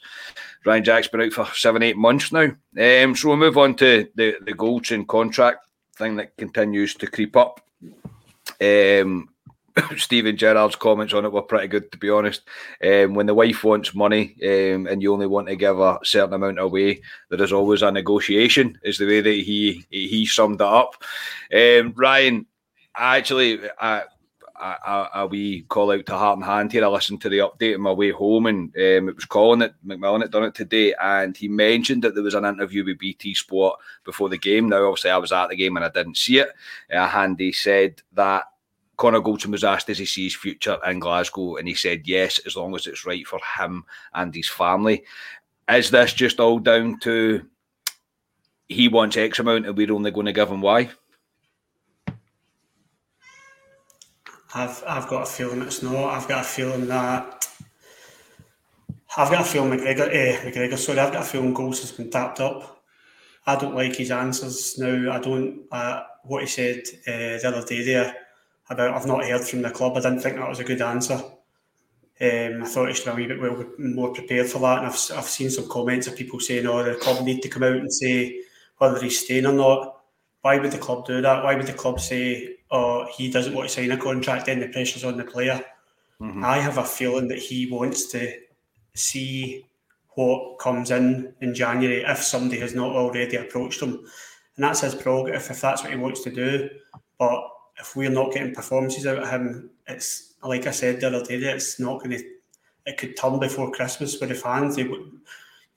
Ryan 0.65 0.83
Jack's 0.83 1.07
been 1.07 1.21
out 1.21 1.33
for 1.33 1.47
seven, 1.53 1.83
eight 1.83 1.97
months 1.97 2.31
now. 2.31 2.51
Um, 2.77 3.15
so 3.15 3.29
we'll 3.29 3.37
move 3.37 3.57
on 3.57 3.75
to 3.75 4.07
the 4.15 4.35
the 4.45 4.53
Goldson 4.53 5.07
contract 5.07 5.67
thing 5.97 6.15
that 6.15 6.37
continues 6.37 6.95
to 6.95 7.07
creep 7.07 7.35
up. 7.35 7.61
Um, 8.61 9.29
Steven 9.97 10.37
Gerrard's 10.37 10.75
comments 10.75 11.13
on 11.13 11.25
it 11.25 11.31
were 11.31 11.41
pretty 11.41 11.67
good, 11.67 11.91
to 11.91 11.97
be 11.97 12.09
honest. 12.09 12.41
Um, 12.83 13.13
when 13.13 13.25
the 13.25 13.33
wife 13.33 13.63
wants 13.63 13.95
money 13.95 14.35
um, 14.43 14.87
and 14.87 15.01
you 15.01 15.13
only 15.13 15.27
want 15.27 15.47
to 15.47 15.55
give 15.55 15.79
a 15.79 15.99
certain 16.03 16.33
amount 16.33 16.59
away, 16.59 17.01
there 17.29 17.41
is 17.41 17.53
always 17.53 17.81
a 17.81 17.91
negotiation. 17.91 18.77
Is 18.83 18.97
the 18.97 19.07
way 19.07 19.21
that 19.21 19.29
he 19.29 19.85
he 19.89 20.25
summed 20.25 20.61
it 20.61 20.67
up. 20.67 20.95
Um, 21.53 21.93
Ryan, 21.95 22.45
actually, 22.99 23.59
I, 23.79 24.03
a, 24.59 25.07
a, 25.15 25.27
wee 25.27 25.65
call 25.69 25.91
out 25.91 26.05
to 26.05 26.17
Heart 26.17 26.39
and 26.39 26.45
Hand 26.45 26.71
here. 26.71 26.83
I 26.83 26.87
listened 26.87 27.21
to 27.21 27.29
the 27.29 27.39
update 27.39 27.75
on 27.75 27.81
my 27.81 27.91
way 27.91 28.11
home, 28.11 28.45
and 28.47 28.75
um, 28.75 29.09
it 29.09 29.15
was 29.15 29.25
Colin 29.25 29.59
that 29.59 29.73
McMillan 29.85 30.21
had 30.21 30.31
done 30.31 30.43
it 30.43 30.55
today, 30.55 30.93
and 31.01 31.35
he 31.35 31.47
mentioned 31.47 32.03
that 32.03 32.13
there 32.13 32.23
was 32.23 32.35
an 32.35 32.45
interview 32.45 32.83
with 32.83 32.99
BT 32.99 33.33
Sport 33.33 33.79
before 34.03 34.29
the 34.29 34.37
game. 34.37 34.69
Now, 34.69 34.85
obviously, 34.85 35.11
I 35.11 35.17
was 35.17 35.31
at 35.31 35.49
the 35.49 35.55
game 35.55 35.77
and 35.77 35.85
I 35.85 35.89
didn't 35.89 36.17
see 36.17 36.39
it. 36.39 36.49
Uh, 36.91 37.07
Handy 37.07 37.51
said 37.53 38.01
that 38.13 38.43
Connor 38.99 39.21
Goldson 39.21 39.51
was 39.51 39.63
asked, 39.63 39.87
does 39.87 39.97
he 39.97 40.05
see 40.05 40.25
his 40.25 40.35
future 40.35 40.77
in 40.85 40.99
Glasgow? 40.99 41.55
And 41.55 41.67
he 41.67 41.73
said 41.73 42.05
yes, 42.05 42.39
as 42.45 42.57
long 42.57 42.75
as 42.75 42.85
it's 42.85 43.05
right 43.05 43.25
for 43.25 43.39
him 43.57 43.85
and 44.13 44.35
his 44.35 44.49
family. 44.49 45.05
Is 45.69 45.89
this 45.89 46.11
just 46.13 46.39
all 46.41 46.59
down 46.59 46.99
to 46.99 47.45
he 48.67 48.87
wants 48.89 49.15
X 49.15 49.39
amount 49.39 49.65
and 49.65 49.77
we're 49.77 49.93
only 49.93 50.11
going 50.11 50.25
to 50.25 50.33
give 50.33 50.49
him 50.49 50.61
Y? 50.61 50.89
I've 54.53 54.83
I've 54.87 55.07
got 55.07 55.23
a 55.23 55.25
feeling 55.25 55.61
it's 55.61 55.83
not. 55.83 56.13
I've 56.13 56.27
got 56.27 56.41
a 56.41 56.47
feeling 56.47 56.87
that 56.87 57.47
I've 59.17 59.31
got 59.31 59.41
a 59.41 59.43
feeling 59.43 59.71
McGregor, 59.71 60.09
eh, 60.13 60.39
McGregor, 60.41 60.77
sorry, 60.77 60.99
I've 60.99 61.11
got 61.13 61.23
a 61.23 61.25
feeling 61.25 61.53
Goals 61.53 61.81
has 61.81 61.91
been 61.91 62.09
tapped 62.11 62.39
up. 62.39 62.83
I 63.45 63.55
don't 63.55 63.75
like 63.75 63.95
his 63.95 64.11
answers 64.11 64.77
now. 64.77 65.11
I 65.11 65.19
don't. 65.19 65.63
Uh, 65.71 66.03
what 66.23 66.41
he 66.41 66.47
said 66.47 66.83
uh, 67.07 67.39
the 67.39 67.47
other 67.47 67.65
day 67.65 67.83
there 67.83 68.15
about 68.69 68.93
I've 68.93 69.07
not 69.07 69.25
heard 69.25 69.41
from 69.41 69.61
the 69.61 69.71
club. 69.71 69.97
I 69.97 70.01
didn't 70.01 70.19
think 70.19 70.35
that 70.35 70.49
was 70.49 70.59
a 70.59 70.63
good 70.63 70.81
answer. 70.81 71.21
Um, 72.21 72.63
I 72.63 72.65
thought 72.65 72.89
he 72.89 72.93
should 72.93 73.05
be 73.05 73.11
a 73.11 73.15
wee 73.15 73.27
bit 73.27 73.39
well, 73.41 73.65
more 73.77 74.13
prepared 74.13 74.47
for 74.47 74.59
that. 74.59 74.79
And 74.79 74.87
I've, 74.87 75.17
I've 75.17 75.29
seen 75.29 75.49
some 75.49 75.69
comments 75.69 76.07
of 76.07 76.15
people 76.15 76.39
saying, 76.39 76.67
"Oh, 76.67 76.83
the 76.83 76.95
club 76.95 77.23
need 77.25 77.41
to 77.43 77.49
come 77.49 77.63
out 77.63 77.77
and 77.77 77.91
say 77.93 78.41
whether 78.77 79.01
he's 79.01 79.19
staying 79.19 79.45
or 79.45 79.53
not." 79.53 80.01
Why 80.41 80.59
would 80.59 80.71
the 80.71 80.77
club 80.77 81.05
do 81.05 81.21
that? 81.21 81.43
Why 81.43 81.55
would 81.55 81.65
the 81.67 81.73
club 81.73 81.99
say, 81.99 82.58
"Oh, 82.71 83.07
he 83.15 83.31
doesn't 83.31 83.53
want 83.53 83.69
to 83.69 83.73
sign 83.73 83.91
a 83.91 83.97
contract"? 83.97 84.45
Then 84.45 84.59
the 84.59 84.69
pressure's 84.69 85.03
on 85.03 85.17
the 85.17 85.23
player. 85.23 85.63
Mm-hmm. 86.21 86.43
I 86.43 86.57
have 86.59 86.77
a 86.77 86.83
feeling 86.83 87.27
that 87.29 87.39
he 87.39 87.71
wants 87.71 88.07
to 88.07 88.33
see 88.93 89.65
what 90.15 90.59
comes 90.59 90.91
in 90.91 91.33
in 91.41 91.55
January 91.55 92.03
if 92.03 92.21
somebody 92.21 92.59
has 92.59 92.75
not 92.75 92.91
already 92.91 93.37
approached 93.37 93.81
him, 93.81 94.05
and 94.55 94.63
that's 94.65 94.81
his 94.81 94.95
prerogative 94.95 95.49
if 95.49 95.61
that's 95.61 95.81
what 95.81 95.91
he 95.91 95.97
wants 95.97 96.21
to 96.21 96.31
do. 96.31 96.69
But 97.17 97.41
if 97.79 97.95
we're 97.95 98.09
not 98.09 98.33
getting 98.33 98.53
performances 98.53 99.07
out 99.07 99.23
of 99.23 99.29
him, 99.29 99.69
it's 99.87 100.33
like 100.43 100.67
I 100.67 100.71
said 100.71 100.99
the 100.99 101.07
other 101.07 101.23
day, 101.23 101.35
it's 101.35 101.79
not 101.79 101.99
going 101.99 102.11
to. 102.11 102.23
It 102.85 102.97
could 102.97 103.15
turn 103.17 103.39
before 103.39 103.71
Christmas 103.71 104.19
with 104.19 104.29
the 104.29 104.35
fans. 104.35 104.75
They, 104.75 104.89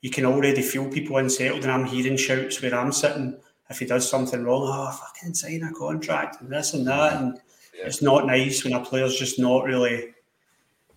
you 0.01 0.09
can 0.09 0.25
already 0.25 0.61
feel 0.61 0.89
people 0.89 1.17
unsettled, 1.17 1.63
and 1.63 1.71
I'm 1.71 1.85
hearing 1.85 2.17
shouts 2.17 2.61
where 2.61 2.75
I'm 2.75 2.91
sitting. 2.91 3.39
If 3.69 3.79
he 3.79 3.85
does 3.85 4.09
something 4.09 4.43
wrong, 4.43 4.63
oh, 4.65 4.91
fucking 4.91 5.33
sign 5.33 5.63
a 5.63 5.71
contract 5.73 6.41
and 6.41 6.51
this 6.51 6.73
and 6.73 6.85
that, 6.87 7.13
and 7.13 7.39
yeah. 7.75 7.85
it's 7.85 8.01
not 8.01 8.27
nice 8.27 8.63
when 8.63 8.73
a 8.73 8.83
player's 8.83 9.17
just 9.17 9.39
not 9.39 9.63
really 9.63 10.13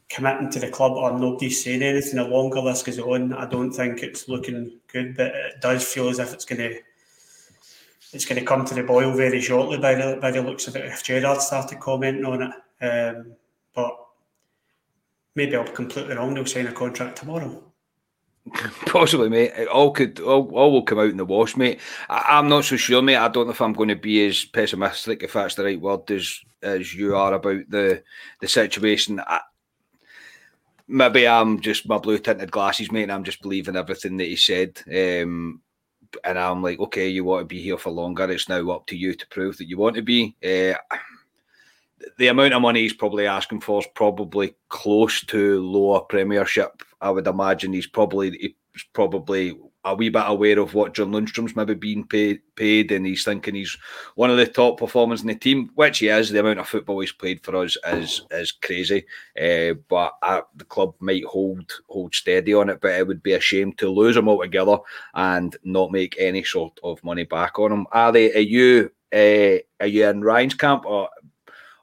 committing 0.08 0.50
to 0.50 0.60
the 0.60 0.70
club 0.70 0.92
or 0.92 1.18
nobody's 1.18 1.62
saying 1.62 1.82
anything. 1.82 2.16
The 2.16 2.24
longer 2.24 2.60
this 2.62 2.82
goes 2.82 2.98
on, 2.98 3.32
I 3.32 3.46
don't 3.46 3.72
think 3.72 4.02
it's 4.02 4.28
looking 4.28 4.78
good, 4.88 5.16
but 5.16 5.34
it 5.34 5.60
does 5.60 5.84
feel 5.84 6.08
as 6.08 6.18
if 6.18 6.32
it's 6.32 6.44
going 6.44 6.58
to 6.58 6.80
it's 8.12 8.24
going 8.24 8.38
to 8.38 8.46
come 8.46 8.64
to 8.64 8.74
the 8.74 8.82
boil 8.82 9.12
very 9.12 9.40
shortly 9.40 9.78
by 9.78 9.94
the 9.94 10.18
by 10.20 10.30
the 10.30 10.42
looks 10.42 10.68
of 10.68 10.76
it. 10.76 10.86
If 10.86 11.04
Gerrard 11.04 11.40
started 11.42 11.80
commenting 11.80 12.24
on 12.24 12.42
it, 12.42 13.16
um, 13.16 13.32
but 13.74 13.96
maybe 15.34 15.56
I'm 15.56 15.66
completely 15.68 16.16
wrong. 16.16 16.34
They'll 16.34 16.46
sign 16.46 16.66
a 16.66 16.72
contract 16.72 17.18
tomorrow. 17.18 17.65
Possibly, 18.86 19.28
mate. 19.28 19.52
It 19.56 19.68
all 19.68 19.90
could 19.90 20.20
all, 20.20 20.48
all 20.54 20.72
will 20.72 20.82
come 20.82 20.98
out 20.98 21.10
in 21.10 21.16
the 21.16 21.24
wash, 21.24 21.56
mate. 21.56 21.80
I, 22.08 22.38
am 22.38 22.48
not 22.48 22.64
so 22.64 22.76
sure, 22.76 23.02
mate. 23.02 23.16
I 23.16 23.28
don't 23.28 23.46
know 23.46 23.52
if 23.52 23.60
I'm 23.60 23.72
going 23.72 23.88
to 23.88 23.96
be 23.96 24.26
as 24.26 24.44
pessimistic, 24.44 25.22
if 25.22 25.32
that's 25.32 25.54
the 25.56 25.64
right 25.64 25.80
word, 25.80 26.10
as 26.10 26.40
as 26.62 26.94
you 26.94 27.16
are 27.16 27.34
about 27.34 27.68
the 27.68 28.02
the 28.40 28.48
situation. 28.48 29.20
I, 29.20 29.40
maybe 30.86 31.26
I'm 31.26 31.60
just 31.60 31.88
my 31.88 31.98
blue 31.98 32.18
tinted 32.18 32.50
glasses, 32.50 32.92
mate, 32.92 33.04
and 33.04 33.12
I'm 33.12 33.24
just 33.24 33.42
believing 33.42 33.76
everything 33.76 34.16
that 34.18 34.24
he 34.24 34.36
said. 34.36 34.80
Um, 34.86 35.60
and 36.22 36.38
I'm 36.38 36.62
like, 36.62 36.78
okay, 36.78 37.08
you 37.08 37.24
want 37.24 37.42
to 37.42 37.46
be 37.46 37.60
here 37.60 37.78
for 37.78 37.90
longer. 37.90 38.30
It's 38.30 38.48
now 38.48 38.70
up 38.70 38.86
to 38.86 38.96
you 38.96 39.14
to 39.14 39.26
prove 39.28 39.58
that 39.58 39.68
you 39.68 39.76
want 39.76 39.96
to 39.96 40.02
be. 40.02 40.36
Uh, 40.44 40.74
the 42.18 42.28
amount 42.28 42.54
of 42.54 42.62
money 42.62 42.80
he's 42.80 42.92
probably 42.92 43.26
asking 43.26 43.60
for 43.60 43.80
is 43.80 43.88
probably 43.94 44.54
close 44.68 45.24
to 45.26 45.60
lower 45.60 46.00
Premiership. 46.00 46.82
I 47.00 47.10
would 47.10 47.26
imagine 47.26 47.72
he's 47.72 47.86
probably 47.86 48.54
he's 48.72 48.84
probably 48.92 49.58
a 49.86 49.94
wee 49.94 50.08
bit 50.08 50.24
aware 50.26 50.58
of 50.58 50.74
what 50.74 50.94
John 50.94 51.12
Lundstram's 51.12 51.54
maybe 51.54 51.74
being 51.74 52.04
paid, 52.04 52.40
paid, 52.56 52.90
and 52.90 53.06
he's 53.06 53.24
thinking 53.24 53.54
he's 53.54 53.76
one 54.16 54.30
of 54.30 54.36
the 54.36 54.46
top 54.46 54.78
performers 54.78 55.20
in 55.20 55.28
the 55.28 55.34
team, 55.34 55.70
which 55.76 56.00
he 56.00 56.08
is. 56.08 56.28
The 56.28 56.40
amount 56.40 56.58
of 56.58 56.68
football 56.68 57.00
he's 57.00 57.12
played 57.12 57.42
for 57.44 57.56
us 57.56 57.76
is 57.86 58.22
is 58.32 58.52
crazy. 58.52 59.06
Uh, 59.40 59.74
but 59.88 60.14
the 60.56 60.64
club 60.64 60.94
might 61.00 61.24
hold 61.24 61.72
hold 61.88 62.14
steady 62.14 62.52
on 62.52 62.68
it, 62.68 62.80
but 62.80 62.92
it 62.92 63.06
would 63.06 63.22
be 63.22 63.34
a 63.34 63.40
shame 63.40 63.72
to 63.74 63.88
lose 63.88 64.16
him 64.16 64.28
altogether 64.28 64.78
and 65.14 65.56
not 65.62 65.92
make 65.92 66.16
any 66.18 66.42
sort 66.42 66.78
of 66.82 67.02
money 67.04 67.24
back 67.24 67.58
on 67.58 67.72
him. 67.72 67.86
Are 67.92 68.12
they? 68.12 68.34
Are 68.34 68.40
you? 68.40 68.90
Uh, 69.14 69.62
are 69.80 69.86
you 69.86 70.08
in 70.08 70.20
Ryan's 70.20 70.54
camp, 70.54 70.84
or 70.84 71.08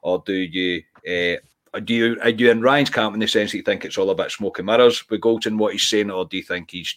or 0.04 0.22
do 0.24 0.34
you? 0.34 0.82
Uh, 1.08 1.40
do 1.80 1.92
you 1.92 2.16
are 2.22 2.28
you 2.28 2.52
in 2.52 2.60
Ryan's 2.60 2.90
camp 2.90 3.14
in 3.14 3.20
the 3.20 3.26
sense 3.26 3.50
that 3.50 3.56
you 3.56 3.64
think 3.64 3.84
it's 3.84 3.98
all 3.98 4.10
about 4.10 4.30
smoke 4.30 4.60
and 4.60 4.66
mirrors 4.66 5.08
with 5.10 5.20
Goldson, 5.20 5.58
what 5.58 5.72
he's 5.72 5.82
saying, 5.82 6.10
or 6.10 6.24
do 6.24 6.36
you 6.36 6.44
think 6.44 6.70
he's 6.70 6.96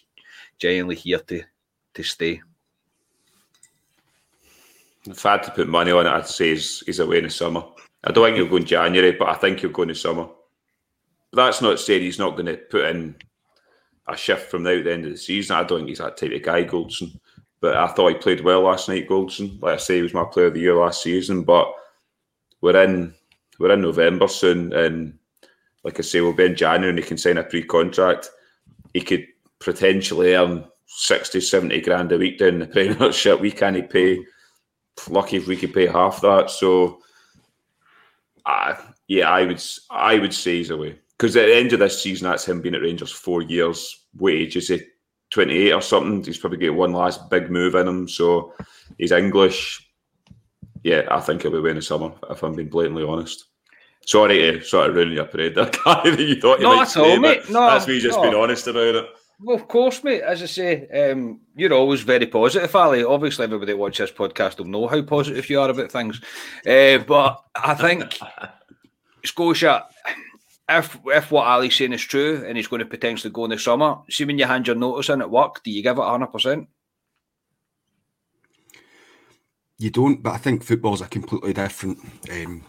genuinely 0.58 0.94
here 0.94 1.18
to 1.18 1.42
to 1.94 2.02
stay. 2.02 2.40
If 5.06 5.24
I 5.24 5.32
had 5.32 5.42
to 5.44 5.50
put 5.52 5.68
money 5.68 5.90
on 5.90 6.06
it, 6.06 6.10
I'd 6.10 6.26
say 6.26 6.50
he's, 6.50 6.80
he's 6.80 6.98
away 6.98 7.18
in 7.18 7.24
the 7.24 7.30
summer. 7.30 7.64
I 8.04 8.12
don't 8.12 8.24
think 8.24 8.36
he'll 8.36 8.48
go 8.48 8.56
in 8.56 8.64
January, 8.64 9.12
but 9.12 9.28
I 9.28 9.34
think 9.34 9.60
he'll 9.60 9.70
go 9.70 9.82
in 9.82 9.88
the 9.88 9.94
summer. 9.94 10.28
But 11.32 11.46
that's 11.46 11.62
not 11.62 11.80
saying 11.80 12.02
he's 12.02 12.18
not 12.18 12.36
going 12.36 12.46
to 12.46 12.56
put 12.56 12.84
in 12.86 13.16
a 14.06 14.16
shift 14.16 14.50
from 14.50 14.64
now 14.64 14.70
at 14.70 14.84
the 14.84 14.92
end 14.92 15.04
of 15.06 15.12
the 15.12 15.18
season. 15.18 15.56
I 15.56 15.64
don't 15.64 15.80
think 15.80 15.88
he's 15.88 15.98
that 15.98 16.16
type 16.16 16.32
of 16.32 16.42
guy, 16.42 16.64
Goldson. 16.64 17.18
But 17.60 17.76
I 17.76 17.88
thought 17.88 18.12
he 18.12 18.18
played 18.18 18.42
well 18.42 18.62
last 18.62 18.88
night, 18.88 19.08
Goldson. 19.08 19.60
Like 19.60 19.74
I 19.74 19.76
say, 19.78 19.96
he 19.96 20.02
was 20.02 20.14
my 20.14 20.24
player 20.24 20.46
of 20.46 20.54
the 20.54 20.60
year 20.60 20.76
last 20.76 21.02
season. 21.02 21.42
But 21.42 21.72
we're 22.60 22.82
in 22.82 23.14
we're 23.58 23.72
in 23.72 23.82
November 23.82 24.28
soon, 24.28 24.72
and 24.72 25.18
like 25.84 25.98
I 25.98 26.02
say, 26.02 26.20
we'll 26.20 26.32
be 26.32 26.44
in 26.44 26.56
January 26.56 26.90
and 26.90 26.98
he 26.98 27.04
can 27.04 27.18
sign 27.18 27.38
a 27.38 27.44
pre-contract. 27.44 28.28
He 28.94 29.00
could 29.00 29.26
potentially 29.60 30.34
earn 30.34 30.64
60, 30.86 31.40
70 31.40 31.80
grand 31.82 32.12
a 32.12 32.18
week 32.18 32.38
down 32.38 32.58
the 32.58 32.66
Premiership. 32.98 33.40
We 33.40 33.50
can't 33.50 33.88
pay. 33.90 34.24
Lucky 35.08 35.36
if 35.36 35.46
we 35.46 35.56
could 35.56 35.72
pay 35.72 35.86
half 35.86 36.20
that. 36.22 36.50
So, 36.50 37.00
uh, 38.44 38.74
yeah, 39.06 39.30
I 39.30 39.44
would 39.44 39.62
I 39.90 40.18
would 40.18 40.34
say 40.34 40.56
he's 40.56 40.70
away 40.70 40.98
because 41.16 41.36
at 41.36 41.46
the 41.46 41.54
end 41.54 41.72
of 41.72 41.78
this 41.78 42.02
season, 42.02 42.28
that's 42.28 42.48
him 42.48 42.60
being 42.60 42.74
at 42.74 42.82
Rangers 42.82 43.12
four 43.12 43.42
years. 43.42 44.06
Wage 44.18 44.56
is 44.56 44.68
he 44.68 44.82
twenty 45.30 45.56
eight 45.56 45.72
or 45.72 45.80
something? 45.80 46.24
He's 46.24 46.38
probably 46.38 46.58
got 46.58 46.74
one 46.74 46.92
last 46.92 47.30
big 47.30 47.48
move 47.48 47.76
in 47.76 47.86
him. 47.86 48.08
So 48.08 48.54
he's 48.98 49.12
English. 49.12 49.87
Yeah, 50.84 51.02
I 51.10 51.20
think 51.20 51.42
he'll 51.42 51.62
be 51.62 51.72
the 51.72 51.82
summer. 51.82 52.12
If 52.30 52.42
I'm 52.42 52.54
being 52.54 52.68
blatantly 52.68 53.04
honest. 53.04 53.46
Sorry 54.06 54.38
to 54.38 54.62
sort 54.62 54.88
of 54.88 54.96
ruin 54.96 55.12
your 55.12 55.26
parade 55.26 55.54
there, 55.54 55.66
you 56.18 56.40
thought 56.40 56.60
you 56.60 56.64
no, 56.64 56.78
that's 56.78 56.96
all, 56.96 57.18
mate. 57.18 57.50
No, 57.50 57.60
that's 57.66 57.86
me 57.86 58.00
just 58.00 58.16
no. 58.16 58.22
being 58.22 58.34
honest 58.34 58.66
about 58.66 58.94
it. 58.94 59.06
Well, 59.40 59.56
of 59.56 59.68
course, 59.68 60.02
mate. 60.02 60.22
As 60.22 60.42
I 60.42 60.46
say, 60.46 60.88
um, 60.88 61.40
you're 61.54 61.74
always 61.74 62.00
very 62.00 62.26
positive, 62.26 62.74
Ali. 62.74 63.04
Obviously, 63.04 63.44
everybody 63.44 63.72
that 63.72 63.78
watches 63.78 64.10
this 64.10 64.18
podcast 64.18 64.58
will 64.58 64.64
know 64.64 64.88
how 64.88 65.02
positive 65.02 65.48
you 65.50 65.60
are 65.60 65.68
about 65.68 65.92
things. 65.92 66.20
Uh, 66.66 66.98
but 66.98 67.44
I 67.54 67.74
think 67.74 68.18
Scotia, 69.24 69.84
if 70.68 70.98
if 71.06 71.30
what 71.30 71.46
Ali's 71.46 71.76
saying 71.76 71.92
is 71.92 72.02
true 72.02 72.44
and 72.46 72.56
he's 72.56 72.66
going 72.66 72.80
to 72.80 72.86
potentially 72.86 73.32
go 73.32 73.44
in 73.44 73.50
the 73.50 73.58
summer, 73.58 73.98
see 74.10 74.24
when 74.24 74.38
you 74.38 74.46
hand 74.46 74.66
your 74.66 74.76
notice 74.76 75.08
in 75.08 75.20
at 75.20 75.30
work, 75.30 75.62
do 75.62 75.70
you 75.70 75.82
give 75.82 75.98
it 75.98 76.02
100%? 76.02 76.66
You 79.78 79.90
don't, 79.90 80.22
but 80.22 80.32
I 80.32 80.38
think 80.38 80.64
football's 80.64 81.00
a 81.00 81.06
completely 81.06 81.52
different 81.52 81.98
um, 82.32 82.64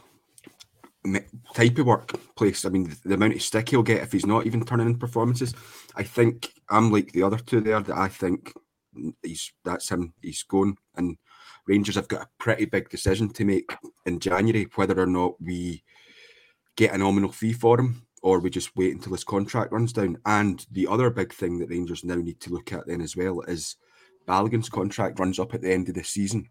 type 1.56 1.78
of 1.80 1.88
workplace. 1.88 2.66
I 2.66 2.70
mean, 2.70 2.96
the 3.04 3.16
amount 3.16 3.34
of 3.34 3.42
stick 3.42 3.70
he'll 3.70 3.82
get 3.82 4.04
if 4.04 4.12
he's 4.12 4.28
not 4.28 4.46
even 4.46 4.64
turning 4.64 4.88
in 4.88 5.00
performances. 5.00 5.54
I 5.96 6.04
think 6.04 6.52
I'm 6.70 6.92
like 6.92 7.12
the 7.12 7.24
other 7.24 7.38
two 7.38 7.62
there 7.62 7.80
that 7.80 7.98
I 7.98 8.10
think 8.10 8.54
he's 9.24 9.52
that's 9.66 9.90
him. 9.90 10.14
He's 10.22 10.44
gone, 10.44 10.76
and 10.96 11.18
Rangers 11.68 11.96
have 11.96 12.08
got 12.08 12.24
a 12.24 12.30
pretty 12.38 12.66
big 12.66 12.90
decision 12.90 13.30
to 13.30 13.46
make 13.46 13.76
in 14.06 14.20
January 14.20 14.68
whether 14.76 15.00
or 15.00 15.08
not 15.08 15.42
we 15.42 15.84
get 16.76 16.94
a 16.94 16.98
nominal 16.98 17.32
fee 17.32 17.54
for 17.54 17.80
him 17.80 18.06
or 18.22 18.40
we 18.40 18.50
just 18.50 18.76
wait 18.76 18.94
until 18.94 19.14
his 19.14 19.24
contract 19.24 19.72
runs 19.72 19.94
down. 19.94 20.18
And 20.26 20.66
the 20.72 20.88
other 20.88 21.10
big 21.10 21.34
thing 21.34 21.60
that 21.60 21.70
Rangers 21.70 22.04
now 22.04 22.16
need 22.16 22.40
to 22.42 22.52
look 22.52 22.74
at 22.74 22.88
then 22.88 23.02
as 23.02 23.16
well 23.16 23.42
is 23.42 23.76
Balogun's 24.28 24.70
contract 24.70 25.20
runs 25.20 25.40
up 25.40 25.54
at 25.54 25.62
the 25.62 25.72
end 25.72 25.90
of 25.90 25.96
the 25.96 26.04
season. 26.04 26.50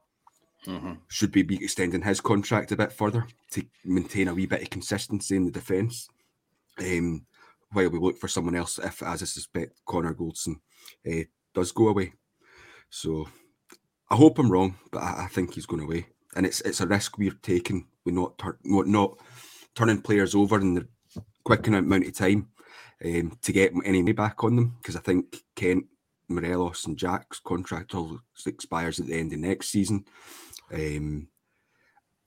Mm-hmm. 0.66 0.94
Should 1.08 1.34
we 1.34 1.42
be 1.42 1.56
extending 1.56 2.02
his 2.02 2.20
contract 2.20 2.72
a 2.72 2.76
bit 2.76 2.92
further 2.92 3.26
to 3.52 3.64
maintain 3.84 4.28
a 4.28 4.34
wee 4.34 4.46
bit 4.46 4.62
of 4.62 4.70
consistency 4.70 5.36
in 5.36 5.44
the 5.44 5.50
defence? 5.50 6.08
Um, 6.80 7.26
while 7.72 7.88
we 7.90 7.98
look 7.98 8.18
for 8.18 8.28
someone 8.28 8.54
else, 8.54 8.78
if, 8.78 9.02
as 9.02 9.22
I 9.22 9.26
suspect, 9.26 9.80
Connor 9.86 10.14
Goldson 10.14 10.56
uh, 11.06 11.24
does 11.54 11.72
go 11.72 11.88
away. 11.88 12.12
So 12.90 13.28
I 14.10 14.16
hope 14.16 14.38
I'm 14.38 14.50
wrong, 14.50 14.76
but 14.90 15.02
I, 15.02 15.24
I, 15.24 15.26
think 15.26 15.54
he's 15.54 15.66
going 15.66 15.82
away, 15.82 16.06
and 16.34 16.46
it's 16.46 16.60
it's 16.62 16.80
a 16.80 16.86
risk 16.86 17.18
we're 17.18 17.32
taking. 17.42 17.86
We're 18.04 18.12
not 18.12 18.40
not 18.64 18.86
not 18.86 19.18
turning 19.74 20.00
players 20.00 20.34
over 20.34 20.58
in 20.60 20.74
the 20.74 20.88
quick 21.44 21.66
amount 21.66 22.06
of 22.06 22.14
time 22.14 22.48
um, 23.04 23.38
to 23.42 23.52
get 23.52 23.72
any 23.84 24.00
money 24.00 24.12
back 24.12 24.42
on 24.44 24.56
them 24.56 24.76
because 24.78 24.96
I 24.96 25.00
think 25.00 25.36
Kent, 25.54 25.86
Morelos, 26.28 26.86
and 26.86 26.96
Jack's 26.96 27.38
contract 27.38 27.94
all 27.94 28.20
expires 28.46 28.98
at 28.98 29.06
the 29.06 29.18
end 29.18 29.32
of 29.32 29.40
next 29.40 29.68
season. 29.68 30.04
Um, 30.72 31.28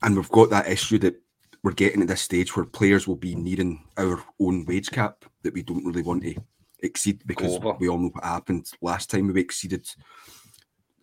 and 0.01 0.15
we've 0.15 0.30
got 0.30 0.49
that 0.49 0.67
issue 0.67 0.97
that 0.99 1.21
we're 1.63 1.73
getting 1.73 2.01
at 2.01 2.08
this 2.08 2.21
stage 2.21 2.56
where 2.56 2.65
players 2.65 3.08
will 3.08 3.15
be 3.15 3.36
needing 3.36 3.86
our 3.97 4.23
own 4.39 4.65
wage 4.65 4.89
cap 4.89 5.25
that 5.43 5.54
we 5.54 5.62
don't 5.62 5.86
really 5.86 6.01
want 6.01 6.23
to 6.23 6.36
exceed 6.82 7.21
because 7.27 7.60
we 7.80 7.88
all 7.88 7.99
know 7.99 8.10
what 8.10 8.23
happened 8.23 8.65
last 8.82 9.10
time 9.10 9.32
we 9.32 9.39
exceeded 9.39 9.88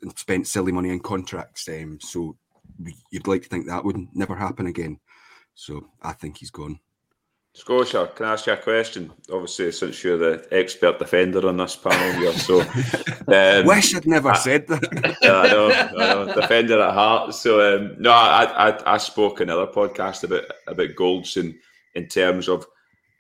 and 0.03 0.17
spent 0.19 0.47
silly 0.47 0.73
money 0.73 0.91
on 0.91 1.01
contracts. 1.01 1.69
Um, 1.69 1.99
so 2.01 2.37
we, 2.83 2.95
you'd 3.11 3.29
like 3.29 3.43
to 3.43 3.49
think 3.49 3.67
that 3.67 3.85
would 3.85 3.97
never 4.15 4.35
happen 4.35 4.67
again. 4.67 4.99
So 5.55 5.89
I 6.03 6.13
think 6.13 6.39
he's 6.39 6.51
gone. 6.51 6.81
Scotia, 7.59 8.09
can 8.15 8.27
I 8.27 8.35
ask 8.35 8.47
you 8.47 8.53
a 8.53 8.57
question? 8.57 9.13
Obviously, 9.33 9.73
since 9.73 10.05
you're 10.05 10.17
the 10.17 10.47
expert 10.53 11.01
defender 11.01 11.49
on 11.49 11.57
this 11.57 11.75
panel 11.75 12.21
here, 12.21 12.33
so 12.33 12.61
um, 13.27 13.67
wish 13.67 13.97
I'd 13.97 14.07
never 14.07 14.31
I, 14.31 14.37
said 14.37 14.69
that. 14.69 15.17
yeah, 15.21 15.33
I 15.41 15.49
know, 15.49 15.71
I 15.73 16.15
know, 16.27 16.35
defender 16.41 16.81
at 16.81 16.95
heart. 16.95 17.35
So 17.35 17.77
um, 17.77 17.97
no, 17.99 18.13
I, 18.13 18.45
I 18.69 18.95
I 18.95 18.97
spoke 18.99 19.41
in 19.41 19.51
another 19.51 19.73
podcast 19.73 20.23
about 20.23 20.45
about 20.69 20.95
Goldson 20.95 21.59
in 21.97 22.07
terms 22.07 22.49
of 22.49 22.65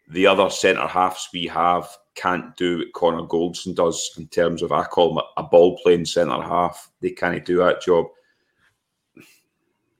the 0.08 0.28
other 0.28 0.48
centre 0.50 0.86
halves 0.86 1.28
we 1.32 1.46
have 1.46 1.88
can't 2.14 2.56
do 2.56 2.78
what 2.78 2.92
Connor 2.92 3.26
Goldson 3.26 3.74
does 3.74 4.12
in 4.18 4.28
terms 4.28 4.62
of 4.62 4.70
I 4.70 4.84
call 4.84 5.18
him 5.18 5.24
a 5.36 5.42
ball 5.42 5.80
playing 5.82 6.04
centre 6.04 6.40
half. 6.40 6.92
They 7.00 7.10
can't 7.10 7.44
do 7.44 7.56
that 7.56 7.82
job 7.82 8.06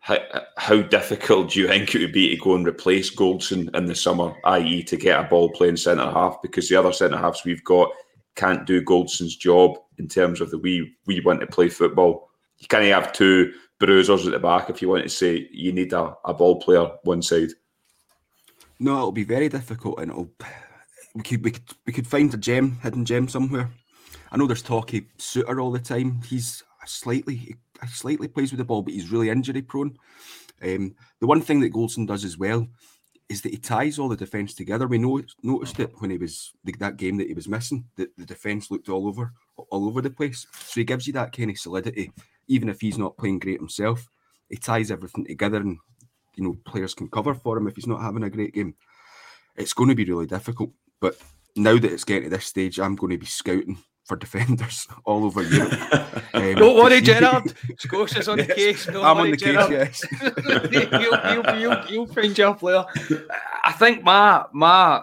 how, 0.09 0.19
how 0.57 0.81
difficult 0.81 1.51
do 1.51 1.61
you 1.61 1.69
think 1.69 1.95
it 1.95 2.01
would 2.01 2.13
be 2.13 2.31
to 2.31 2.43
go 2.43 2.55
and 2.55 2.67
replace 2.67 3.15
Goldson 3.15 3.75
in 3.77 3.85
the 3.85 3.95
summer, 3.95 4.35
i.e., 4.45 4.83
to 4.85 4.97
get 4.97 5.21
a 5.21 5.29
ball 5.29 5.51
playing 5.51 5.77
centre 5.77 6.11
half? 6.11 6.41
Because 6.41 6.67
the 6.67 6.77
other 6.77 6.95
centre 6.95 7.19
halves 7.19 7.45
we've 7.45 7.65
got 7.65 7.91
can't 8.35 8.67
do 8.67 8.83
Goldson's 8.83 9.37
job 9.37 9.77
in 9.99 10.09
terms 10.09 10.41
of 10.41 10.51
the 10.51 10.59
way 10.59 10.91
we 11.05 11.21
want 11.21 11.41
to 11.41 11.47
play 11.47 11.69
football. 11.69 12.31
You 12.57 12.69
can't 12.69 12.85
have 12.87 13.13
two 13.13 13.53
bruisers 13.79 14.27
at 14.27 14.33
the 14.33 14.39
back 14.39 14.71
if 14.71 14.81
you 14.81 14.89
want 14.89 15.03
to 15.03 15.11
say 15.11 15.47
you 15.53 15.73
need 15.73 15.93
a, 15.93 16.15
a 16.25 16.33
ball 16.33 16.59
player 16.59 16.91
one 17.05 17.21
side. 17.21 17.51
No, 18.81 18.97
it'll 18.97 19.13
be 19.13 19.25
very 19.25 19.51
difficult, 19.51 20.01
and 20.01 20.11
it'll 20.11 20.31
we 21.15 21.23
could 21.23 21.45
we 21.45 21.51
could 21.51 21.69
we 21.87 21.93
could 21.93 22.07
find 22.07 22.33
a 22.33 22.39
gem, 22.39 22.79
hidden 22.83 23.05
gem 23.05 23.29
somewhere. 23.29 23.71
I 24.33 24.39
know 24.39 24.47
there's 24.47 24.63
talk 24.63 24.95
of 24.95 25.03
Souttar 25.19 25.63
all 25.63 25.73
the 25.73 25.81
time. 25.81 26.23
He's 26.23 26.63
slightly 26.87 27.57
slightly 27.87 28.29
plays 28.29 28.51
with 28.51 28.59
the 28.59 28.65
ball, 28.65 28.83
but 28.83 28.95
he's 28.95 29.11
really 29.11 29.31
injury 29.31 29.63
prone. 29.63 29.97
Um, 30.63 30.95
the 31.21 31.27
one 31.27 31.41
thing 31.41 31.61
that 31.61 31.73
Goldson 31.73 32.07
does 32.07 32.25
as 32.25 32.37
well 32.37 32.67
is 33.29 33.43
that 33.43 33.53
he 33.53 33.59
ties 33.59 33.99
all 33.99 34.09
the 34.09 34.17
defence 34.17 34.55
together. 34.55 34.87
We 34.87 34.99
know, 34.99 35.23
noticed 35.43 35.81
it 35.81 35.93
when 35.99 36.11
he 36.11 36.19
was 36.19 36.53
that 36.79 36.97
game 36.97 37.17
that 37.19 37.29
he 37.29 37.35
was 37.35 37.49
missing. 37.49 37.85
That 37.97 38.17
the 38.17 38.25
defence 38.25 38.71
looked 38.71 38.89
all 38.89 39.07
over, 39.07 39.33
all 39.57 39.87
over 39.87 40.01
the 40.01 40.11
place. 40.11 40.47
So 40.53 40.81
he 40.81 40.85
gives 40.85 41.07
you 41.07 41.13
that 41.15 41.37
kind 41.37 41.51
of 41.51 41.59
solidity, 41.59 42.11
even 42.49 42.69
if 42.69 42.81
he's 42.81 42.99
not 42.99 43.19
playing 43.19 43.41
great 43.41 43.61
himself. 43.61 44.09
He 44.49 44.57
ties 44.57 44.91
everything 44.91 45.27
together, 45.27 45.59
and 45.59 45.79
you 46.37 46.45
know 46.45 46.57
players 46.65 46.95
can 46.95 47.09
cover 47.09 47.35
for 47.35 47.59
him 47.59 47.69
if 47.69 47.77
he's 47.77 47.87
not 47.87 48.01
having 48.01 48.23
a 48.23 48.31
great 48.31 48.55
game. 48.55 48.75
It's 49.57 49.75
going 49.75 49.91
to 49.91 49.95
be 49.95 50.05
really 50.05 50.27
difficult, 50.27 50.71
but 51.01 51.17
now 51.55 51.77
that 51.79 51.93
it's 51.93 52.05
getting 52.05 52.31
to 52.31 52.31
this 52.31 52.47
stage, 52.47 52.79
I'm 52.79 52.97
going 52.97 53.11
to 53.11 53.19
be 53.19 53.27
scouting 53.27 53.79
for 54.09 54.17
defenders 54.17 54.89
all 55.05 55.25
over 55.25 55.43
Europe. 55.43 55.79
Um, 56.35 56.55
Don't 56.55 56.77
worry, 56.77 57.01
Gerrard. 57.09 57.53
Scotia's 57.79 58.29
on 58.29 58.39
yes. 58.39 58.47
the 58.47 58.55
case. 58.55 58.87
Don't 58.87 59.05
I'm 59.05 59.17
worry, 59.17 59.25
on 59.25 59.31
the 59.31 59.37
Gerrard. 59.39 59.71
case. 59.71 60.05
Yes. 60.13 60.69
you'll, 60.71 61.33
you'll, 61.33 61.59
you'll, 61.59 61.85
you'll, 61.91 62.07
find 62.07 62.37
your 62.37 62.55
player. 62.55 62.85
I 63.65 63.73
think 63.73 64.05
my 64.05 64.45
my 64.53 65.03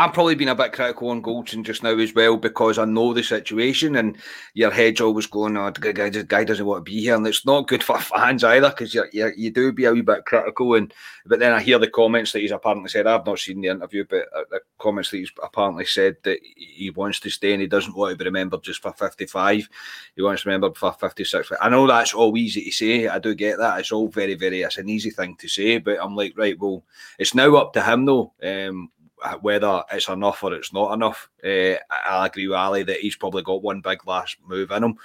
I'm 0.00 0.12
probably 0.12 0.34
being 0.34 0.48
a 0.48 0.54
bit 0.54 0.72
critical 0.72 1.10
on 1.10 1.22
Goldson 1.22 1.62
just 1.62 1.82
now 1.82 1.94
as 1.98 2.14
well 2.14 2.38
because 2.38 2.78
I 2.78 2.86
know 2.86 3.12
the 3.12 3.22
situation 3.22 3.96
and 3.96 4.16
your 4.54 4.70
head's 4.70 5.02
always 5.02 5.26
going, 5.26 5.58
oh, 5.58 5.68
the 5.68 5.92
guy, 5.92 6.08
the 6.08 6.24
guy 6.24 6.42
doesn't 6.42 6.64
want 6.64 6.86
to 6.86 6.90
be 6.90 7.02
here. 7.02 7.14
And 7.14 7.26
it's 7.26 7.44
not 7.44 7.68
good 7.68 7.84
for 7.84 7.98
fans 7.98 8.42
either 8.42 8.70
because 8.70 8.94
you 8.94 9.04
you 9.12 9.50
do 9.50 9.72
be 9.72 9.84
a 9.84 9.92
wee 9.92 10.00
bit 10.00 10.24
critical. 10.24 10.74
And 10.74 10.94
But 11.26 11.38
then 11.40 11.52
I 11.52 11.60
hear 11.60 11.78
the 11.78 11.86
comments 11.86 12.32
that 12.32 12.38
he's 12.38 12.50
apparently 12.50 12.88
said, 12.88 13.06
I've 13.06 13.26
not 13.26 13.40
seen 13.40 13.60
the 13.60 13.68
interview, 13.68 14.06
but 14.08 14.26
uh, 14.34 14.44
the 14.50 14.60
comments 14.78 15.10
that 15.10 15.18
he's 15.18 15.32
apparently 15.42 15.84
said 15.84 16.16
that 16.22 16.38
he 16.56 16.88
wants 16.96 17.20
to 17.20 17.28
stay 17.28 17.52
and 17.52 17.60
he 17.60 17.68
doesn't 17.68 17.94
want 17.94 18.12
to 18.12 18.16
be 18.16 18.24
remembered 18.24 18.62
just 18.62 18.80
for 18.80 18.94
55. 18.94 19.68
He 20.16 20.22
wants 20.22 20.40
to 20.40 20.46
be 20.46 20.54
remembered 20.54 20.78
for 20.78 20.94
56. 20.94 21.52
I 21.60 21.68
know 21.68 21.86
that's 21.86 22.14
all 22.14 22.38
easy 22.38 22.64
to 22.64 22.70
say. 22.70 23.06
I 23.06 23.18
do 23.18 23.34
get 23.34 23.58
that. 23.58 23.80
It's 23.80 23.92
all 23.92 24.08
very, 24.08 24.34
very, 24.34 24.62
it's 24.62 24.78
an 24.78 24.88
easy 24.88 25.10
thing 25.10 25.36
to 25.36 25.46
say. 25.46 25.76
But 25.76 25.98
I'm 26.00 26.16
like, 26.16 26.38
right, 26.38 26.58
well, 26.58 26.84
it's 27.18 27.34
now 27.34 27.54
up 27.56 27.74
to 27.74 27.82
him 27.82 28.06
though. 28.06 28.32
Um, 28.42 28.90
whether 29.40 29.82
it's 29.92 30.08
enough 30.08 30.42
or 30.42 30.54
it's 30.54 30.72
not 30.72 30.92
enough. 30.92 31.28
Uh, 31.44 31.76
I 31.90 32.26
agree 32.26 32.48
with 32.48 32.56
Ali 32.56 32.82
that 32.84 33.00
he's 33.00 33.16
probably 33.16 33.42
got 33.42 33.62
one 33.62 33.80
big 33.80 34.06
last 34.06 34.36
move 34.46 34.70
in 34.70 34.84
him. 34.84 34.98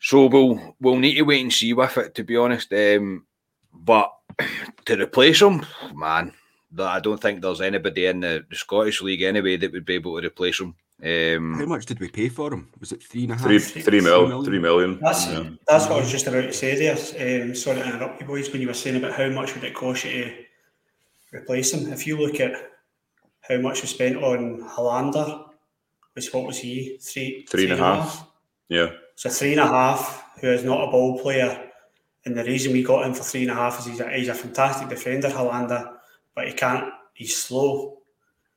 So 0.00 0.26
we'll 0.26 0.76
we'll 0.80 0.98
need 0.98 1.14
to 1.14 1.22
wait 1.22 1.42
and 1.42 1.52
see 1.52 1.72
with 1.72 1.96
it, 1.98 2.14
to 2.14 2.24
be 2.24 2.36
honest. 2.36 2.72
Um, 2.72 3.26
but 3.72 4.12
to 4.86 5.00
replace 5.00 5.42
him, 5.42 5.64
man, 5.94 6.32
I 6.78 7.00
don't 7.00 7.20
think 7.20 7.40
there's 7.40 7.60
anybody 7.60 8.06
in 8.06 8.20
the, 8.20 8.44
the, 8.48 8.56
Scottish 8.56 9.02
league 9.02 9.22
anyway 9.22 9.56
that 9.56 9.72
would 9.72 9.84
be 9.84 9.94
able 9.94 10.20
to 10.20 10.26
replace 10.26 10.60
him. 10.60 10.74
Um, 11.02 11.54
How 11.54 11.66
much 11.66 11.86
did 11.86 12.00
we 12.00 12.08
pay 12.08 12.28
for 12.28 12.52
him? 12.52 12.68
Was 12.80 12.92
it 12.92 13.02
three 13.02 13.24
and 13.24 13.32
a 13.32 13.36
half? 13.36 13.44
Three, 13.44 13.58
three, 13.58 14.00
mil, 14.00 14.26
three 14.26 14.28
million. 14.28 14.44
Three 14.44 14.58
million. 14.58 14.98
That's 15.00 15.26
yeah. 15.26 15.50
that's 15.66 15.84
what 15.86 15.98
I 15.98 16.00
was 16.00 16.10
just 16.10 16.26
about 16.26 16.42
to 16.42 16.52
say 16.52 16.76
there. 16.76 17.42
Um, 17.42 17.54
sorry 17.54 17.78
to 17.78 17.86
interrupt 17.86 18.20
you 18.20 18.26
boys 18.26 18.50
when 18.52 18.60
you 18.60 18.66
were 18.66 18.74
saying 18.74 18.96
about 18.96 19.12
how 19.12 19.28
much 19.28 19.54
would 19.54 19.64
it 19.64 19.74
cost 19.74 20.04
you 20.04 20.24
to 20.24 21.36
replace 21.36 21.72
him. 21.72 21.92
If 21.92 22.06
you 22.06 22.18
look 22.20 22.40
at 22.40 22.52
how 23.48 23.58
much 23.58 23.82
we 23.82 23.88
spent 23.88 24.16
on 24.16 24.60
Helander, 24.60 25.48
which 26.12 26.32
what 26.32 26.46
was 26.46 26.58
he? 26.58 26.98
Three, 27.00 27.46
three, 27.48 27.66
three 27.66 27.70
and 27.70 27.72
a 27.72 27.76
half. 27.76 27.98
half. 27.98 28.30
Yeah. 28.68 28.90
So 29.14 29.30
three 29.30 29.52
and 29.52 29.60
a 29.60 29.66
half, 29.66 30.24
who 30.40 30.48
is 30.48 30.64
not 30.64 30.86
a 30.86 30.90
ball 30.90 31.18
player. 31.18 31.70
And 32.24 32.36
the 32.36 32.44
reason 32.44 32.72
we 32.72 32.82
got 32.82 33.06
him 33.06 33.14
for 33.14 33.22
three 33.22 33.42
and 33.42 33.50
a 33.50 33.54
half 33.54 33.78
is 33.78 33.86
he's 33.86 34.00
a, 34.00 34.10
he's 34.10 34.28
a 34.28 34.34
fantastic 34.34 34.88
defender, 34.88 35.28
Helander, 35.28 35.94
but 36.34 36.46
he 36.46 36.52
can't, 36.52 36.92
he's 37.14 37.36
slow. 37.36 37.98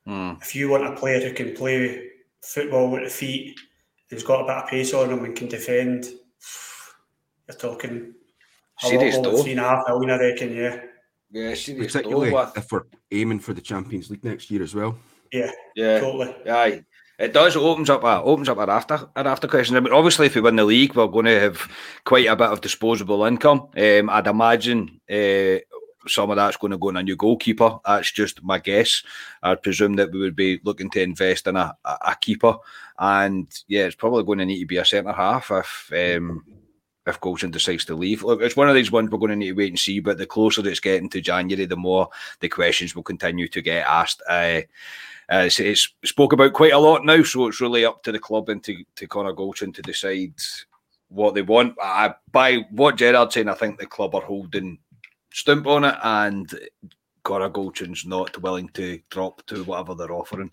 Mm. 0.08 0.42
If 0.42 0.56
you 0.56 0.70
want 0.70 0.86
a 0.86 0.96
player 0.96 1.20
who 1.22 1.34
can 1.34 1.56
play 1.56 2.10
football 2.42 2.90
with 2.90 3.04
the 3.04 3.10
feet, 3.10 3.60
who's 4.10 4.24
got 4.24 4.42
a 4.42 4.46
bit 4.46 4.64
of 4.64 4.70
pace 4.70 4.94
on 4.94 5.10
him 5.10 5.24
and 5.24 5.36
can 5.36 5.48
defend, 5.48 6.06
you're 7.48 7.58
talking 7.58 8.14
a 8.84 8.88
Serious 8.88 9.16
lot 9.18 9.28
over 9.28 9.44
three 9.44 9.52
and 9.52 9.62
a 9.62 9.64
half 9.64 9.84
million, 9.88 10.12
I 10.12 10.18
reckon, 10.18 10.54
yeah. 10.54 10.82
Yeah, 11.32 11.52
particularly 11.52 12.34
if 12.56 12.72
we're 12.72 12.84
aiming 13.12 13.40
for 13.40 13.54
the 13.54 13.62
Champions 13.62 14.10
League 14.10 14.24
next 14.24 14.52
year 14.52 14.64
as 14.64 14.76
well. 14.76 14.98
Yeah, 15.32 15.52
yeah, 15.76 16.00
totally. 16.00 16.36
Yeah, 16.46 16.80
it 17.20 17.34
does. 17.34 17.56
It 17.56 17.60
opens 17.60 17.90
up 17.90 18.04
a 18.04 18.22
opens 18.22 18.50
up 18.50 18.58
an 18.58 18.70
after 18.70 19.08
an 19.16 19.28
after 19.28 19.48
question. 19.48 19.78
I 19.78 19.80
mean, 19.80 19.94
obviously, 19.94 20.26
if 20.26 20.36
we 20.36 20.42
win 20.42 20.58
the 20.58 20.66
league, 20.66 20.96
we're 20.96 21.08
going 21.08 21.26
to 21.26 21.40
have 21.40 21.72
quite 22.04 22.28
a 22.28 22.36
bit 22.36 22.50
of 22.50 22.62
disposable 22.62 23.24
income. 23.24 23.70
Um, 23.78 24.10
I'd 24.10 24.28
imagine 24.28 25.00
uh, 25.10 25.60
some 26.08 26.32
of 26.32 26.36
that's 26.36 26.58
going 26.58 26.72
to 26.72 26.78
go 26.78 26.90
in 26.90 26.98
a 26.98 27.04
new 27.04 27.16
goalkeeper. 27.16 27.78
That's 27.86 28.12
just 28.12 28.44
my 28.44 28.60
guess. 28.60 29.04
I'd 29.42 29.64
presume 29.64 29.94
that 29.96 30.12
we 30.12 30.20
would 30.20 30.36
be 30.36 30.60
looking 30.66 30.90
to 30.92 31.02
invest 31.02 31.48
in 31.48 31.56
a, 31.56 31.74
a, 31.86 31.98
a 32.08 32.18
keeper, 32.20 32.56
and 33.00 33.48
yeah, 33.68 33.84
it's 33.86 33.96
probably 33.96 34.24
going 34.24 34.40
to 34.40 34.46
need 34.46 34.60
to 34.60 34.66
be 34.66 34.78
a 34.78 34.86
centre 34.86 35.14
half 35.14 35.50
if. 35.52 35.94
Um, 35.94 36.44
if 37.08 37.20
Goldson 37.20 37.52
decides 37.52 37.86
to 37.86 37.96
leave. 37.96 38.24
Look, 38.24 38.42
it's 38.42 38.56
one 38.56 38.70
of 38.70 38.76
these 38.76 38.92
ones 38.92 39.10
we're 39.10 39.18
going 39.18 39.32
to 39.32 39.36
need 39.36 39.48
to 39.48 39.54
wait 39.54 39.72
and 39.72 39.80
see. 39.80 40.00
But 40.00 40.18
the 40.18 40.26
closer 40.26 40.68
it's 40.68 40.80
getting 40.80 41.10
to 41.10 41.22
January, 41.22 41.66
the 41.66 41.76
more 41.76 42.10
the 42.40 42.50
questions 42.50 42.96
will 42.96 43.04
continue 43.04 43.48
to 43.48 43.62
get 43.62 43.88
asked. 43.88 44.22
Uh, 44.30 44.62
uh, 45.32 45.44
it's, 45.46 45.60
it's, 45.60 45.90
spoke 46.04 46.34
about 46.34 46.54
quite 46.54 46.74
a 46.74 46.78
lot 46.78 47.06
now, 47.06 47.24
so 47.24 47.48
it's 47.48 47.62
really 47.62 47.86
up 47.86 48.04
to 48.04 48.12
the 48.12 48.20
club 48.20 48.50
and 48.50 48.64
to, 48.64 48.84
to 48.96 49.08
Connor 49.08 49.34
Goldson 49.34 49.74
to 49.74 49.82
decide 49.82 50.34
what 51.10 51.34
they 51.34 51.42
want. 51.42 51.76
I, 51.82 52.14
by 52.32 52.66
what 52.72 52.98
Gerrard's 52.98 53.34
saying, 53.34 53.48
I 53.48 53.54
think 53.54 53.80
the 53.80 53.86
club 53.86 54.14
are 54.14 54.22
holding 54.22 54.78
stump 55.34 55.68
on 55.68 55.86
it, 55.86 55.96
and 56.04 56.54
Connor 57.24 57.50
Goldson's 57.50 58.06
not 58.06 58.42
willing 58.42 58.70
to 58.70 59.00
drop 59.10 59.46
to 59.48 59.64
whatever 59.64 59.96
they're 59.96 60.12
offering. 60.12 60.52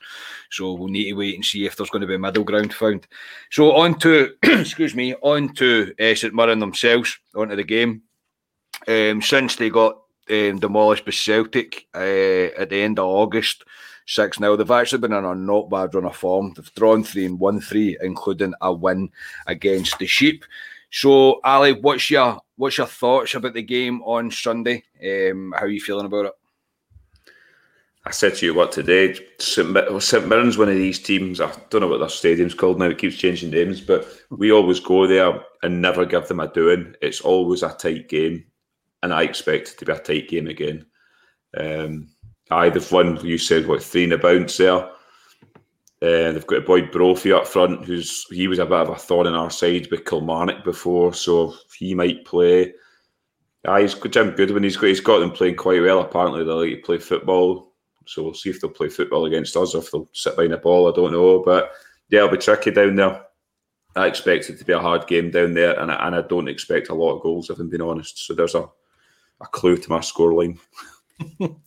So 0.51 0.73
we'll 0.73 0.89
need 0.89 1.11
to 1.11 1.15
wait 1.15 1.35
and 1.35 1.45
see 1.45 1.67
if 1.67 1.77
there's 1.77 1.91
going 1.91 2.03
to 2.03 2.09
be 2.09 2.15
a 2.15 2.19
middle 2.19 2.45
ground 2.45 2.75
found. 2.75 3.07
So 3.51 3.73
on 3.73 3.99
to, 4.01 4.35
excuse 4.43 4.95
me, 4.95 5.15
on 5.23 5.55
to 5.55 5.95
uh, 6.01 6.15
St 6.15 6.35
Mirren 6.35 6.59
themselves, 6.59 7.19
onto 7.35 7.57
the 7.57 7.65
game. 7.65 8.03
Um, 8.87 9.21
since 9.21 9.57
they 9.57 9.71
got 9.71 9.99
um, 10.31 10.59
demolished 10.59 11.05
by 11.05 11.11
Celtic 11.11 11.87
uh, 11.95 11.99
at 12.59 12.71
the 12.71 12.81
end 12.83 12.99
of 12.99 13.07
August, 13.07 13.65
6 14.07 14.39
0. 14.39 14.57
They've 14.57 14.71
actually 14.71 15.01
been 15.01 15.13
on 15.13 15.25
a 15.25 15.35
not 15.35 15.69
bad 15.69 15.95
run 15.95 16.07
of 16.07 16.17
form. 16.17 16.53
They've 16.55 16.75
drawn 16.75 17.05
3 17.05 17.27
and 17.27 17.39
won 17.39 17.61
3, 17.61 17.99
including 18.03 18.55
a 18.61 18.73
win 18.73 19.11
against 19.47 19.99
the 19.99 20.07
Sheep. 20.07 20.45
So, 20.91 21.41
Ali, 21.45 21.73
what's 21.73 22.11
your 22.11 22.41
what's 22.57 22.79
your 22.79 22.87
thoughts 22.87 23.35
about 23.35 23.53
the 23.53 23.63
game 23.63 24.01
on 24.03 24.31
Sunday? 24.31 24.85
Um, 25.03 25.53
how 25.55 25.65
are 25.65 25.69
you 25.69 25.81
feeling 25.81 26.07
about 26.07 26.27
it? 26.27 26.33
I 28.09 28.11
said 28.11 28.37
to 28.37 28.47
you 28.47 28.55
what 28.55 28.73
today, 28.73 29.15
St. 29.39 29.69
Mirren's 29.69 30.57
one 30.57 30.71
of 30.71 30.77
these 30.77 30.99
teams. 30.99 31.43
I 31.43 31.53
don't 31.69 31.83
know 31.83 31.89
what 31.89 31.99
their 32.01 32.09
stadium's 32.09 32.55
called 32.55 32.79
now. 32.79 32.87
It 32.87 32.97
keeps 32.97 33.17
changing 33.17 33.51
names, 33.51 33.83
but 33.83 34.09
we 34.31 34.51
always 34.51 34.81
go 34.81 35.07
there 35.07 35.39
and 35.63 35.83
never 35.83 36.07
give 36.07 36.27
them 36.27 36.41
a 36.41 36.49
doing. 36.51 36.95
It's 37.03 37.21
always 37.21 37.63
a 37.63 37.69
tight 37.69 38.09
game, 38.09 38.47
and 39.03 39.13
I 39.13 39.25
expect 39.25 39.73
it 39.73 39.79
to 39.79 39.85
be 39.85 39.93
a 39.93 39.99
tight 39.99 40.27
game 40.27 40.47
again. 40.47 40.87
Um, 41.55 42.09
aye, 42.51 42.71
they've 42.71 42.93
won. 42.93 43.23
You 43.23 43.37
said 43.37 43.67
what 43.67 43.83
three 43.83 44.05
in 44.05 44.13
a 44.13 44.17
bounce 44.17 44.57
there. 44.57 44.89
Uh, 46.01 46.33
they've 46.33 46.47
got 46.47 46.61
a 46.61 46.63
boy 46.63 46.87
Brophy 46.87 47.35
up 47.35 47.47
front, 47.47 47.85
who's 47.85 48.25
he 48.31 48.49
was 48.49 48.59
a 48.59 48.65
bit 48.65 48.73
of 48.73 48.89
a 48.89 48.97
thorn 48.97 49.27
in 49.27 49.35
our 49.35 49.51
side 49.51 49.87
with 49.91 50.07
Kilmarnock 50.07 50.65
before, 50.65 51.13
so 51.13 51.55
he 51.79 51.93
might 51.93 52.25
play. 52.25 52.73
Aye, 53.67 53.83
he's 53.83 53.93
Jim 53.93 54.31
Goodwin. 54.31 54.63
He's 54.63 54.79
got 54.79 54.87
he's 54.87 55.01
got 55.01 55.19
them 55.19 55.31
playing 55.31 55.57
quite 55.57 55.83
well. 55.83 56.01
Apparently, 56.01 56.43
they 56.43 56.51
like 56.51 56.71
to 56.71 56.87
play 56.87 56.97
football, 56.97 57.68
so 58.09 58.23
we'll 58.23 58.35
see 58.35 58.51
if 58.51 58.61
they'll 58.61 58.71
play 58.71 58.89
football 58.89 59.27
against 59.27 59.57
us 59.57 59.75
or 59.75 59.79
if 59.79 59.91
they'll 59.91 60.09
sit 60.13 60.35
behind 60.35 60.53
the 60.53 60.59
ball. 60.59 60.91
I 60.91 60.97
don't 60.97 61.13
know, 61.13 61.43
but 61.45 61.73
yeah, 62.09 62.21
it'll 62.21 62.31
be 62.31 62.39
tricky 62.39 62.71
down 62.71 62.97
there. 62.97 63.25
I 63.97 64.07
expect 64.07 64.49
it 64.49 64.59
to 64.59 64.65
be 64.65 64.73
a 64.73 64.81
hard 64.81 65.07
game 65.07 65.31
down 65.31 65.55
there, 65.55 65.79
and 65.79 65.91
I, 65.91 66.07
and 66.07 66.17
I 66.17 66.23
don't 66.23 66.49
expect 66.49 66.89
a 66.89 66.95
lot 66.95 67.17
of 67.17 67.23
goals, 67.23 67.51
if 67.51 67.59
I'm 67.59 67.69
being 67.69 67.83
honest. 67.83 68.25
So 68.25 68.35
there's 68.35 68.55
a, 68.55 68.69
a 69.41 69.47
clue 69.47 69.77
to 69.77 69.91
my 69.91 69.99
scoreline. 69.99 70.59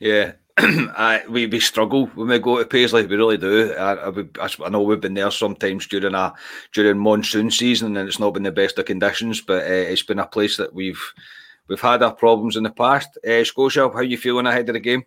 yeah, 0.00 0.32
I, 0.58 1.22
we, 1.28 1.46
we 1.46 1.60
struggle 1.60 2.06
when 2.08 2.28
we 2.28 2.38
go 2.38 2.58
to 2.58 2.64
Paisley. 2.64 3.06
We 3.06 3.16
really 3.16 3.38
do. 3.38 3.72
I, 3.72 4.10
I, 4.10 4.48
I, 4.64 4.68
know 4.68 4.82
we've 4.82 5.00
been 5.00 5.14
there 5.14 5.30
sometimes 5.30 5.86
during 5.86 6.14
a 6.14 6.34
during 6.72 6.98
monsoon 6.98 7.50
season, 7.50 7.96
and 7.96 8.08
it's 8.08 8.18
not 8.18 8.34
been 8.34 8.42
the 8.42 8.52
best 8.52 8.78
of 8.78 8.84
conditions. 8.84 9.40
But 9.40 9.64
uh, 9.64 9.90
it's 9.90 10.02
been 10.02 10.18
a 10.18 10.26
place 10.26 10.56
that 10.58 10.74
we've 10.74 11.02
we've 11.68 11.80
had 11.80 12.02
our 12.02 12.14
problems 12.14 12.56
in 12.56 12.62
the 12.62 12.70
past. 12.70 13.18
Uh, 13.26 13.44
Scotia, 13.44 13.90
how 13.92 14.00
you 14.00 14.18
feeling 14.18 14.46
ahead 14.46 14.68
of 14.68 14.74
the 14.74 14.80
game? 14.80 15.04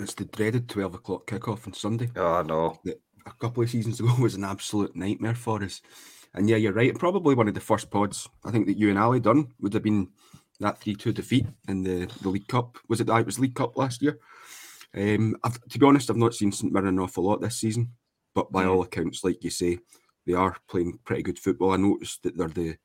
It's 0.00 0.14
the 0.14 0.24
dreaded 0.24 0.68
twelve 0.68 0.94
o'clock 0.94 1.26
kickoff 1.26 1.66
on 1.66 1.74
Sunday. 1.74 2.10
Oh 2.16 2.42
no! 2.42 2.80
a 3.26 3.32
couple 3.32 3.62
of 3.62 3.70
seasons 3.70 4.00
ago 4.00 4.14
was 4.18 4.34
an 4.34 4.44
absolute 4.44 4.94
nightmare 4.96 5.34
for 5.34 5.62
us. 5.62 5.80
And 6.34 6.48
yeah, 6.48 6.56
you're 6.56 6.72
right. 6.72 6.96
Probably 6.96 7.34
one 7.34 7.48
of 7.48 7.54
the 7.54 7.60
first 7.60 7.90
pods 7.90 8.28
I 8.44 8.50
think 8.50 8.66
that 8.66 8.78
you 8.78 8.90
and 8.90 8.98
Ali 8.98 9.20
done 9.20 9.48
would 9.60 9.74
have 9.74 9.82
been 9.82 10.08
that 10.60 10.78
three-two 10.78 11.12
defeat 11.12 11.46
in 11.68 11.82
the, 11.82 12.06
the 12.22 12.28
League 12.28 12.46
Cup. 12.48 12.78
Was 12.88 13.00
it? 13.00 13.08
It 13.08 13.26
was 13.26 13.38
League 13.38 13.54
Cup 13.54 13.76
last 13.76 14.02
year. 14.02 14.18
Um, 14.94 15.36
I've, 15.44 15.60
to 15.68 15.78
be 15.78 15.86
honest, 15.86 16.10
I've 16.10 16.16
not 16.16 16.34
seen 16.34 16.52
St 16.52 16.72
Mirren 16.72 16.88
an 16.88 16.98
awful 16.98 17.24
lot 17.24 17.40
this 17.40 17.58
season, 17.58 17.92
but 18.34 18.50
by 18.50 18.64
mm. 18.64 18.70
all 18.70 18.82
accounts, 18.82 19.24
like 19.24 19.42
you 19.44 19.50
say, 19.50 19.78
they 20.26 20.32
are 20.34 20.56
playing 20.68 20.98
pretty 21.04 21.22
good 21.22 21.38
football. 21.38 21.72
I 21.72 21.76
noticed 21.76 22.22
that 22.22 22.36
they're 22.36 22.48
the 22.48 22.76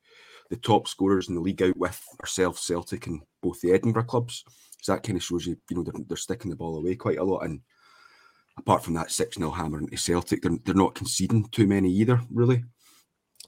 the 0.48 0.56
top 0.56 0.86
scorers 0.86 1.28
in 1.28 1.34
the 1.34 1.40
league 1.40 1.62
out 1.62 1.76
with 1.76 2.00
ourselves, 2.20 2.62
Celtic, 2.62 3.08
and 3.08 3.20
both 3.42 3.60
the 3.60 3.72
Edinburgh 3.72 4.04
clubs. 4.04 4.44
So 4.86 4.92
that 4.92 5.02
kind 5.02 5.16
of 5.16 5.24
shows 5.24 5.44
you, 5.44 5.56
you 5.68 5.76
know, 5.76 5.82
they're, 5.82 6.00
they're 6.06 6.16
sticking 6.16 6.48
the 6.48 6.56
ball 6.56 6.76
away 6.76 6.94
quite 6.94 7.18
a 7.18 7.24
lot. 7.24 7.40
And 7.40 7.60
apart 8.56 8.84
from 8.84 8.94
that 8.94 9.10
6 9.10 9.36
0 9.36 9.50
hammer 9.50 9.80
into 9.80 9.96
Celtic, 9.96 10.42
they're, 10.42 10.56
they're 10.64 10.76
not 10.76 10.94
conceding 10.94 11.44
too 11.48 11.66
many 11.66 11.90
either, 11.90 12.20
really. 12.32 12.62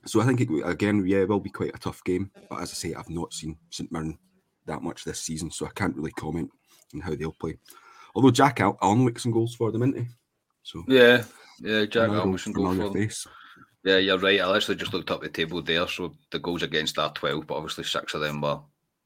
So 0.05 0.21
I 0.21 0.25
think, 0.25 0.41
it, 0.41 0.49
again, 0.65 1.07
yeah, 1.07 1.19
it 1.19 1.29
will 1.29 1.39
be 1.39 1.51
quite 1.51 1.77
a 1.77 1.79
tough 1.79 2.03
game. 2.03 2.33
But 2.51 2.63
as 2.63 2.73
I 2.73 2.75
say, 2.75 2.95
I've 2.95 3.09
not 3.09 3.33
seen 3.33 3.57
St 3.71 3.93
Mirren 3.93 4.19
that 4.67 4.83
much 4.83 5.05
this 5.05 5.21
season, 5.21 5.53
so 5.53 5.65
I 5.65 5.71
can't 5.77 5.95
really 5.95 6.11
comment 6.11 6.51
on 6.93 7.03
how 7.03 7.15
they'll 7.15 7.31
play. 7.31 7.57
Although 8.17 8.33
Jack 8.33 8.59
Al- 8.61 8.79
Alnwick's 8.79 9.23
some 9.23 9.31
goals 9.31 9.55
for 9.55 9.71
them, 9.71 9.85
isn't 9.85 9.97
he? 9.97 10.09
So 10.65 10.83
yeah, 10.89 11.23
yeah, 11.61 11.85
Jack 11.85 12.11
Alnwick's 12.11 12.43
some 12.43 12.53
goals 12.53 12.77
for 12.77 12.83
them. 12.83 12.95
Face. 12.95 13.29
Yeah, 13.85 13.99
you're 13.99 14.19
right. 14.19 14.41
I 14.41 14.57
actually 14.57 14.75
just 14.75 14.93
looked 14.93 15.13
up 15.13 15.23
the 15.23 15.29
table 15.29 15.63
there. 15.63 15.87
So 15.87 16.17
the 16.33 16.41
goals 16.41 16.65
against 16.65 16.99
are 16.99 17.13
12, 17.13 17.47
but 17.47 17.55
obviously 17.55 17.85
six 17.85 18.13
of 18.15 18.23
them 18.23 18.41
were 18.41 18.59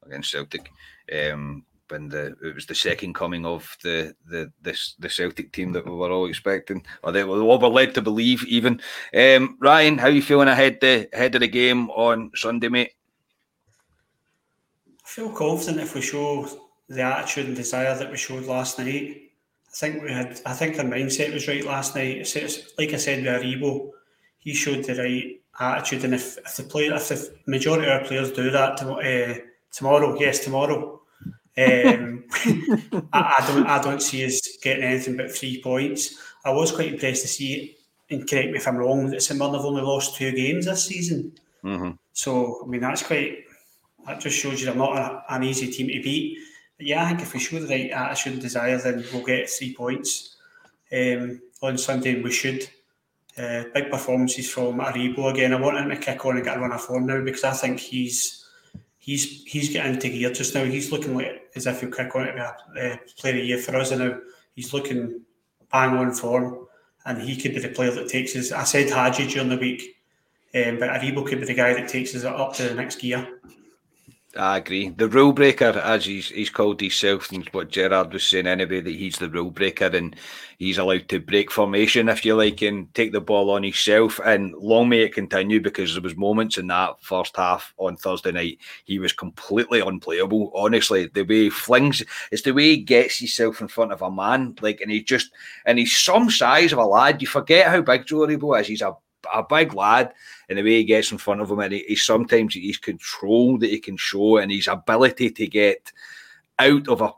against 0.06 0.30
Celtic. 0.30 0.70
Um, 1.12 1.66
when 1.92 2.08
the 2.08 2.34
it 2.42 2.54
was 2.54 2.66
the 2.66 2.74
second 2.74 3.14
coming 3.14 3.46
of 3.46 3.76
the 3.82 4.14
the 4.26 4.50
this 4.62 4.96
the 4.98 5.08
Celtic 5.08 5.52
team 5.52 5.72
that 5.72 5.84
we 5.84 5.92
were 5.92 6.10
all 6.10 6.26
expecting, 6.26 6.84
or 7.02 7.12
they 7.12 7.22
were 7.22 7.40
all 7.40 7.58
were 7.58 7.68
led 7.68 7.94
to 7.94 8.02
believe. 8.02 8.44
Even 8.46 8.80
um, 9.14 9.56
Ryan, 9.60 9.98
how 9.98 10.08
are 10.08 10.10
you 10.10 10.22
feeling 10.22 10.48
ahead 10.48 10.78
the 10.80 11.08
ahead 11.12 11.34
of 11.34 11.42
the 11.42 11.48
game 11.48 11.90
on 11.90 12.32
Sunday, 12.34 12.68
mate? 12.68 12.92
I 14.88 15.08
feel 15.08 15.30
confident 15.30 15.80
if 15.80 15.94
we 15.94 16.00
show 16.00 16.48
the 16.88 17.02
attitude 17.02 17.46
and 17.46 17.56
desire 17.56 17.96
that 17.96 18.10
we 18.10 18.16
showed 18.16 18.44
last 18.44 18.78
night. 18.78 19.30
I 19.68 19.74
think 19.74 20.02
we 20.02 20.10
had. 20.10 20.40
I 20.46 20.54
think 20.54 20.78
our 20.78 20.84
mindset 20.84 21.32
was 21.32 21.46
right 21.46 21.64
last 21.64 21.94
night. 21.94 22.16
It's, 22.16 22.34
like 22.78 22.92
I 22.92 22.96
said 22.96 23.22
with 23.22 23.42
Aribo, 23.42 23.90
he 24.38 24.54
showed 24.54 24.84
the 24.84 24.94
right 24.94 25.40
attitude, 25.60 26.04
and 26.04 26.14
if, 26.14 26.38
if 26.38 26.56
the 26.56 26.62
player, 26.62 26.94
if 26.94 27.08
the 27.08 27.30
majority 27.46 27.86
of 27.86 27.92
our 27.92 28.04
players 28.06 28.32
do 28.32 28.50
that 28.50 28.78
to, 28.78 28.92
uh, 28.94 29.34
tomorrow, 29.70 30.18
yes, 30.18 30.40
tomorrow, 30.40 31.01
um, 31.58 32.24
I, 33.12 33.34
I, 33.38 33.44
don't 33.46 33.66
I 33.66 33.82
don't 33.82 34.02
see 34.02 34.24
us 34.24 34.40
getting 34.62 34.84
anything 34.84 35.16
but 35.16 35.30
three 35.30 35.60
points. 35.62 36.18
I 36.44 36.50
was 36.50 36.72
quite 36.72 36.94
impressed 36.94 37.22
to 37.22 37.28
see, 37.28 37.76
and 38.08 38.28
correct 38.28 38.50
me 38.50 38.56
if 38.56 38.66
I'm 38.66 38.76
wrong, 38.76 39.10
that 39.10 39.22
St 39.22 39.38
Mirren 39.38 39.54
have 39.54 39.64
only 39.64 39.82
lost 39.82 40.16
two 40.16 40.32
games 40.32 40.64
this 40.64 40.84
season. 40.84 41.32
Mm-hmm. 41.62 41.90
So 42.12 42.62
I 42.64 42.66
mean 42.66 42.80
that's 42.80 43.02
quite 43.02 43.44
that 44.06 44.20
just 44.20 44.38
shows 44.38 44.60
you 44.60 44.66
they're 44.66 44.74
not 44.74 44.96
a, 44.96 45.34
an 45.34 45.44
easy 45.44 45.70
team 45.70 45.88
to 45.88 46.02
beat. 46.02 46.38
But 46.78 46.86
yeah, 46.86 47.04
I 47.04 47.08
think 47.08 47.20
if 47.20 47.34
we 47.34 47.40
show 47.40 47.58
the 47.58 47.68
right 47.68 47.90
attitude 47.90 48.34
and 48.34 48.42
desire, 48.42 48.78
then 48.78 49.04
we'll 49.12 49.24
get 49.24 49.50
three 49.50 49.74
points 49.74 50.36
um, 50.92 51.40
on 51.62 51.76
Sunday. 51.76 52.20
We 52.20 52.32
should. 52.32 52.68
Uh, 53.38 53.64
big 53.72 53.90
performances 53.90 54.50
from 54.50 54.78
Aribo 54.78 55.30
again. 55.30 55.54
I 55.54 55.60
want 55.60 55.78
him 55.78 55.88
to 55.88 55.96
kick 55.96 56.26
on 56.26 56.36
and 56.36 56.44
get 56.44 56.58
a 56.58 56.60
run 56.60 56.70
of 56.70 56.82
form 56.82 57.06
now 57.06 57.24
because 57.24 57.44
I 57.44 57.52
think 57.52 57.80
he's 57.80 58.44
he's 58.98 59.42
he's 59.44 59.72
getting 59.72 59.94
into 59.94 60.10
gear 60.10 60.30
just 60.30 60.54
now. 60.54 60.64
He's 60.64 60.92
looking 60.92 61.16
like 61.16 61.41
as 61.54 61.66
if 61.66 61.80
he'll 61.80 61.90
kick 61.90 62.14
on 62.14 62.26
to 62.26 62.32
be 62.32 62.38
a 62.38 62.94
uh, 62.94 62.96
player 63.18 63.34
of 63.34 63.40
the 63.40 63.46
year 63.46 63.58
for 63.58 63.76
us, 63.76 63.90
and 63.90 64.00
now 64.00 64.18
he's 64.54 64.72
looking 64.72 65.20
bang 65.70 65.96
on 65.96 66.12
form, 66.12 66.66
and 67.04 67.20
he 67.20 67.36
could 67.36 67.54
be 67.54 67.60
the 67.60 67.68
player 67.68 67.90
that 67.90 68.08
takes 68.08 68.36
us. 68.36 68.52
I 68.52 68.64
said 68.64 68.90
Hagi 68.90 69.26
during 69.26 69.48
the 69.48 69.56
week, 69.56 69.96
um, 70.54 70.78
but 70.78 70.90
Aribo 70.90 71.26
could 71.26 71.40
be 71.40 71.46
the 71.46 71.54
guy 71.54 71.72
that 71.74 71.88
takes 71.88 72.14
us 72.14 72.24
up 72.24 72.54
to 72.54 72.64
the 72.64 72.74
next 72.74 72.96
gear. 72.96 73.40
I 74.34 74.56
agree. 74.56 74.88
The 74.88 75.08
rule 75.08 75.34
breaker, 75.34 75.78
as 75.84 76.06
he's, 76.06 76.30
he's 76.30 76.48
called 76.48 76.80
himself, 76.80 77.30
and 77.32 77.46
what 77.50 77.68
Gerrard 77.68 78.14
was 78.14 78.24
saying 78.24 78.46
anyway, 78.46 78.80
that 78.80 78.90
he's 78.90 79.18
the 79.18 79.28
rule 79.28 79.50
breaker 79.50 79.90
and 79.92 80.16
he's 80.56 80.78
allowed 80.78 81.10
to 81.10 81.20
break 81.20 81.50
formation, 81.50 82.08
if 82.08 82.24
you 82.24 82.34
like, 82.34 82.62
and 82.62 82.92
take 82.94 83.12
the 83.12 83.20
ball 83.20 83.50
on 83.50 83.62
himself. 83.62 84.18
And 84.24 84.54
long 84.54 84.88
may 84.88 85.00
it 85.00 85.12
continue 85.12 85.60
because 85.60 85.92
there 85.92 86.02
was 86.02 86.16
moments 86.16 86.56
in 86.56 86.68
that 86.68 86.94
first 87.02 87.36
half 87.36 87.74
on 87.76 87.96
Thursday 87.96 88.32
night 88.32 88.58
he 88.86 88.98
was 88.98 89.12
completely 89.12 89.80
unplayable. 89.80 90.50
Honestly, 90.54 91.08
the 91.08 91.24
way 91.24 91.42
he 91.44 91.50
flings, 91.50 92.02
it's 92.30 92.40
the 92.40 92.52
way 92.52 92.70
he 92.70 92.78
gets 92.78 93.18
himself 93.18 93.60
in 93.60 93.68
front 93.68 93.92
of 93.92 94.00
a 94.00 94.10
man, 94.10 94.54
like, 94.62 94.80
and 94.80 94.90
he 94.90 95.02
just, 95.02 95.30
and 95.66 95.78
he's 95.78 95.94
some 95.94 96.30
size 96.30 96.72
of 96.72 96.78
a 96.78 96.86
lad. 96.86 97.20
You 97.20 97.28
forget 97.28 97.66
how 97.66 97.82
big 97.82 98.06
Joe 98.06 98.26
Aribo 98.26 98.58
is. 98.58 98.66
He's 98.66 98.80
a 98.80 98.96
a 99.32 99.42
big 99.42 99.74
lad, 99.74 100.12
and 100.48 100.58
the 100.58 100.62
way 100.62 100.78
he 100.78 100.84
gets 100.84 101.12
in 101.12 101.18
front 101.18 101.40
of 101.40 101.50
him, 101.50 101.60
and 101.60 101.72
he, 101.72 101.84
he 101.88 101.96
sometimes 101.96 102.54
his 102.54 102.78
control 102.78 103.58
that 103.58 103.70
he 103.70 103.80
can 103.80 103.96
show, 103.96 104.38
and 104.38 104.50
his 104.50 104.68
ability 104.68 105.30
to 105.30 105.46
get 105.46 105.92
out 106.58 106.88
of 106.88 107.00
a 107.00 107.12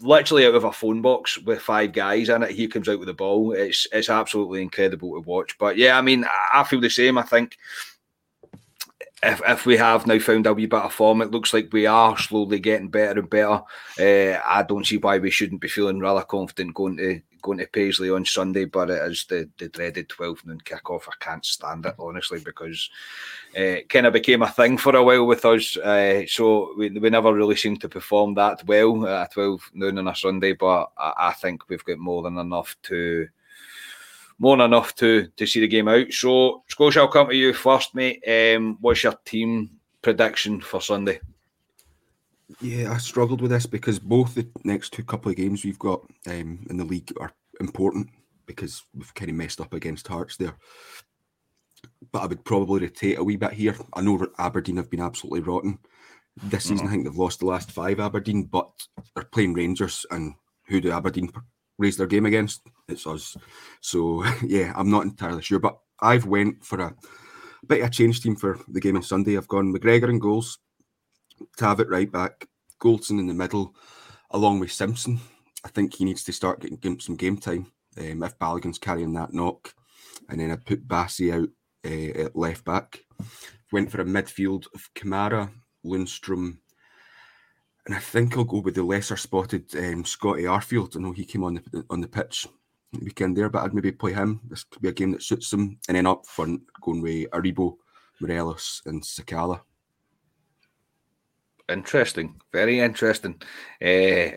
literally 0.00 0.46
out 0.46 0.54
of 0.54 0.64
a 0.64 0.72
phone 0.72 1.00
box 1.02 1.38
with 1.38 1.60
five 1.60 1.92
guys 1.92 2.28
it. 2.28 2.50
He 2.50 2.68
comes 2.68 2.88
out 2.88 2.98
with 2.98 3.08
the 3.08 3.14
ball. 3.14 3.52
It's 3.52 3.86
it's 3.92 4.10
absolutely 4.10 4.62
incredible 4.62 5.14
to 5.14 5.20
watch. 5.20 5.56
But 5.58 5.76
yeah, 5.76 5.98
I 5.98 6.02
mean, 6.02 6.24
I 6.52 6.64
feel 6.64 6.80
the 6.80 6.90
same. 6.90 7.18
I 7.18 7.22
think 7.22 7.56
if, 9.22 9.40
if 9.46 9.66
we 9.66 9.76
have 9.76 10.06
now 10.06 10.18
found 10.18 10.46
a 10.46 10.52
wee 10.52 10.66
bit 10.66 10.82
of 10.82 10.92
form, 10.92 11.22
it 11.22 11.30
looks 11.30 11.54
like 11.54 11.72
we 11.72 11.86
are 11.86 12.16
slowly 12.18 12.58
getting 12.58 12.88
better 12.88 13.20
and 13.20 13.30
better. 13.30 13.62
Uh, 13.98 14.40
I 14.44 14.64
don't 14.68 14.86
see 14.86 14.98
why 14.98 15.18
we 15.18 15.30
shouldn't 15.30 15.60
be 15.60 15.68
feeling 15.68 15.98
rather 16.00 16.22
confident 16.22 16.74
going 16.74 16.96
to 16.98 17.20
going 17.44 17.58
to 17.58 17.66
Paisley 17.66 18.10
on 18.10 18.24
Sunday, 18.24 18.64
but 18.64 18.90
it 18.90 19.02
is 19.02 19.26
the, 19.28 19.48
the 19.58 19.68
dreaded 19.68 20.08
12 20.08 20.46
noon 20.46 20.60
kickoff. 20.64 21.02
I 21.06 21.12
can't 21.20 21.44
stand 21.44 21.84
it, 21.84 21.94
honestly, 21.98 22.40
because 22.40 22.90
uh, 23.56 23.60
it 23.60 23.88
kind 23.90 24.06
of 24.06 24.14
became 24.14 24.42
a 24.42 24.50
thing 24.50 24.78
for 24.78 24.96
a 24.96 25.04
while 25.04 25.26
with 25.26 25.44
us. 25.44 25.76
Uh, 25.76 26.22
so 26.26 26.74
we, 26.76 26.88
we 26.90 27.10
never 27.10 27.32
really 27.32 27.54
seemed 27.54 27.82
to 27.82 27.88
perform 27.88 28.34
that 28.34 28.66
well 28.66 29.06
at 29.06 29.32
12 29.32 29.70
noon 29.74 29.98
on 29.98 30.08
a 30.08 30.16
Sunday, 30.16 30.54
but 30.54 30.90
I, 30.96 31.12
I 31.18 31.32
think 31.34 31.68
we've 31.68 31.84
got 31.84 31.98
more 31.98 32.22
than 32.22 32.38
enough 32.38 32.74
to 32.84 33.28
more 34.38 34.56
than 34.56 34.66
enough 34.66 34.94
to 34.96 35.28
to 35.36 35.46
see 35.46 35.60
the 35.60 35.68
game 35.68 35.86
out. 35.86 36.12
So, 36.12 36.64
Scotia, 36.66 37.00
I'll 37.00 37.08
come 37.08 37.28
to 37.28 37.36
you 37.36 37.52
first, 37.52 37.94
mate. 37.94 38.24
Um, 38.26 38.78
what's 38.80 39.04
your 39.04 39.14
team 39.24 39.70
prediction 40.02 40.60
for 40.60 40.80
Sunday? 40.80 41.20
Yeah, 42.60 42.92
I 42.92 42.98
struggled 42.98 43.40
with 43.40 43.50
this 43.50 43.66
because 43.66 43.98
both 43.98 44.34
the 44.34 44.48
next 44.64 44.92
two 44.92 45.04
couple 45.04 45.30
of 45.30 45.36
games 45.36 45.64
we've 45.64 45.78
got 45.78 46.02
um, 46.26 46.66
in 46.70 46.76
the 46.76 46.84
league 46.84 47.12
are 47.18 47.32
important 47.60 48.08
because 48.46 48.82
we've 48.94 49.14
kind 49.14 49.30
of 49.30 49.36
messed 49.36 49.60
up 49.60 49.74
against 49.74 50.08
Hearts 50.08 50.36
there. 50.36 50.56
But 52.12 52.22
I 52.22 52.26
would 52.26 52.44
probably 52.44 52.82
rotate 52.82 53.18
a 53.18 53.24
wee 53.24 53.36
bit 53.36 53.52
here. 53.52 53.76
I 53.94 54.00
know 54.00 54.26
Aberdeen 54.38 54.76
have 54.76 54.90
been 54.90 55.00
absolutely 55.00 55.40
rotten 55.40 55.78
this 56.42 56.64
season. 56.64 56.78
Mm-hmm. 56.78 56.86
I 56.86 56.90
think 56.90 57.04
they've 57.04 57.16
lost 57.16 57.40
the 57.40 57.46
last 57.46 57.72
five 57.72 58.00
Aberdeen, 58.00 58.44
but 58.44 58.70
they're 59.14 59.24
playing 59.24 59.54
Rangers, 59.54 60.06
and 60.10 60.34
who 60.66 60.80
do 60.80 60.90
Aberdeen 60.90 61.30
raise 61.78 61.96
their 61.96 62.06
game 62.06 62.26
against? 62.26 62.62
It's 62.88 63.06
us. 63.06 63.36
So 63.80 64.24
yeah, 64.46 64.72
I'm 64.76 64.90
not 64.90 65.04
entirely 65.04 65.42
sure, 65.42 65.58
but 65.58 65.78
I've 66.00 66.26
went 66.26 66.64
for 66.64 66.80
a 66.80 66.94
bit 67.66 67.80
of 67.80 67.88
a 67.88 67.90
change 67.90 68.20
team 68.20 68.36
for 68.36 68.58
the 68.68 68.80
game 68.80 68.96
on 68.96 69.02
Sunday. 69.02 69.36
I've 69.36 69.48
gone 69.48 69.72
McGregor 69.72 70.08
in 70.08 70.18
goals, 70.18 70.58
Tav 71.56 71.80
right 71.88 72.10
back, 72.10 72.46
Goldson 72.80 73.18
in 73.18 73.26
the 73.26 73.34
middle, 73.34 73.74
along 74.30 74.60
with 74.60 74.72
Simpson. 74.72 75.20
I 75.64 75.68
think 75.68 75.94
he 75.94 76.04
needs 76.04 76.24
to 76.24 76.32
start 76.32 76.60
getting 76.60 77.00
some 77.00 77.16
game 77.16 77.38
time 77.38 77.72
um, 77.98 78.22
if 78.22 78.38
Balogun's 78.38 78.78
carrying 78.78 79.14
that 79.14 79.32
knock. 79.32 79.74
And 80.28 80.40
then 80.40 80.50
I 80.50 80.56
put 80.56 80.86
Bassey 80.86 81.32
out 81.32 81.48
uh, 81.84 82.24
at 82.24 82.36
left 82.36 82.64
back. 82.64 83.04
Went 83.72 83.90
for 83.90 84.00
a 84.00 84.04
midfield 84.04 84.66
of 84.74 84.88
Kamara, 84.94 85.50
Lundstram, 85.84 86.58
And 87.86 87.94
I 87.94 87.98
think 87.98 88.36
I'll 88.36 88.44
go 88.44 88.60
with 88.60 88.74
the 88.74 88.82
lesser 88.82 89.16
spotted 89.16 89.74
um, 89.76 90.04
Scotty 90.04 90.42
Arfield. 90.42 90.96
I 90.96 91.00
know 91.00 91.12
he 91.12 91.24
came 91.24 91.44
on 91.44 91.54
the 91.54 91.84
on 91.90 92.00
the 92.00 92.08
pitch 92.08 92.46
the 92.92 93.04
weekend 93.04 93.36
there, 93.36 93.48
but 93.48 93.62
I'd 93.62 93.74
maybe 93.74 93.92
play 93.92 94.12
him. 94.12 94.40
This 94.48 94.64
could 94.64 94.82
be 94.82 94.88
a 94.88 94.92
game 94.92 95.12
that 95.12 95.22
suits 95.22 95.52
him. 95.52 95.78
And 95.88 95.96
then 95.96 96.06
up 96.06 96.26
front, 96.26 96.62
going 96.80 97.02
with 97.02 97.30
Aribo, 97.30 97.76
Morelos, 98.20 98.82
and 98.86 99.02
Sakala. 99.02 99.60
Interesting, 101.68 102.40
very 102.52 102.80
interesting. 102.80 103.40
Uh, 103.82 104.36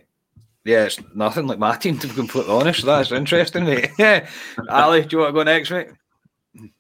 yeah, 0.63 0.83
it's 0.83 0.99
nothing 1.15 1.47
like 1.47 1.59
my 1.59 1.75
team 1.77 1.97
to 1.99 2.07
be 2.07 2.13
completely 2.13 2.53
honest. 2.53 2.85
That's 2.85 3.11
interesting, 3.11 3.65
mate. 3.65 3.91
Yeah, 3.97 4.27
Ali, 4.69 5.03
do 5.03 5.17
you 5.17 5.19
want 5.19 5.29
to 5.29 5.33
go 5.33 5.43
next, 5.43 5.71
mate? 5.71 5.87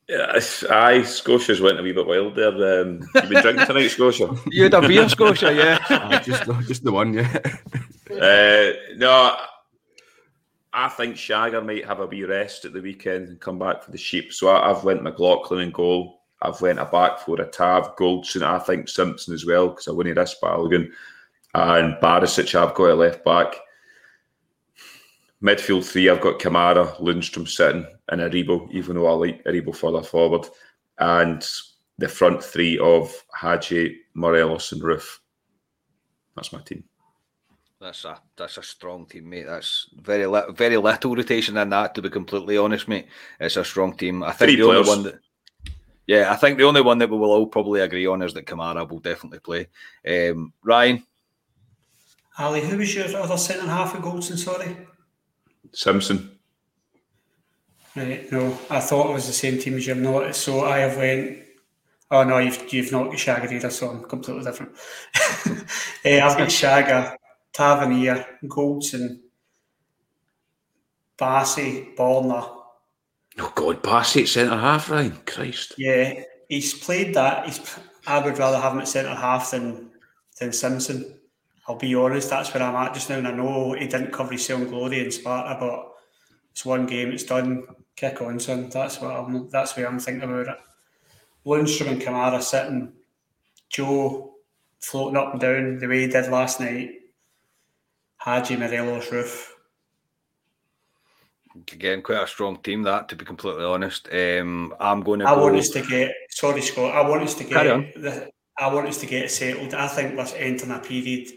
Yeah, 0.07 0.39
aye, 0.69 1.03
Scotia's 1.03 1.61
went 1.61 1.79
a 1.79 1.83
wee 1.83 1.91
bit 1.91 2.07
wild 2.07 2.35
there. 2.35 2.81
Um, 2.81 3.01
you 3.13 3.21
been 3.21 3.41
drinking 3.41 3.65
tonight, 3.65 3.89
Scotia? 3.89 4.35
You 4.47 4.63
had 4.63 4.73
a 4.73 4.87
beer, 4.87 5.07
Scotia, 5.09 5.53
yeah. 5.53 5.79
uh, 5.89 6.19
just, 6.21 6.45
just 6.67 6.83
the 6.83 6.91
one, 6.91 7.13
yeah. 7.13 7.37
uh, 8.09 8.95
no, 8.95 9.35
I 10.77 10.89
think 10.89 11.15
Shagger 11.15 11.65
might 11.65 11.85
have 11.85 11.99
a 11.99 12.05
wee 12.05 12.23
rest 12.23 12.63
at 12.63 12.71
the 12.71 12.81
weekend 12.81 13.29
and 13.29 13.39
come 13.39 13.57
back 13.57 13.83
for 13.83 13.91
the 13.91 13.97
sheep. 13.97 14.31
So 14.31 14.49
I, 14.55 14.67
have 14.67 14.83
went 14.83 15.01
McLaughlin 15.01 15.61
in 15.61 15.71
goal. 15.71 16.16
I've 16.41 16.61
went 16.61 16.79
a 16.79 16.85
back 16.85 17.19
for 17.19 17.39
a 17.41 17.45
Tav, 17.47 17.95
Goldson, 17.95 18.43
I 18.43 18.59
think 18.59 18.89
Simpson 18.89 19.33
as 19.33 19.45
well, 19.45 19.69
because 19.69 19.87
I 19.87 19.91
wouldn't 19.91 20.17
risk 20.17 20.37
Balogun. 20.41 20.89
And 21.53 21.95
Barisic, 21.95 22.53
I've 22.53 22.75
got 22.75 22.91
a 22.91 22.95
left 22.95 23.25
back. 23.25 23.55
Midfield 25.43 25.85
three, 25.85 26.09
I've 26.09 26.21
got 26.21 26.39
Kamara, 26.39 26.95
Lundstram 26.99 27.47
sitting, 27.47 27.85
and 28.09 28.21
Aribo, 28.21 28.71
even 28.71 28.95
though 28.95 29.07
I 29.07 29.11
like 29.13 29.43
Aribo 29.45 29.75
further 29.75 30.03
forward. 30.03 30.47
And 30.99 31.47
the 31.97 32.07
front 32.07 32.43
three 32.43 32.77
of 32.79 33.11
Hagi, 33.33 33.99
Morelos, 34.13 34.71
and 34.71 34.81
Roofe. 34.81 35.19
That's 36.35 36.53
my 36.53 36.61
team. 36.61 36.83
That's 37.79 38.05
a 38.05 38.19
that's 38.35 38.57
a 38.57 38.63
strong 38.63 39.05
team, 39.05 39.29
mate. 39.29 39.45
That's 39.45 39.89
very 40.01 40.25
li- 40.25 40.51
very 40.51 40.77
little 40.77 41.15
rotation 41.15 41.57
in 41.57 41.69
that, 41.69 41.93
to 41.93 42.01
be 42.01 42.09
completely 42.09 42.57
honest, 42.57 42.87
mate. 42.87 43.07
It's 43.39 43.57
a 43.57 43.63
strong 43.63 43.95
team. 43.95 44.23
I 44.23 44.31
think 44.31 44.49
Three 44.49 44.55
the 44.55 44.63
players. 44.63 44.89
only 44.89 45.03
one 45.03 45.03
that 45.03 45.19
yeah, 46.07 46.31
I 46.31 46.37
think 46.37 46.57
the 46.57 46.63
only 46.63 46.81
one 46.81 46.97
that 46.99 47.09
we 47.09 47.17
will 47.17 47.31
all 47.31 47.45
probably 47.47 47.81
agree 47.81 48.07
on 48.07 48.21
is 48.21 48.33
that 48.33 48.45
Kamara 48.45 48.89
will 48.89 48.99
definitely 48.99 49.39
play. 49.39 49.67
Um, 50.07 50.53
Ryan. 50.63 51.03
Ali, 52.39 52.61
who 52.61 52.77
was 52.77 52.95
your 52.95 53.13
other 53.17 53.37
centre 53.37 53.67
half 53.67 53.93
of 53.93 54.01
Goldson, 54.01 54.37
sorry? 54.37 54.77
Simpson. 55.73 56.37
Right, 57.95 58.31
no, 58.31 58.57
I 58.69 58.79
thought 58.79 59.09
it 59.09 59.13
was 59.13 59.27
the 59.27 59.33
same 59.33 59.59
team 59.59 59.73
as 59.73 59.87
you're 59.87 59.95
not. 59.95 60.35
So 60.35 60.63
I 60.63 60.79
have 60.79 60.97
went. 60.97 61.39
Oh 62.09 62.23
no, 62.23 62.37
you've 62.37 62.71
you've 62.71 62.91
not 62.91 63.05
got 63.05 63.15
Shagger 63.15 63.51
either, 63.51 63.69
so 63.69 63.89
I'm 63.89 64.03
completely 64.03 64.43
different. 64.43 64.73
uh, 65.25 65.49
I've 66.05 66.37
got 66.37 66.49
Shagger, 66.49 67.15
Tavernier, 67.51 68.25
Goldson, 68.45 69.19
Bassey, 71.17 71.95
Borna. 71.95 72.56
Oh 73.39 73.51
God, 73.55 73.83
Bassey 73.83 74.23
at 74.23 74.27
centre 74.27 74.57
half, 74.57 74.89
Ryan. 74.89 75.17
Christ. 75.25 75.75
Yeah, 75.77 76.23
he's 76.49 76.73
played 76.73 77.13
that. 77.15 77.45
He's. 77.45 77.79
I 78.05 78.19
would 78.19 78.37
rather 78.37 78.59
have 78.59 78.73
him 78.73 78.79
at 78.79 78.87
centre 78.87 79.13
half 79.13 79.51
than 79.51 79.91
than 80.39 80.53
Simpson. 80.53 81.19
I'll 81.67 81.75
be 81.75 81.93
honest, 81.95 82.29
that's 82.29 82.53
where 82.53 82.63
I'm 82.63 82.75
at 82.75 82.93
just 82.93 83.09
now. 83.09 83.17
And 83.17 83.27
I 83.27 83.31
know 83.31 83.73
he 83.73 83.87
didn't 83.87 84.13
cover 84.13 84.31
his 84.31 84.49
own 84.49 84.67
glory 84.67 85.03
in 85.03 85.11
Sparta, 85.11 85.57
but 85.59 85.91
it's 86.51 86.65
one 86.65 86.85
game, 86.85 87.11
it's 87.11 87.23
done. 87.23 87.63
Kick 87.95 88.21
on, 88.21 88.39
son. 88.39 88.69
That's 88.69 89.01
what 89.01 89.11
I'm. 89.11 89.49
That's 89.49 89.75
where 89.75 89.87
I'm 89.87 89.99
thinking 89.99 90.23
about 90.23 90.47
it. 90.47 90.57
Lundstram 91.45 91.91
and 91.91 92.01
Kamara 92.01 92.41
sitting, 92.41 92.93
Joe 93.69 94.35
floating 94.79 95.17
up 95.17 95.31
and 95.31 95.41
down 95.41 95.79
the 95.79 95.87
way 95.87 96.01
he 96.01 96.07
did 96.07 96.29
last 96.29 96.59
night. 96.59 96.91
Hagi 98.17 98.55
Morelos 98.55 99.07
Roofe. 99.07 99.47
Again, 101.73 102.01
quite 102.01 102.23
a 102.23 102.27
strong 102.27 102.57
team. 102.57 102.83
That, 102.83 103.09
to 103.09 103.15
be 103.15 103.25
completely 103.25 103.65
honest, 103.65 104.07
um, 104.11 104.73
I'm 104.79 105.01
going 105.01 105.19
to. 105.19 105.27
I 105.27 105.35
go... 105.35 105.43
want 105.43 105.57
us 105.57 105.69
to 105.69 105.81
get. 105.81 106.11
Sorry, 106.29 106.61
Scott. 106.61 106.95
I 106.95 107.07
want 107.07 107.23
us 107.23 107.35
to 107.35 107.43
get. 107.43 107.63
The, 107.95 108.29
I 108.57 108.73
want 108.73 108.87
us 108.87 108.99
to 108.99 109.05
get 109.05 109.29
settled. 109.31 109.73
I 109.73 109.87
think 109.87 110.17
we're 110.17 110.25
entering 110.37 110.71
a 110.71 110.79
period 110.79 111.29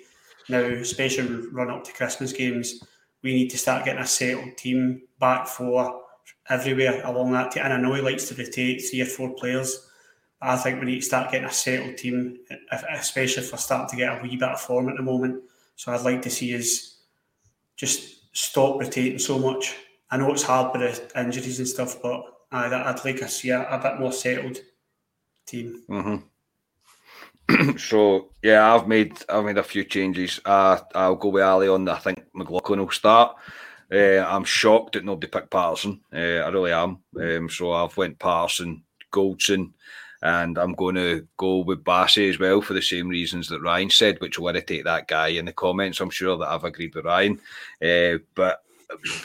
now, 0.51 0.63
especially 0.63 1.47
run 1.53 1.71
up 1.71 1.85
to 1.85 1.93
Christmas 1.93 2.33
games, 2.33 2.83
we 3.23 3.35
need 3.35 3.51
to 3.51 3.59
start 3.59 3.85
getting 3.85 4.03
a 4.03 4.07
settled 4.07 4.57
team 4.57 5.03
back 5.19 5.47
for 5.47 6.03
everywhere 6.49 7.03
along 7.05 7.33
that. 7.33 7.53
Team. 7.53 7.63
And 7.65 7.73
I 7.73 7.81
know 7.81 7.95
he 7.95 8.03
likes 8.03 8.29
to 8.29 8.35
rotate 8.35 8.83
three 8.83 9.03
or 9.03 9.07
four 9.07 9.35
players. 9.35 9.89
I 10.43 10.57
think 10.57 10.81
we 10.81 10.87
need 10.87 11.01
to 11.01 11.07
start 11.07 11.31
getting 11.31 11.47
a 11.47 11.53
settled 11.53 11.99
team, 11.99 12.39
especially 12.93 13.43
if 13.45 13.53
we're 13.53 13.59
starting 13.59 13.91
to 13.91 13.97
get 13.97 14.19
a 14.19 14.23
wee 14.23 14.37
bit 14.37 14.49
of 14.49 14.61
form 14.61 14.89
at 14.89 14.97
the 14.97 15.03
moment. 15.03 15.43
So 15.77 15.93
I'd 15.93 16.01
like 16.01 16.23
to 16.23 16.31
see 16.31 16.57
us 16.57 16.97
just 17.77 18.35
stop 18.35 18.81
rotating 18.81 19.19
so 19.19 19.39
much. 19.39 19.77
I 20.11 20.17
know 20.17 20.33
it's 20.33 20.43
hard 20.43 20.73
with 20.73 21.13
the 21.13 21.21
injuries 21.21 21.59
and 21.59 21.69
stuff, 21.69 22.03
but 22.03 22.25
I'd, 22.51 22.73
I'd 22.73 23.05
like 23.05 23.19
to 23.19 23.29
see 23.29 23.51
a, 23.51 23.69
a 23.69 23.79
bit 23.79 24.01
more 24.01 24.13
settled 24.13 24.59
team. 25.47 25.83
Mm-hmm. 25.89 26.17
so 27.79 28.31
yeah, 28.43 28.75
I've 28.75 28.89
made 28.89 29.17
I've 29.29 29.45
made 29.45 29.59
a 29.59 29.63
few 29.63 29.85
changes. 29.85 30.41
Uh, 30.45 30.79
I'll 30.95 31.17
go 31.17 31.29
with 31.29 31.43
Ali 31.43 31.69
on. 31.69 31.89
I 31.89 31.99
think 31.99 32.25
McLaughlin 32.35 32.81
will 32.81 32.91
start. 32.91 33.37
Uh, 33.93 34.25
I'm 34.25 34.45
shocked 34.45 34.95
that 34.95 35.05
nobody 35.05 35.27
picked 35.27 35.51
Patterson. 35.51 36.01
Uh, 36.13 36.17
I 36.17 36.49
really 36.49 36.73
am. 36.73 36.99
Um, 37.21 37.49
so 37.49 37.73
I've 37.73 37.97
went 37.97 38.21
Patterson, 38.21 38.85
Goldson, 39.13 39.73
and 40.23 40.59
I'm 40.59 40.75
going 40.75 40.95
to 40.95 41.27
go 41.37 41.59
with 41.59 41.83
Bassey 41.83 42.31
as 42.31 42.39
well 42.39 42.61
for 42.63 42.75
the 42.75 42.83
same 42.83 43.09
reasons 43.09 43.49
that 43.49 43.63
Ryan 43.63 43.91
said, 43.91 44.21
which 44.21 44.39
will 44.39 44.49
irritate 44.49 44.85
that 44.85 45.09
guy 45.09 45.29
in 45.29 45.45
the 45.45 45.53
comments. 45.53 46.01
I'm 46.01 46.11
sure 46.11 46.37
that 46.39 46.49
I've 46.49 46.63
agreed 46.63 46.95
with 46.95 47.05
Ryan. 47.05 47.41
Uh, 47.83 48.19
but 48.37 48.63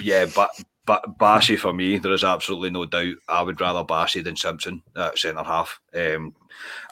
yeah, 0.02 0.26
but 0.34 0.50
but 0.86 1.18
Bassey 1.18 1.58
for 1.58 1.74
me, 1.74 1.98
there 1.98 2.14
is 2.14 2.24
absolutely 2.24 2.70
no 2.70 2.86
doubt. 2.86 3.16
I 3.28 3.42
would 3.42 3.60
rather 3.60 3.84
Bassey 3.84 4.24
than 4.24 4.36
Simpson 4.36 4.82
at 4.96 5.18
centre 5.18 5.44
half. 5.44 5.80
Um, 5.94 6.36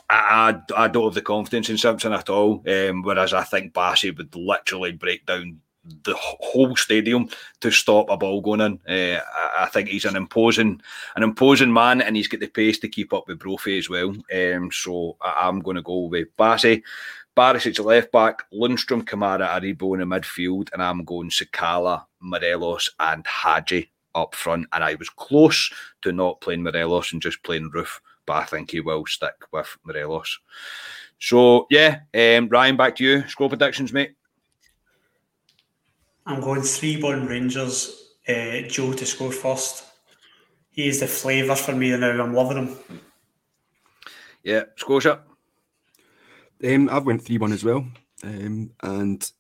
I, 0.09 0.59
I, 0.75 0.83
I 0.83 0.87
don't 0.87 1.05
have 1.05 1.13
the 1.13 1.21
confidence 1.21 1.69
in 1.69 1.77
Simpson 1.77 2.13
at 2.13 2.29
all. 2.29 2.63
Um, 2.67 3.03
whereas 3.03 3.33
I 3.33 3.43
think 3.43 3.73
Bassey 3.73 4.15
would 4.15 4.35
literally 4.35 4.93
break 4.93 5.25
down 5.25 5.59
the 6.03 6.15
whole 6.15 6.75
stadium 6.75 7.27
to 7.59 7.69
stop 7.69 8.09
a 8.09 8.17
ball 8.17 8.41
going 8.41 8.61
in. 8.61 8.79
Uh, 8.87 9.19
I, 9.35 9.63
I, 9.63 9.69
think 9.69 9.89
he's 9.89 10.05
an 10.05 10.15
imposing, 10.15 10.81
an 11.15 11.23
imposing 11.23 11.73
man, 11.73 12.01
and 12.01 12.15
he's 12.15 12.27
got 12.27 12.39
the 12.39 12.47
pace 12.47 12.79
to 12.79 12.87
keep 12.87 13.13
up 13.13 13.27
with 13.27 13.39
Brophy 13.39 13.77
as 13.77 13.89
well. 13.89 14.15
Um, 14.33 14.71
so 14.71 15.17
I, 15.21 15.47
am 15.47 15.59
going 15.59 15.75
to 15.75 15.81
go 15.81 16.05
with 16.05 16.35
Bassey. 16.37 16.83
Barisic 17.35 17.83
left 17.83 18.11
back, 18.11 18.43
Lundstram, 18.53 19.03
Kamara, 19.03 19.47
Aribo 19.49 19.93
in 19.93 20.07
the 20.07 20.15
midfield, 20.15 20.71
and 20.73 20.83
I'm 20.83 21.03
going 21.03 21.29
Sakala, 21.29 22.05
Morelos, 22.19 22.89
and 22.99 23.25
Hagi 23.25 23.91
up 24.13 24.35
front. 24.35 24.67
And 24.71 24.83
I 24.83 24.95
was 24.95 25.09
close 25.09 25.73
to 26.03 26.11
not 26.11 26.41
playing 26.41 26.63
Morelos 26.63 27.11
and 27.11 27.21
just 27.21 27.41
playing 27.43 27.71
Roofe 27.71 27.99
but 28.25 28.33
I 28.33 28.45
think 28.45 28.71
he 28.71 28.79
will 28.79 29.05
stick 29.05 29.35
with 29.51 29.77
Morelos. 29.83 30.39
So 31.19 31.67
yeah, 31.69 32.01
um, 32.13 32.49
Ryan, 32.49 32.77
back 32.77 32.95
to 32.97 33.03
you. 33.03 33.27
Score 33.27 33.49
predictions, 33.49 33.93
mate. 33.93 34.15
I'm 36.25 36.41
going 36.41 36.61
three 36.61 37.01
one 37.01 37.27
Rangers. 37.27 37.99
Uh, 38.27 38.61
Joe 38.67 38.93
to 38.93 39.05
score 39.05 39.31
first. 39.31 39.85
He 40.71 40.87
is 40.87 41.01
the 41.01 41.07
flavour 41.07 41.55
for 41.55 41.73
me 41.73 41.95
now. 41.95 42.11
I'm 42.11 42.33
loving 42.33 42.67
him. 42.67 43.01
Yeah, 44.43 44.63
Scotia. 44.75 45.21
Um, 46.65 46.89
I've 46.89 47.05
went 47.05 47.23
three 47.23 47.37
one 47.37 47.51
as 47.51 47.63
well, 47.63 47.85
um, 48.23 48.71
and 48.83 49.31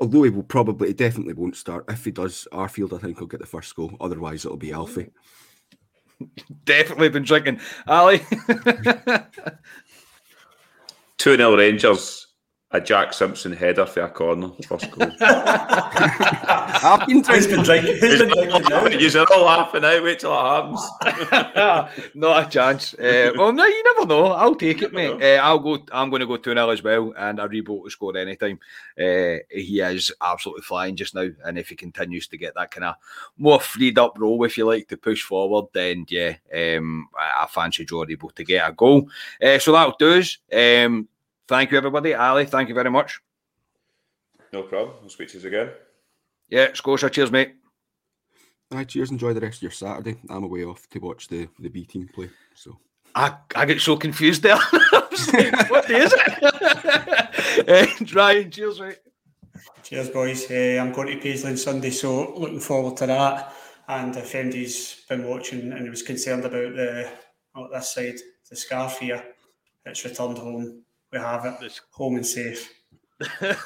although 0.00 0.22
he 0.22 0.30
will 0.30 0.42
probably, 0.42 0.88
he 0.88 0.94
definitely 0.94 1.34
won't 1.34 1.56
start. 1.56 1.84
If 1.88 2.04
he 2.04 2.10
does, 2.10 2.48
Arfield, 2.52 2.92
I 2.92 2.98
think 2.98 3.18
he'll 3.18 3.26
get 3.26 3.40
the 3.40 3.46
first 3.46 3.74
goal. 3.76 3.96
Otherwise, 4.00 4.44
it'll 4.44 4.56
be 4.56 4.72
Alfie. 4.72 5.10
Definitely 6.64 7.08
been 7.08 7.24
drinking. 7.24 7.60
Ali. 7.86 8.20
2 11.18 11.36
0 11.36 11.56
Rangers 11.56 12.31
a 12.72 12.80
Jack 12.80 13.12
Simpson 13.12 13.52
header 13.52 13.84
for 13.84 14.00
a 14.00 14.08
corner, 14.08 14.50
first 14.66 14.90
goal. 14.90 15.10
I've 15.20 17.06
been 17.06 17.20
drinking. 17.20 17.64
drinking 17.64 19.00
You're 19.00 19.32
all 19.32 19.44
laughing 19.44 19.84
out. 19.84 20.02
Wait 20.02 20.20
till 20.20 20.32
it 20.32 20.72
happens. 21.02 22.10
Not 22.14 22.46
a 22.46 22.50
chance. 22.50 22.94
Uh, 22.94 23.32
well, 23.36 23.52
no, 23.52 23.64
you 23.64 23.82
never 23.84 24.06
know. 24.06 24.26
I'll 24.32 24.54
take 24.54 24.80
it, 24.80 24.92
mate. 24.92 25.22
Uh, 25.22 25.42
I'll 25.42 25.58
go. 25.58 25.84
I'm 25.92 26.08
going 26.08 26.20
to 26.20 26.26
go 26.26 26.38
two 26.38 26.54
0 26.54 26.70
as 26.70 26.82
well, 26.82 27.12
and 27.16 27.38
Aribo 27.38 27.84
to 27.84 27.90
score 27.90 28.16
anytime. 28.16 28.58
Uh, 28.98 29.44
he 29.50 29.80
is 29.80 30.10
absolutely 30.22 30.62
flying 30.62 30.96
just 30.96 31.14
now, 31.14 31.28
and 31.44 31.58
if 31.58 31.68
he 31.68 31.76
continues 31.76 32.26
to 32.28 32.38
get 32.38 32.54
that 32.54 32.70
kind 32.70 32.84
of 32.84 32.94
more 33.36 33.60
freed 33.60 33.98
up 33.98 34.18
role, 34.18 34.42
if 34.44 34.56
you 34.56 34.66
like, 34.66 34.88
to 34.88 34.96
push 34.96 35.22
forward, 35.22 35.66
then 35.74 36.06
yeah, 36.08 36.34
um, 36.54 37.08
I, 37.18 37.44
I 37.44 37.46
fancy 37.48 37.84
Joe 37.84 38.06
Aribo 38.06 38.34
to 38.34 38.44
get 38.44 38.68
a 38.68 38.72
goal. 38.72 39.10
Uh, 39.42 39.58
so 39.58 39.72
that'll 39.72 39.96
do 39.98 40.14
us. 40.14 40.38
Um, 40.50 41.08
Thank 41.48 41.70
you, 41.70 41.78
everybody. 41.78 42.14
Ali, 42.14 42.46
thank 42.46 42.68
you 42.68 42.74
very 42.74 42.90
much. 42.90 43.20
No 44.52 44.62
problem. 44.62 44.96
We'll 45.00 45.10
speak 45.10 45.28
to 45.30 45.38
you 45.38 45.48
again. 45.48 45.70
Yeah, 46.48 46.68
Scotia, 46.74 47.08
cheers, 47.08 47.32
mate. 47.32 47.54
Aye, 48.70 48.84
cheers. 48.84 49.10
Enjoy 49.10 49.32
the 49.32 49.40
rest 49.40 49.58
of 49.58 49.62
your 49.62 49.70
Saturday. 49.70 50.16
I'm 50.28 50.44
away 50.44 50.64
off 50.64 50.88
to 50.90 50.98
watch 50.98 51.28
the, 51.28 51.48
the 51.58 51.68
B 51.68 51.84
team 51.84 52.08
play. 52.08 52.30
So 52.54 52.78
I, 53.14 53.34
I 53.54 53.66
get 53.66 53.80
so 53.80 53.96
confused 53.96 54.42
there. 54.42 54.56
what 55.68 55.88
day 55.88 56.02
is 56.02 56.14
it? 56.16 57.68
uh, 57.68 58.14
Ryan, 58.14 58.50
cheers, 58.50 58.80
mate. 58.80 58.98
Cheers, 59.82 60.10
boys. 60.10 60.50
Uh, 60.50 60.78
I'm 60.80 60.92
going 60.92 61.08
to 61.08 61.16
Paisley 61.20 61.50
on 61.50 61.56
Sunday, 61.56 61.90
so 61.90 62.34
looking 62.34 62.60
forward 62.60 62.96
to 62.98 63.06
that. 63.06 63.54
And 63.88 64.16
if 64.16 64.34
anybody's 64.34 65.04
been 65.08 65.26
watching 65.26 65.72
and 65.72 65.90
was 65.90 66.02
concerned 66.02 66.44
about 66.44 66.74
the 66.74 67.10
oh, 67.54 67.68
this 67.72 67.92
side, 67.92 68.18
the 68.48 68.56
scarf 68.56 68.98
here, 68.98 69.22
it's 69.84 70.04
returned 70.04 70.38
home. 70.38 70.82
We 71.12 71.18
have 71.18 71.44
it 71.44 71.80
home 71.92 72.16
and 72.16 72.26
safe. 72.26 72.81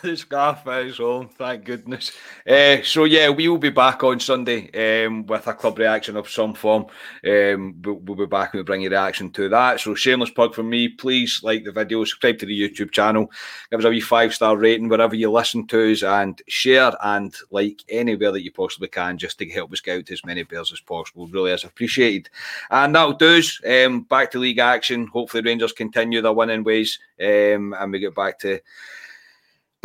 The 0.03 0.17
scarf 0.17 0.67
is 0.67 0.99
home, 0.99 1.29
thank 1.29 1.65
goodness. 1.65 2.13
Uh, 2.49 2.83
so 2.83 3.05
yeah, 3.05 3.29
we 3.29 3.49
will 3.49 3.59
be 3.59 3.71
back 3.71 4.03
on 4.05 4.21
Sunday 4.21 5.05
um, 5.07 5.27
with 5.27 5.47
a 5.47 5.55
club 5.55 5.79
reaction 5.79 6.17
of 6.17 6.29
some 6.29 6.55
form. 6.55 6.87
Um, 7.27 7.81
we'll, 7.83 8.17
be 8.17 8.27
back 8.27 8.53
and 8.53 8.59
we'll 8.59 8.65
bring 8.65 8.83
you 8.83 8.91
reaction 8.91 9.31
to 9.31 9.49
that. 9.49 9.81
So 9.81 9.95
shameless 9.95 10.31
plug 10.31 10.55
from 10.55 10.71
me. 10.71 10.89
Please 10.89 11.41
like 11.43 11.65
the 11.65 11.73
video, 11.73 12.05
subscribe 12.05 12.39
to 12.39 12.47
the 12.47 12.61
YouTube 12.61 12.93
channel, 12.93 13.31
give 13.71 13.81
us 13.81 13.87
a 13.87 13.91
wee 13.91 14.01
five 14.01 14.35
star 14.35 14.57
rating 14.57 14.89
wherever 14.89 15.15
you 15.15 15.31
listen 15.31 15.67
to 15.69 15.93
us, 15.93 16.03
and 16.03 16.41
share 16.49 16.93
and 17.03 17.35
like 17.51 17.83
anywhere 17.89 18.33
that 18.33 18.43
you 18.43 18.53
possibly 18.53 18.89
can, 18.89 19.19
just 19.19 19.39
to 19.39 19.49
help 19.49 19.73
us 19.73 19.81
get 19.81 19.99
out 19.99 20.07
to 20.07 20.13
as 20.13 20.25
many 20.25 20.43
bears 20.43 20.73
as 20.73 20.81
possible. 20.81 21.27
Really 21.27 21.53
is 21.53 21.65
appreciated. 21.65 22.31
And 22.71 22.95
that'll 22.95 23.15
do 23.15 23.39
us. 23.39 23.61
Um, 23.67 24.03
back 24.03 24.31
to 24.33 24.39
league 24.39 24.59
action. 24.59 25.07
Hopefully 25.07 25.43
Rangers 25.43 25.73
continue 25.73 26.21
their 26.21 26.33
winning 26.33 26.65
ways, 26.65 26.99
um, 27.21 27.75
and 27.79 27.93
we 27.93 27.99
get 27.99 28.15
back 28.15 28.39
to 28.41 28.61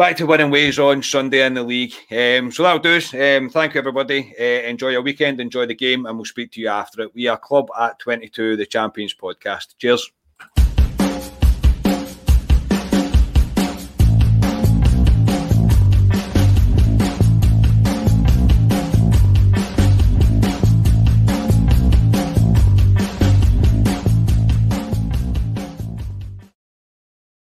back 0.01 0.17
to 0.17 0.25
winning 0.25 0.49
ways 0.49 0.79
on 0.79 1.03
Sunday 1.03 1.45
in 1.45 1.53
the 1.53 1.61
league. 1.61 1.93
Um, 2.09 2.51
so 2.51 2.63
that'll 2.63 2.79
do 2.79 2.95
us. 2.95 3.13
Um, 3.13 3.51
thank 3.51 3.75
you, 3.75 3.77
everybody. 3.77 4.33
Uh, 4.39 4.43
enjoy 4.43 4.89
your 4.89 5.03
weekend, 5.03 5.39
enjoy 5.39 5.67
the 5.67 5.75
game, 5.75 6.07
and 6.07 6.17
we'll 6.17 6.25
speak 6.25 6.51
to 6.53 6.59
you 6.59 6.69
after 6.69 7.03
it. 7.03 7.13
We 7.13 7.27
are 7.27 7.37
Club 7.37 7.69
at 7.79 7.99
22, 7.99 8.57
the 8.57 8.65
Champions 8.65 9.13
podcast. 9.13 9.75
Cheers. 9.77 10.11